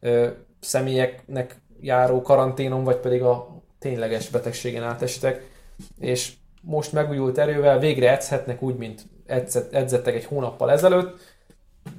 [0.00, 0.28] ö,
[0.60, 5.50] személyeknek járó karanténon, vagy pedig a tényleges betegségen átestek,
[5.98, 6.32] és
[6.62, 11.18] most megújult erővel végre edzhetnek úgy, mint edzett, edzettek egy hónappal ezelőtt.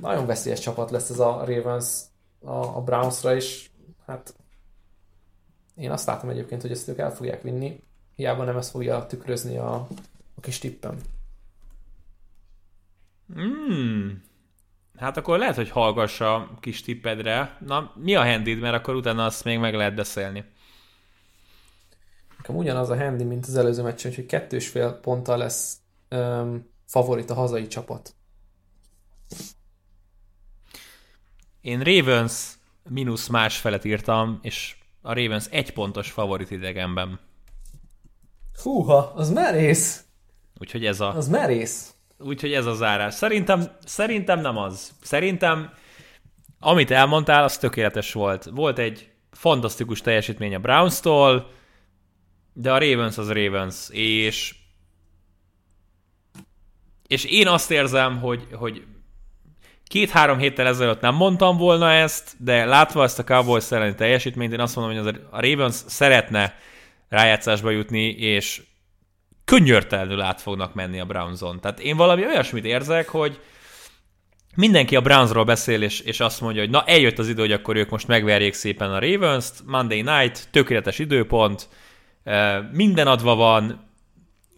[0.01, 1.87] Nagyon veszélyes csapat lesz ez a Ravens
[2.45, 3.69] a, a Brownsra, és
[4.05, 4.33] hát
[5.81, 7.83] én azt látom egyébként, hogy ezt ők el fogják vinni,
[8.15, 9.73] hiába nem ezt fogja tükrözni a,
[10.35, 10.97] a kis tippem.
[13.33, 14.23] Hmm.
[14.97, 17.57] Hát akkor lehet, hogy hallgass a kis tippedre.
[17.59, 20.45] Na, mi a handid, mert akkor utána azt még meg lehet beszélni.
[22.37, 25.77] Nekem ugyanaz a handy, mint az előző meccsen, hogy kettős fél ponttal lesz
[26.09, 28.15] um, favorit a hazai csapat.
[31.61, 32.53] Én Ravens
[32.89, 37.19] mínusz más felet írtam, és a Ravens egy pontos favorit idegenben.
[38.63, 40.03] Húha, az merész!
[40.59, 41.15] Úgyhogy ez a...
[41.15, 41.93] Az merész!
[42.17, 43.13] Úgyhogy ez a zárás.
[43.13, 44.91] Szerintem, szerintem nem az.
[45.01, 45.73] Szerintem,
[46.59, 48.43] amit elmondtál, az tökéletes volt.
[48.43, 51.51] Volt egy fantasztikus teljesítmény a Browns-tól,
[52.53, 54.55] de a Ravens az Ravens, és
[57.11, 58.85] és én azt érzem, hogy, hogy
[59.91, 64.59] Két-három héttel ezelőtt nem mondtam volna ezt, de látva ezt a Cowboys elleni teljesítményt, én
[64.59, 66.55] azt mondom, hogy a Ravens szeretne
[67.09, 68.61] rájátszásba jutni, és
[69.45, 71.59] könnyörtelenül át fognak menni a Brownson.
[71.59, 73.39] Tehát én valami olyasmit érzek, hogy
[74.55, 77.75] mindenki a Brownsról beszél, és, és azt mondja, hogy na eljött az idő, hogy akkor
[77.75, 81.69] ők most megverjék szépen a Ravens-t, Monday night, tökéletes időpont,
[82.71, 83.89] minden adva van,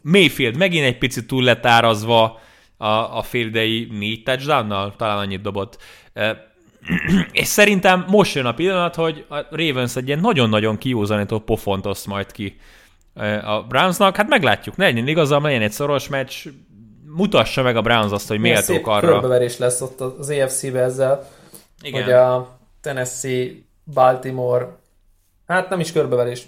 [0.02, 2.42] Mayfield megint egy picit túl lett árazva,
[2.84, 5.78] a, a félidei négy touchdownnal, talán annyit dobott.
[7.32, 12.08] És szerintem most jön a pillanat, hogy a Ravens egy ilyen nagyon-nagyon kiúzanító pofont oszt
[12.08, 12.60] majd ki
[13.44, 14.16] a Brownsnak.
[14.16, 16.48] Hát meglátjuk, ne legyen igazam, legyen egy szoros meccs,
[17.06, 19.08] mutassa meg a Browns azt, hogy méltók arra.
[19.08, 21.28] körbeverés lesz ott az AFC-be ezzel,
[21.82, 22.04] Igen.
[22.04, 23.52] hogy a Tennessee,
[23.94, 24.78] Baltimore,
[25.48, 26.44] hát nem is körbeverés,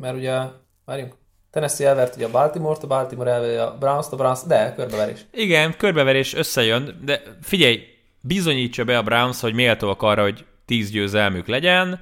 [0.00, 0.38] mert ugye,
[0.84, 1.14] várjunk,
[1.50, 5.20] Tennessee elvert ugye a Baltimore-t, a Baltimore elveri a Browns-t, a Browns, de körbeverés.
[5.32, 7.82] Igen, körbeverés összejön, de figyelj,
[8.20, 12.00] bizonyítsa be a Browns, hogy méltóak arra, hogy tíz győzelmük legyen,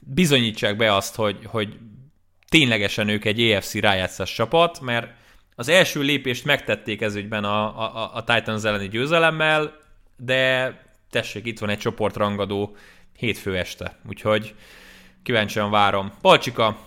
[0.00, 1.78] bizonyítsák be azt, hogy, hogy
[2.48, 5.08] ténylegesen ők egy EFC rájátszás csapat, mert
[5.54, 9.72] az első lépést megtették ezügyben a, a, a Titans elleni győzelemmel,
[10.16, 10.74] de
[11.10, 12.76] tessék, itt van egy csoportrangadó
[13.16, 14.54] hétfő este, úgyhogy
[15.22, 16.12] kíváncsian várom.
[16.20, 16.78] Palcsika,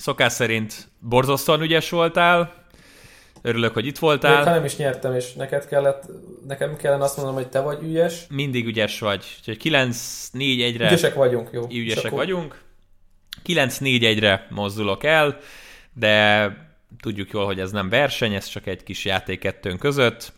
[0.00, 2.58] Szokás szerint borzasztóan ügyes voltál,
[3.42, 4.36] Örülök, hogy itt voltál.
[4.36, 6.02] Még ha nem is nyertem, és neked kellett,
[6.46, 8.26] nekem kellene azt mondanom, hogy te vagy ügyes.
[8.28, 9.24] Mindig ügyes vagy.
[9.38, 10.86] Úgyhogy 9-4-1-re...
[10.86, 11.66] Ügyesek vagyunk, jó.
[11.70, 12.18] Ügyesek akkor...
[12.18, 12.62] vagyunk.
[13.46, 15.38] 9-4-1-re mozdulok el,
[15.92, 16.46] de
[17.00, 20.32] tudjuk jól, hogy ez nem verseny, ez csak egy kis játék kettőnk között.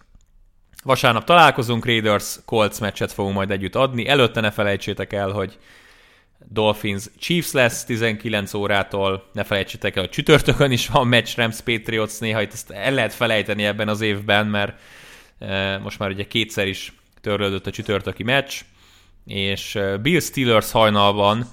[0.84, 4.08] Vasárnap találkozunk, Raiders Colts meccset fogunk majd együtt adni.
[4.08, 5.58] Előtte ne felejtsétek el, hogy
[6.48, 12.18] Dolphins Chiefs lesz 19 órától, ne felejtsétek el, hogy csütörtökön is van meccs Rams Patriots,
[12.18, 14.80] néha itt ezt el lehet felejteni ebben az évben, mert
[15.38, 18.60] e, most már ugye kétszer is törlődött a csütörtöki meccs,
[19.26, 21.46] és e, Bill Steelers hajnalban,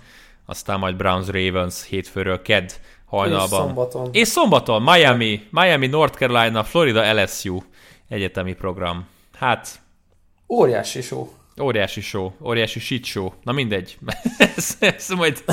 [0.45, 2.70] aztán majd Browns Ravens hétfőről kedd
[3.06, 3.60] hajnalban.
[3.60, 4.10] És szombaton.
[4.11, 7.61] És szombaton Miami, Miami, North Carolina, Florida, LSU
[8.07, 9.07] egyetemi program.
[9.38, 9.80] Hát,
[10.48, 11.39] Óriási show.
[11.61, 13.31] Óriási show, óriási shit show.
[13.44, 13.98] Na mindegy.
[14.56, 15.44] ez, ez majd,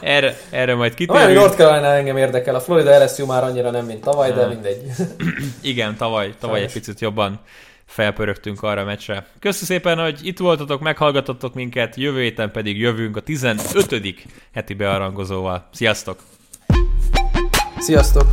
[0.00, 1.38] erre, erre majd Olyan kitérünk.
[1.38, 4.80] North Carolina engem érdekel, a Florida LSU már annyira nem, mint tavaly, de mindegy.
[5.62, 7.40] Igen, tavaly, tavaly egy picit jobban
[7.86, 9.26] felpörögtünk arra a meccsre.
[9.38, 14.04] Köszönöm szépen, hogy itt voltatok, meghallgatotok minket, jövő héten pedig jövünk a 15.
[14.54, 15.68] heti bearangozóval.
[15.72, 16.18] Sziasztok!
[17.78, 18.26] Sziasztok!